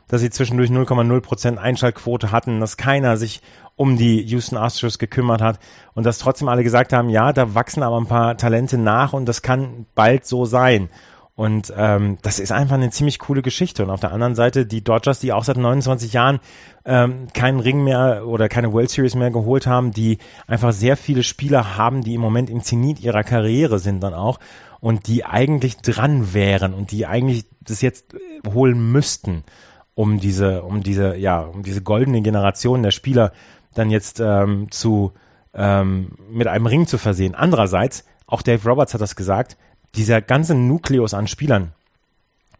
dass 0.09 0.21
sie 0.21 0.31
zwischendurch 0.31 0.71
0,0% 0.71 1.57
Einschaltquote 1.57 2.33
hatten, 2.33 2.61
dass 2.61 2.77
keiner 2.77 3.17
sich 3.17 3.41
um 3.77 3.97
die 3.97 4.23
Houston 4.23 4.57
Astros 4.57 4.99
gekümmert 4.99 5.41
hat 5.41 5.59
und 5.95 6.05
dass 6.05 6.19
trotzdem 6.19 6.49
alle 6.49 6.65
gesagt 6.65 6.93
haben, 6.93 7.09
ja, 7.09 7.33
da 7.33 7.55
wachsen 7.55 7.83
aber 7.83 7.99
ein 7.99 8.07
paar 8.07 8.37
Talente 8.37 8.79
nach 8.79 9.13
und 9.13 9.27
das 9.27 9.43
kann 9.43 9.87
bald 9.95 10.27
so 10.27 10.45
sein. 10.45 10.89
Und 11.35 11.73
ähm, 11.75 12.19
das 12.21 12.39
ist 12.39 12.53
einfach 12.53 12.75
eine 12.75 12.91
ziemlich 12.91 13.19
coole 13.19 13.41
Geschichte. 13.41 13.83
Und 13.83 13.91
auf 13.91 14.01
der 14.01 14.13
anderen 14.13 14.35
Seite 14.35 14.67
die 14.67 14.85
Dodgers, 14.85 15.19
die 15.19 15.33
auch 15.33 15.45
seit 15.45 15.57
29 15.57 16.13
Jahren 16.13 16.41
ähm, 16.85 17.29
keinen 17.33 17.61
Ring 17.61 17.83
mehr 17.85 18.27
oder 18.27 18.49
keine 18.51 18.73
World 18.73 18.91
Series 18.91 19.15
mehr 19.15 19.31
geholt 19.31 19.67
haben, 19.67 19.93
die 19.93 20.19
einfach 20.47 20.73
sehr 20.73 20.97
viele 20.97 21.23
Spieler 21.23 21.77
haben, 21.79 22.03
die 22.03 22.15
im 22.15 22.21
Moment 22.21 22.51
im 22.51 22.63
Zenit 22.63 23.01
ihrer 23.01 23.25
Karriere 23.25 23.79
sind 23.79 24.03
dann 24.03 24.13
auch 24.13 24.41
und 24.81 25.07
die 25.07 25.25
eigentlich 25.25 25.79
dran 25.79 26.35
wären 26.35 26.75
und 26.75 26.91
die 26.91 27.07
eigentlich 27.07 27.47
das 27.61 27.81
jetzt 27.81 28.15
äh, 28.15 28.19
holen 28.53 28.93
müssten, 28.93 29.45
um 29.95 30.21
diese, 30.21 30.63
um 30.65 30.83
diese, 30.83 31.17
ja, 31.17 31.41
um 31.41 31.63
diese 31.63 31.81
goldene 31.81 32.21
Generation 32.21 32.83
der 32.83 32.91
Spieler 32.91 33.33
dann 33.75 33.91
jetzt 33.91 34.21
ähm, 34.21 34.71
zu 34.71 35.13
ähm, 35.55 36.13
mit 36.31 36.47
einem 36.47 36.67
Ring 36.67 36.87
zu 36.87 36.99
versehen. 36.99 37.35
Andererseits, 37.35 38.05
auch 38.27 38.43
Dave 38.43 38.69
Roberts 38.69 38.93
hat 38.93 39.01
das 39.01 39.17
gesagt, 39.17 39.57
dieser 39.95 40.21
ganze 40.23 40.55
Nukleus 40.55 41.15
an 41.15 41.29
Spielern 41.29 41.73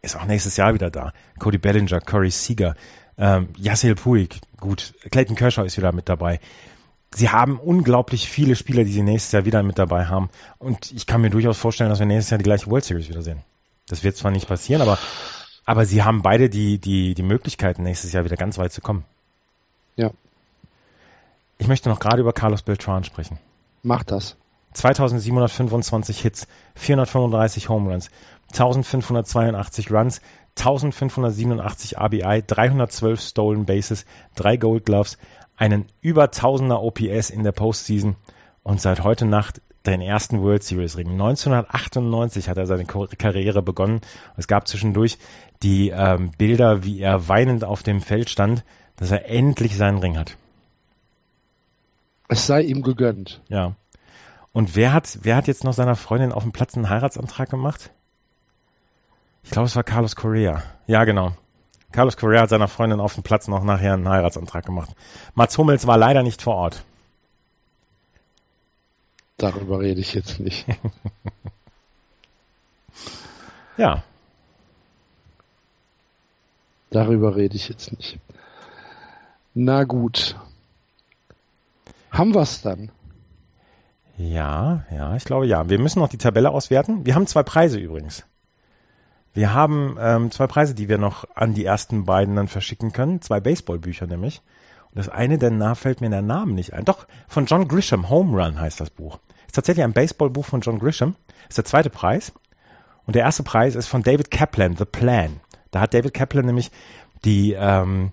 ist 0.01 0.15
auch 0.15 0.25
nächstes 0.25 0.57
Jahr 0.57 0.73
wieder 0.73 0.91
da. 0.91 1.13
Cody 1.39 1.57
Bellinger, 1.57 2.01
Corey 2.01 2.29
Seager, 2.29 2.75
ähm, 3.17 3.49
Yasiel 3.57 3.95
Puig, 3.95 4.39
gut, 4.59 4.93
Clayton 5.11 5.35
Kershaw 5.35 5.65
ist 5.65 5.77
wieder 5.77 5.91
mit 5.91 6.09
dabei. 6.09 6.39
Sie 7.15 7.29
haben 7.29 7.59
unglaublich 7.59 8.27
viele 8.27 8.55
Spieler, 8.55 8.83
die 8.83 8.91
sie 8.91 9.03
nächstes 9.03 9.31
Jahr 9.31 9.45
wieder 9.45 9.61
mit 9.63 9.77
dabei 9.77 10.05
haben. 10.05 10.29
Und 10.57 10.91
ich 10.91 11.05
kann 11.05 11.21
mir 11.21 11.29
durchaus 11.29 11.57
vorstellen, 11.57 11.89
dass 11.89 11.99
wir 11.99 12.05
nächstes 12.07 12.31
Jahr 12.31 12.39
die 12.39 12.43
gleiche 12.43 12.69
World 12.69 12.83
Series 12.83 13.07
wiedersehen. 13.07 13.43
Das 13.87 14.03
wird 14.03 14.17
zwar 14.17 14.31
nicht 14.31 14.47
passieren, 14.47 14.81
aber, 14.81 14.97
aber 15.65 15.85
sie 15.85 16.03
haben 16.03 16.21
beide 16.21 16.49
die, 16.49 16.79
die, 16.79 17.13
die 17.13 17.23
Möglichkeiten, 17.23 17.83
nächstes 17.83 18.13
Jahr 18.13 18.25
wieder 18.25 18.35
ganz 18.35 18.57
weit 18.57 18.73
zu 18.73 18.81
kommen. 18.81 19.05
Ja. 19.95 20.11
Ich 21.59 21.67
möchte 21.67 21.89
noch 21.89 21.99
gerade 21.99 22.21
über 22.21 22.33
Carlos 22.33 22.63
Beltran 22.63 23.03
sprechen. 23.03 23.37
Mach 23.83 24.03
das. 24.03 24.35
2725 24.73 26.19
Hits, 26.19 26.47
435 26.75 27.69
Home 27.69 27.91
Runs, 27.91 28.09
1582 28.51 29.91
Runs, 29.91 30.21
1587 30.57 31.97
RBI, 31.97 32.43
312 32.45 33.19
Stolen 33.19 33.65
Bases, 33.65 34.05
drei 34.35 34.57
Gold 34.57 34.85
Gloves, 34.85 35.17
einen 35.57 35.85
über 36.01 36.25
1000er 36.25 36.77
OPS 36.77 37.29
in 37.29 37.43
der 37.43 37.51
Postseason 37.51 38.15
und 38.63 38.81
seit 38.81 39.03
heute 39.03 39.25
Nacht 39.25 39.61
den 39.85 40.01
ersten 40.01 40.41
World 40.41 40.63
Series 40.63 40.97
Ring. 40.97 41.11
1998 41.11 42.47
hat 42.47 42.57
er 42.57 42.65
seine 42.65 42.85
Karriere 42.85 43.61
begonnen. 43.61 44.01
Es 44.37 44.47
gab 44.47 44.67
zwischendurch 44.67 45.17
die 45.61 45.89
ähm, 45.89 46.31
Bilder, 46.37 46.83
wie 46.83 47.01
er 47.01 47.27
weinend 47.27 47.63
auf 47.63 47.83
dem 47.83 48.01
Feld 48.01 48.29
stand, 48.29 48.63
dass 48.95 49.11
er 49.11 49.29
endlich 49.29 49.75
seinen 49.75 49.97
Ring 49.97 50.17
hat. 50.17 50.37
Es 52.29 52.47
sei 52.47 52.61
ihm 52.61 52.81
gegönnt. 52.81 53.41
Ja. 53.49 53.75
Und 54.53 54.75
wer 54.75 54.93
hat, 54.93 55.19
wer 55.23 55.35
hat 55.35 55.47
jetzt 55.47 55.63
noch 55.63 55.73
seiner 55.73 55.95
Freundin 55.95 56.31
auf 56.31 56.43
dem 56.43 56.51
Platz 56.51 56.75
einen 56.75 56.89
Heiratsantrag 56.89 57.49
gemacht? 57.49 57.91
Ich 59.43 59.51
glaube, 59.51 59.65
es 59.65 59.75
war 59.75 59.83
Carlos 59.83 60.15
Correa. 60.15 60.63
Ja, 60.87 61.03
genau. 61.03 61.35
Carlos 61.91 62.17
Correa 62.17 62.41
hat 62.41 62.49
seiner 62.49 62.67
Freundin 62.67 62.99
auf 62.99 63.15
dem 63.15 63.23
Platz 63.23 63.47
noch 63.47 63.63
nachher 63.63 63.93
einen 63.93 64.07
Heiratsantrag 64.07 64.65
gemacht. 64.65 64.91
Mats 65.35 65.57
Hummels 65.57 65.85
war 65.85 65.97
leider 65.97 66.23
nicht 66.23 66.41
vor 66.41 66.55
Ort. 66.55 66.83
Darüber 69.37 69.81
rede 69.81 69.99
ich 69.99 70.13
jetzt 70.13 70.39
nicht. 70.39 70.65
Ja, 73.75 74.03
Darüber 76.93 77.35
rede 77.35 77.55
ich 77.55 77.69
jetzt 77.69 77.91
nicht. 77.91 78.19
Na 79.55 79.83
gut. 79.83 80.35
Haben 82.11 82.35
wir's 82.35 82.61
dann? 82.61 82.91
Ja, 84.17 84.83
ja, 84.91 85.15
ich 85.15 85.23
glaube 85.23 85.47
ja. 85.47 85.69
Wir 85.69 85.79
müssen 85.79 85.99
noch 85.99 86.09
die 86.09 86.17
Tabelle 86.17 86.51
auswerten. 86.51 87.05
Wir 87.05 87.15
haben 87.15 87.27
zwei 87.27 87.43
Preise 87.43 87.79
übrigens. 87.79 88.25
Wir 89.33 89.53
haben 89.53 89.97
ähm, 89.99 90.29
zwei 90.29 90.45
Preise, 90.45 90.75
die 90.75 90.89
wir 90.89 90.99
noch 90.99 91.25
an 91.35 91.55
die 91.55 91.65
ersten 91.65 92.05
beiden 92.05 92.35
dann 92.35 92.47
verschicken 92.47 92.91
können. 92.91 93.21
Zwei 93.21 93.39
Baseballbücher 93.39 94.05
nämlich. 94.05 94.41
Und 94.91 94.99
das 94.99 95.09
eine, 95.09 95.37
Name 95.37 95.75
fällt 95.75 96.01
mir 96.01 96.09
der 96.11 96.21
Name 96.21 96.53
nicht 96.53 96.73
ein. 96.73 96.85
Doch, 96.85 97.07
von 97.27 97.47
John 97.47 97.67
Grisham, 97.67 98.09
Home 98.09 98.39
Run 98.39 98.59
heißt 98.59 98.79
das 98.79 98.91
Buch. 98.91 99.17
Ist 99.47 99.55
tatsächlich 99.55 99.83
ein 99.83 99.93
Baseballbuch 99.93 100.45
von 100.45 100.61
John 100.61 100.77
Grisham. 100.77 101.15
Ist 101.49 101.57
der 101.57 101.65
zweite 101.65 101.89
Preis. 101.89 102.31
Und 103.07 103.15
der 103.15 103.23
erste 103.23 103.41
Preis 103.41 103.73
ist 103.73 103.87
von 103.87 104.03
David 104.03 104.29
Kaplan, 104.29 104.77
The 104.77 104.85
Plan. 104.85 105.39
Da 105.71 105.81
hat 105.81 105.95
David 105.95 106.13
Kaplan 106.13 106.45
nämlich 106.45 106.69
die, 107.25 107.53
ähm, 107.53 108.11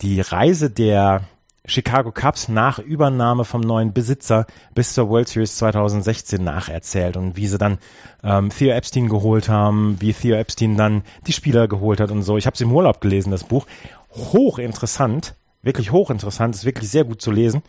die 0.00 0.20
Reise 0.20 0.70
der 0.70 1.22
Chicago 1.64 2.10
Cubs 2.10 2.48
nach 2.48 2.80
Übernahme 2.80 3.44
vom 3.44 3.60
neuen 3.60 3.92
Besitzer 3.92 4.46
bis 4.74 4.94
zur 4.94 5.08
World 5.08 5.28
Series 5.28 5.56
2016 5.58 6.42
nacherzählt 6.42 7.16
und 7.16 7.36
wie 7.36 7.46
sie 7.46 7.58
dann 7.58 7.78
ähm, 8.24 8.50
Theo 8.50 8.72
Epstein 8.72 9.08
geholt 9.08 9.48
haben, 9.48 10.00
wie 10.00 10.12
Theo 10.12 10.34
Epstein 10.34 10.76
dann 10.76 11.04
die 11.26 11.32
Spieler 11.32 11.68
geholt 11.68 12.00
hat 12.00 12.10
und 12.10 12.22
so. 12.22 12.36
Ich 12.36 12.46
habe 12.46 12.54
es 12.54 12.60
im 12.60 12.72
Urlaub 12.72 13.00
gelesen, 13.00 13.30
das 13.30 13.44
Buch. 13.44 13.66
Hochinteressant, 14.10 15.36
wirklich 15.62 15.92
hochinteressant, 15.92 16.54
ist 16.56 16.64
wirklich 16.64 16.90
sehr 16.90 17.04
gut 17.04 17.22
zu 17.22 17.30
lesen. 17.30 17.62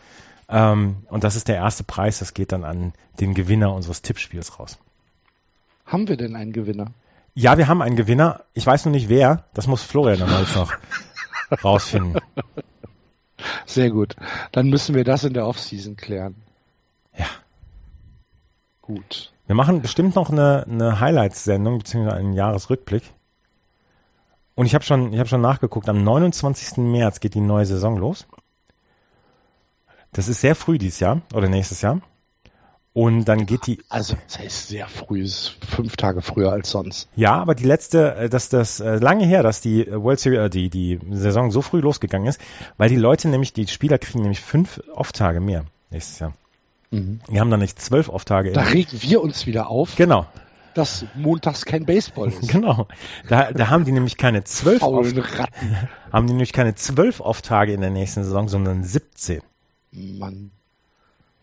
Ähm, 0.49 0.97
und 1.10 1.23
das 1.23 1.36
ist 1.36 1.47
der 1.47 1.58
erste 1.58 1.84
Preis, 1.84 2.17
das 2.17 2.34
geht 2.34 2.51
dann 2.51 2.63
an 2.63 2.93
den 3.19 3.36
Gewinner 3.36 3.73
unseres 3.73 4.01
Tippspiels 4.01 4.60
raus. 4.60 4.79
Haben 5.86 6.08
wir 6.08 6.17
denn 6.17 6.36
einen 6.36 6.51
Gewinner? 6.51 6.88
Ja, 7.36 7.58
wir 7.60 7.67
haben 7.67 7.82
einen 7.84 7.95
Gewinner. 7.95 8.41
Ich 8.53 8.65
weiß 8.65 8.86
nur 8.86 8.91
nicht 8.91 9.10
wer. 9.10 9.45
Das 9.53 9.67
muss 9.67 9.84
Florian 9.84 10.19
dann 10.19 10.36
heute 10.36 10.58
noch 10.58 11.63
rausfinden. 11.63 12.19
Sehr 13.66 13.89
gut. 13.89 14.16
Dann 14.52 14.70
müssen 14.70 14.96
wir 14.96 15.04
das 15.04 15.24
in 15.24 15.34
der 15.34 15.48
Offseason 15.48 15.96
klären. 15.96 16.36
Ja. 17.18 17.28
Gut. 18.82 19.34
Wir 19.46 19.56
machen 19.56 19.82
bestimmt 19.82 20.16
noch 20.16 20.30
eine, 20.30 20.66
eine 20.70 21.00
Highlights-Sendung, 21.00 21.80
beziehungsweise 21.80 22.18
einen 22.18 22.34
Jahresrückblick. 22.34 23.04
Und 24.56 24.66
ich 24.66 24.76
habe 24.76 24.84
schon, 24.84 25.14
ich 25.14 25.20
hab 25.20 25.28
schon 25.28 25.41
nachgeguckt, 25.41 25.89
am 25.89 26.04
29. 26.04 26.78
März 26.78 27.20
geht 27.20 27.34
die 27.34 27.41
neue 27.41 27.66
Saison 27.66 27.98
los. 27.98 28.28
Das 30.12 30.28
ist 30.28 30.41
sehr 30.41 30.56
früh 30.56 30.78
dieses 30.78 31.00
Jahr 31.00 31.22
oder 31.34 31.50
nächstes 31.50 31.82
Jahr. 31.82 32.02
Und 32.94 33.26
dann 33.26 33.48
geht 33.48 33.66
die. 33.66 33.80
Also, 33.89 34.16
das 34.28 34.38
heißt 34.38 34.68
sehr 34.68 34.88
früh, 34.88 35.24
es 35.24 35.32
ist 35.32 35.66
fünf 35.68 35.98
Tage 35.98 36.22
früher 36.22 36.52
als 36.52 36.70
sonst. 36.70 37.10
Ja, 37.16 37.34
aber 37.34 37.56
die 37.56 37.64
letzte, 37.64 38.14
äh, 38.16 38.30
dass 38.30 38.50
das 38.50 38.80
äh, 38.80 38.98
lange 38.98 39.26
her, 39.26 39.41
dass 39.41 39.62
die 39.62 39.88
World 39.91 40.20
Series, 40.20 40.39
äh, 40.39 40.50
die 40.50 40.70
die 40.70 41.00
Saison 41.12 41.50
so 41.50 41.64
früh 41.64 41.80
losgegangen 41.80 42.28
ist, 42.28 42.39
weil 42.78 42.89
die 42.89 42.96
Leute 42.96 43.30
nämlich, 43.30 43.52
die 43.52 43.68
Spieler 43.68 43.98
kriegen 43.98 44.22
nämlich 44.22 44.41
fünf 44.41 44.80
Off-Tage 44.94 45.39
mehr 45.39 45.66
nächstes 45.89 46.20
Jahr. 46.20 46.34
Mhm. 46.91 47.20
Wir 47.28 47.39
haben 47.41 47.50
dann 47.50 47.62
nicht 47.62 47.82
zwölf 47.82 48.10
Off-Tage. 48.10 48.52
Da 48.52 48.62
regen 48.62 49.02
wir 49.02 49.24
uns 49.24 49.48
wieder 49.48 49.70
auf, 49.70 49.96
Genau, 49.96 50.28
dass 50.76 51.06
montags 51.16 51.66
kein 51.66 51.86
Baseball 51.88 52.30
ist. 52.41 52.48
genau. 52.48 52.88
Da, 53.28 53.52
da 53.52 53.70
haben 53.70 53.86
die 53.86 53.91
nämlich 53.91 54.18
keine 54.18 54.44
zwölf 54.44 54.84
Off, 54.84 55.08
Faulen 55.08 55.18
Ratten. 55.18 55.78
haben 56.12 56.28
die 56.28 56.34
nämlich 56.34 56.54
keine 56.54 56.76
zwölf 56.76 57.22
Off-Tage 57.22 57.74
in 57.74 57.82
der 57.82 57.89
nächsten 57.89 58.24
Saison, 58.24 58.48
sondern 58.50 58.84
17. 58.84 59.41
Mann. 59.91 60.52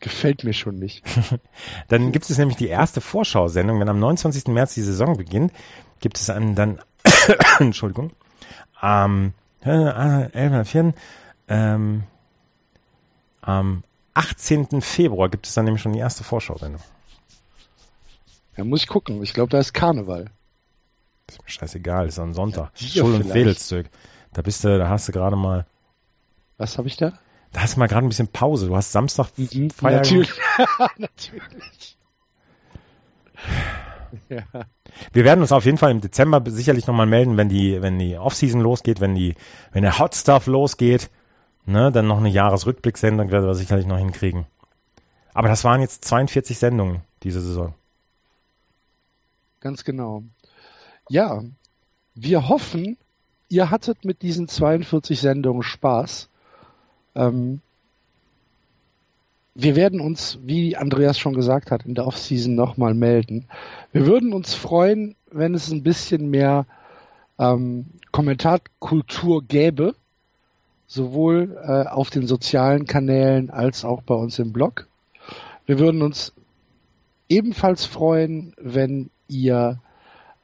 Gefällt 0.01 0.45
mir 0.45 0.55
schon 0.55 0.77
nicht. 0.77 1.05
Dann 1.89 2.11
gibt 2.11 2.29
es 2.29 2.39
nämlich 2.39 2.57
die 2.57 2.69
erste 2.69 3.03
Vorschau-Sendung. 3.03 3.81
Wenn 3.81 3.89
am 3.89 3.99
29. 3.99 4.47
März 4.47 4.75
die 4.75 4.83
Saison 4.83 5.17
beginnt, 5.17 5.53
gibt 6.01 6.17
es 6.17 6.31
einen 6.31 6.55
dann, 6.55 6.81
Entschuldigung, 7.59 8.13
am 8.75 9.35
äh, 9.63 10.33
11. 10.33 10.95
Ähm, 11.49 12.05
am 13.43 13.83
18. 14.15 14.81
Februar 14.81 15.29
gibt 15.29 15.47
es 15.47 15.55
dann 15.55 15.67
nämlich 15.67 15.83
schon 15.83 15.93
die 15.93 15.99
erste 15.99 16.25
Vorschau-Sendung. 16.25 16.81
Ja, 18.57 18.65
muss 18.65 18.83
ich 18.83 18.89
gucken. 18.89 19.23
Ich 19.23 19.35
glaube, 19.35 19.51
da 19.51 19.59
ist 19.59 19.75
Karneval. 19.75 20.31
Ist 21.29 21.43
mir 21.43 21.51
scheißegal, 21.51 22.09
ist 22.09 22.19
am 22.19 22.33
Sonntag. 22.33 22.73
Ja, 22.77 23.03
Schul- 23.03 23.15
und. 23.15 23.35
Wedelstück. 23.35 23.89
Da 24.33 24.43
bist 24.43 24.65
du, 24.65 24.79
da 24.79 24.89
hast 24.89 25.09
du 25.09 25.13
gerade 25.13 25.37
mal, 25.37 25.67
Was 26.57 26.79
habe 26.79 26.89
ich 26.89 26.97
da? 26.97 27.19
Da 27.53 27.63
hast 27.63 27.75
du 27.75 27.81
mal 27.81 27.89
gerade 27.89 28.07
ein 28.07 28.09
bisschen 28.09 28.29
Pause. 28.29 28.69
Du 28.69 28.77
hast 28.77 28.93
Samstag 28.93 29.29
Mhm, 29.37 29.71
Feier 29.71 29.99
Natürlich. 29.99 30.33
Natürlich. 30.99 31.97
Ja. 34.29 34.43
Wir 35.13 35.25
werden 35.25 35.41
uns 35.41 35.53
auf 35.53 35.65
jeden 35.65 35.79
Fall 35.79 35.91
im 35.91 36.01
Dezember 36.01 36.43
sicherlich 36.47 36.87
nochmal 36.87 37.07
melden, 37.07 37.37
wenn 37.37 37.49
die, 37.49 37.81
wenn 37.81 37.99
die 37.99 38.17
Offseason 38.17 38.61
losgeht, 38.61 39.01
wenn 39.01 39.15
die, 39.15 39.35
wenn 39.73 39.83
der 39.83 39.99
Hot 39.99 40.15
Stuff 40.15 40.47
losgeht, 40.47 41.11
ne, 41.65 41.93
dann 41.93 42.07
noch 42.07 42.19
eine 42.19 42.29
Jahresrückblicksendung 42.29 43.31
werden 43.31 43.47
wir 43.47 43.55
sicherlich 43.55 43.87
noch 43.87 43.99
hinkriegen. 43.99 44.47
Aber 45.33 45.49
das 45.49 45.65
waren 45.65 45.81
jetzt 45.81 46.05
42 46.05 46.59
Sendungen 46.59 47.03
diese 47.23 47.41
Saison. 47.41 47.75
Ganz 49.61 49.85
genau. 49.85 50.25
Ja, 51.09 51.43
wir 52.15 52.49
hoffen, 52.49 52.97
ihr 53.49 53.71
hattet 53.71 54.05
mit 54.05 54.23
diesen 54.23 54.49
42 54.49 55.21
Sendungen 55.21 55.63
Spaß. 55.63 56.30
Ähm, 57.15 57.61
wir 59.55 59.77
werden 59.77 60.01
uns, 60.01 60.39
wie 60.43 60.77
Andreas 60.77 61.19
schon 61.19 61.35
gesagt 61.35 61.71
hat, 61.71 61.85
in 61.85 61.95
der 61.95 62.07
Offseason 62.07 62.55
nochmal 62.55 62.95
melden. 62.95 63.47
Wir 63.93 64.07
würden 64.07 64.33
uns 64.33 64.55
freuen, 64.55 65.17
wenn 65.31 65.55
es 65.55 65.71
ein 65.71 65.83
bisschen 65.83 66.31
mehr 66.31 66.67
ähm, 67.39 67.87
Kommentarkultur 68.13 69.43
gäbe, 69.43 69.95
sowohl 70.87 71.59
äh, 71.63 71.89
auf 71.89 72.11
den 72.11 72.27
sozialen 72.27 72.87
Kanälen 72.87 73.51
als 73.51 73.85
auch 73.85 74.03
bei 74.03 74.15
uns 74.15 74.39
im 74.39 74.53
Blog. 74.53 74.87
Wir 75.67 75.79
würden 75.79 76.03
uns 76.03 76.33
ebenfalls 77.29 77.85
freuen, 77.85 78.55
wenn 78.61 79.11
ihr 79.29 79.79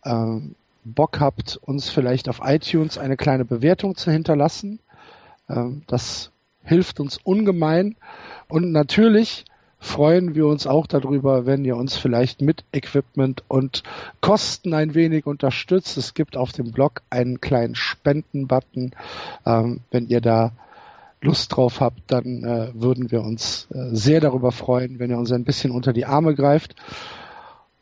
ähm, 0.04 0.54
Bock 0.84 1.20
habt, 1.20 1.56
uns 1.56 1.90
vielleicht 1.90 2.28
auf 2.28 2.40
iTunes 2.42 2.96
eine 2.96 3.16
kleine 3.16 3.44
Bewertung 3.44 3.96
zu 3.96 4.10
hinterlassen. 4.10 4.78
Ähm, 5.48 5.82
das 5.88 6.30
hilft 6.66 7.00
uns 7.00 7.18
ungemein. 7.24 7.96
Und 8.48 8.72
natürlich 8.72 9.44
freuen 9.78 10.34
wir 10.34 10.46
uns 10.46 10.66
auch 10.66 10.86
darüber, 10.86 11.46
wenn 11.46 11.64
ihr 11.64 11.76
uns 11.76 11.96
vielleicht 11.96 12.42
mit 12.42 12.64
Equipment 12.72 13.44
und 13.48 13.82
Kosten 14.20 14.74
ein 14.74 14.94
wenig 14.94 15.26
unterstützt. 15.26 15.96
Es 15.96 16.14
gibt 16.14 16.36
auf 16.36 16.52
dem 16.52 16.72
Blog 16.72 17.02
einen 17.08 17.40
kleinen 17.40 17.74
Spenden-Button. 17.74 18.92
Ähm, 19.46 19.80
wenn 19.90 20.08
ihr 20.08 20.20
da 20.20 20.52
Lust 21.22 21.56
drauf 21.56 21.80
habt, 21.80 22.02
dann 22.08 22.44
äh, 22.44 22.68
würden 22.74 23.10
wir 23.10 23.22
uns 23.22 23.68
äh, 23.72 23.94
sehr 23.94 24.20
darüber 24.20 24.52
freuen, 24.52 24.98
wenn 24.98 25.10
ihr 25.10 25.18
uns 25.18 25.32
ein 25.32 25.44
bisschen 25.44 25.70
unter 25.70 25.92
die 25.92 26.04
Arme 26.04 26.34
greift. 26.34 26.74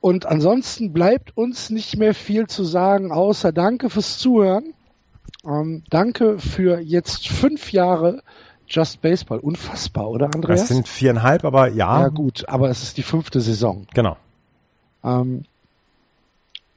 Und 0.01 0.27
ansonsten 0.27 0.93
bleibt 0.93 1.37
uns 1.37 1.71
nicht 1.71 1.97
mehr 1.97 2.15
viel 2.15 2.47
zu 2.47 2.65
sagen, 2.65 3.11
außer 3.11 3.53
Danke 3.53 3.89
fürs 3.89 4.19
Zuhören. 4.19 4.75
Ähm, 5.47 5.83
danke 5.91 6.39
für 6.39 6.79
jetzt 6.81 7.29
fünf 7.29 7.73
Jahre 7.73 8.23
Just 8.69 9.03
Baseball. 9.03 9.39
Unfassbar, 9.39 10.09
oder 10.09 10.27
Andreas? 10.35 10.61
Das 10.61 10.69
sind 10.69 10.89
viereinhalb, 10.89 11.45
aber 11.45 11.69
ja, 11.69 12.03
ja 12.03 12.09
gut, 12.09 12.49
aber 12.49 12.71
es 12.71 12.83
ist 12.83 12.97
die 12.97 13.03
fünfte 13.03 13.41
Saison. 13.41 13.87
genau. 13.93 14.17
Ähm, 15.03 15.45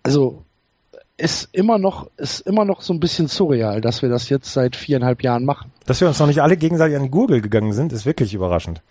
also 0.04 0.44
ist 1.18 1.50
immer 1.52 1.80
noch 1.80 2.10
ist 2.18 2.42
immer 2.42 2.64
noch 2.64 2.82
so 2.82 2.94
ein 2.94 3.00
bisschen 3.00 3.28
surreal, 3.28 3.82
dass 3.82 4.02
wir 4.02 4.10
das 4.10 4.30
jetzt 4.30 4.54
seit 4.54 4.76
viereinhalb 4.76 5.24
Jahren 5.24 5.46
machen. 5.46 5.72
Dass 5.86 6.00
wir 6.00 6.08
uns 6.08 6.20
noch 6.20 6.28
nicht 6.28 6.42
alle 6.42 6.58
gegenseitig 6.58 6.96
an 6.96 7.10
Gurgel 7.10 7.42
gegangen 7.42 7.74
sind, 7.74 7.92
ist 7.92 8.06
wirklich 8.06 8.34
überraschend. 8.34 8.82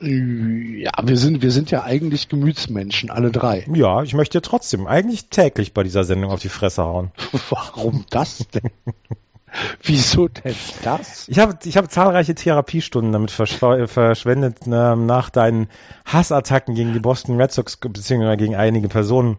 Ja, 0.00 0.92
wir 1.02 1.16
sind 1.16 1.42
wir 1.42 1.50
sind 1.50 1.70
ja 1.70 1.84
eigentlich 1.84 2.28
Gemütsmenschen, 2.28 3.10
alle 3.10 3.30
drei. 3.30 3.66
Ja, 3.72 4.02
ich 4.02 4.14
möchte 4.14 4.42
trotzdem 4.42 4.86
eigentlich 4.86 5.26
täglich 5.28 5.72
bei 5.72 5.82
dieser 5.82 6.04
Sendung 6.04 6.30
auf 6.30 6.40
die 6.40 6.48
Fresse 6.48 6.82
hauen. 6.82 7.10
Warum 7.50 8.04
das 8.10 8.46
denn? 8.48 8.70
Wieso 9.82 10.28
denn 10.28 10.54
das? 10.82 11.28
Ich 11.28 11.38
habe 11.38 11.56
ich 11.64 11.76
habe 11.76 11.88
zahlreiche 11.88 12.34
Therapiestunden 12.34 13.12
damit 13.12 13.30
verschw- 13.30 13.86
verschwendet, 13.86 14.58
ähm, 14.66 15.06
nach 15.06 15.30
deinen 15.30 15.68
Hassattacken 16.04 16.74
gegen 16.74 16.92
die 16.92 17.00
Boston 17.00 17.40
Red 17.40 17.52
Sox 17.52 17.76
beziehungsweise 17.76 18.36
gegen 18.36 18.54
einige 18.56 18.88
Personen 18.88 19.36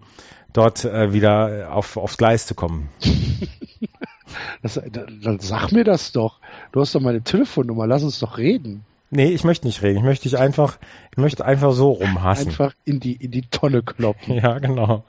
dort 0.53 0.85
äh, 0.85 1.13
wieder 1.13 1.69
auf, 1.71 1.97
aufs 1.97 2.17
Gleis 2.17 2.47
zu 2.47 2.55
kommen. 2.55 2.89
das? 4.61 4.79
Dann 4.91 5.39
sag 5.39 5.71
mir 5.71 5.83
das 5.83 6.11
doch. 6.11 6.39
Du 6.71 6.81
hast 6.81 6.95
doch 6.95 7.01
meine 7.01 7.21
Telefonnummer, 7.21 7.87
lass 7.87 8.03
uns 8.03 8.19
doch 8.19 8.37
reden. 8.37 8.85
Nee, 9.11 9.27
ich 9.29 9.43
möchte 9.43 9.67
nicht 9.67 9.81
reden. 9.81 9.97
Ich 9.99 10.03
möchte 10.03 10.23
dich 10.23 10.37
einfach, 10.37 10.77
ich 11.11 11.17
möchte 11.17 11.45
einfach 11.45 11.73
so 11.73 11.91
rumhassen. 11.91 12.47
Einfach 12.47 12.73
in 12.85 12.99
die, 12.99 13.13
in 13.13 13.31
die 13.31 13.43
Tonne 13.43 13.83
kloppen. 13.83 14.33
Ja, 14.41 14.59
genau. 14.59 15.03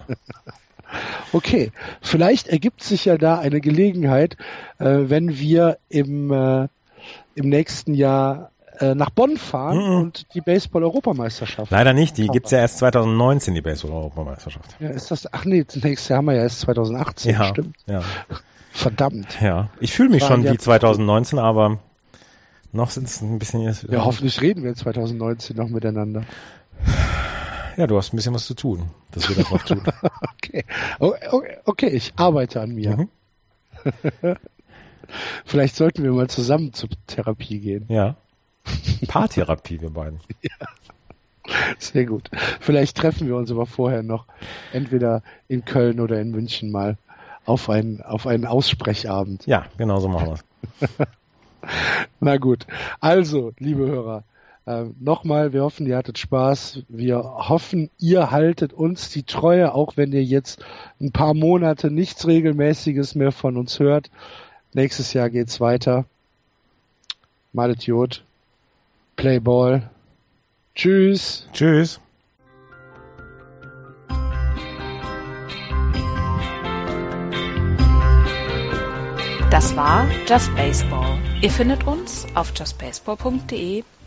Okay, 1.32 1.72
vielleicht 2.00 2.48
ergibt 2.48 2.82
sich 2.82 3.04
ja 3.04 3.18
da 3.18 3.38
eine 3.38 3.60
Gelegenheit, 3.60 4.36
äh, 4.78 4.84
wenn 5.08 5.38
wir 5.38 5.78
im, 5.88 6.30
äh, 6.32 6.68
im 7.34 7.48
nächsten 7.48 7.94
Jahr 7.94 8.50
äh, 8.78 8.94
nach 8.94 9.10
Bonn 9.10 9.36
fahren 9.38 9.78
Mhm. 9.78 9.96
und 10.02 10.26
die 10.34 10.40
Baseball-Europameisterschaft. 10.42 11.70
Leider 11.70 11.92
nicht. 11.94 12.16
Die 12.18 12.28
gibt's 12.28 12.50
ja 12.50 12.58
erst 12.58 12.78
2019, 12.78 13.54
die 13.54 13.62
Baseball-Europameisterschaft. 13.62 14.76
Ja, 14.80 14.90
ist 14.90 15.10
das, 15.10 15.32
ach 15.32 15.44
nee, 15.46 15.64
das 15.64 15.82
nächste 15.82 16.10
Jahr 16.12 16.18
haben 16.18 16.26
wir 16.26 16.34
ja 16.34 16.42
erst 16.42 16.60
2018, 16.60 17.32
Ja, 17.32 17.44
stimmt. 17.44 17.76
ja, 17.86 18.02
Verdammt. 18.72 19.40
ja. 19.40 19.70
Ich 19.80 19.92
fühle 19.92 20.10
mich 20.10 20.22
schon 20.24 20.44
wie 20.44 20.58
2019, 20.58 21.38
aber 21.38 21.78
noch 22.72 22.90
sind 22.90 23.08
es 23.08 23.22
ein 23.22 23.38
bisschen. 23.38 23.62
Ja, 23.62 24.04
hoffentlich 24.04 24.42
reden 24.42 24.62
wir 24.62 24.74
2019 24.74 25.56
noch 25.56 25.68
miteinander. 25.70 26.24
Ja, 27.76 27.86
du 27.86 27.96
hast 27.96 28.12
ein 28.12 28.16
bisschen 28.16 28.34
was 28.34 28.46
zu 28.46 28.54
tun, 28.54 28.90
dass 29.10 29.28
wir 29.28 29.36
das 29.36 29.50
noch 29.50 29.62
tun. 29.62 29.82
Okay. 30.36 30.64
Okay, 30.98 31.58
okay, 31.64 31.88
ich 31.88 32.12
arbeite 32.16 32.60
an 32.60 32.74
mir. 32.74 32.96
Mhm. 32.96 33.08
Vielleicht 35.44 35.76
sollten 35.76 36.02
wir 36.02 36.12
mal 36.12 36.28
zusammen 36.28 36.72
zur 36.72 36.88
Therapie 37.06 37.58
gehen. 37.58 37.86
Ja. 37.88 38.16
Paartherapie, 39.08 39.80
wir 39.80 39.90
beiden. 39.90 40.20
Sehr 41.78 42.06
gut. 42.06 42.30
Vielleicht 42.60 42.96
treffen 42.96 43.28
wir 43.28 43.36
uns 43.36 43.50
aber 43.50 43.66
vorher 43.66 44.02
noch 44.02 44.26
entweder 44.72 45.22
in 45.48 45.64
Köln 45.64 46.00
oder 46.00 46.20
in 46.20 46.30
München 46.30 46.70
mal 46.70 46.96
auf 47.44 47.68
einen, 47.68 48.02
auf 48.02 48.26
einen 48.26 48.46
Aussprechabend. 48.46 49.46
Ja, 49.46 49.66
genau 49.76 50.00
so 50.00 50.08
machen 50.08 50.28
wir's. 50.28 50.44
Na 52.20 52.36
gut. 52.38 52.66
Also, 53.00 53.52
liebe 53.58 53.86
Hörer, 53.86 54.24
äh, 54.66 54.84
nochmal, 54.98 55.52
wir 55.52 55.62
hoffen, 55.62 55.86
ihr 55.86 55.96
hattet 55.96 56.18
Spaß. 56.18 56.82
Wir 56.88 57.22
hoffen, 57.22 57.88
ihr 57.98 58.30
haltet 58.32 58.72
uns 58.72 59.10
die 59.10 59.22
Treue, 59.22 59.72
auch 59.72 59.96
wenn 59.96 60.12
ihr 60.12 60.24
jetzt 60.24 60.64
ein 61.00 61.12
paar 61.12 61.34
Monate 61.34 61.90
nichts 61.90 62.26
Regelmäßiges 62.26 63.14
mehr 63.14 63.32
von 63.32 63.56
uns 63.56 63.78
hört. 63.78 64.10
Nächstes 64.74 65.12
Jahr 65.12 65.30
geht's 65.30 65.60
weiter. 65.60 66.04
Malet 67.52 67.84
Jod. 67.84 68.24
Play 69.14 69.38
Ball. 69.38 69.88
Tschüss. 70.74 71.48
Tschüss. 71.52 72.00
Das 79.50 79.76
war 79.76 80.06
Just 80.26 80.54
Baseball. 80.56 81.18
Ihr 81.40 81.50
findet 81.50 81.86
uns 81.86 82.26
auf 82.34 82.52
justbaseball.de, 82.54 83.84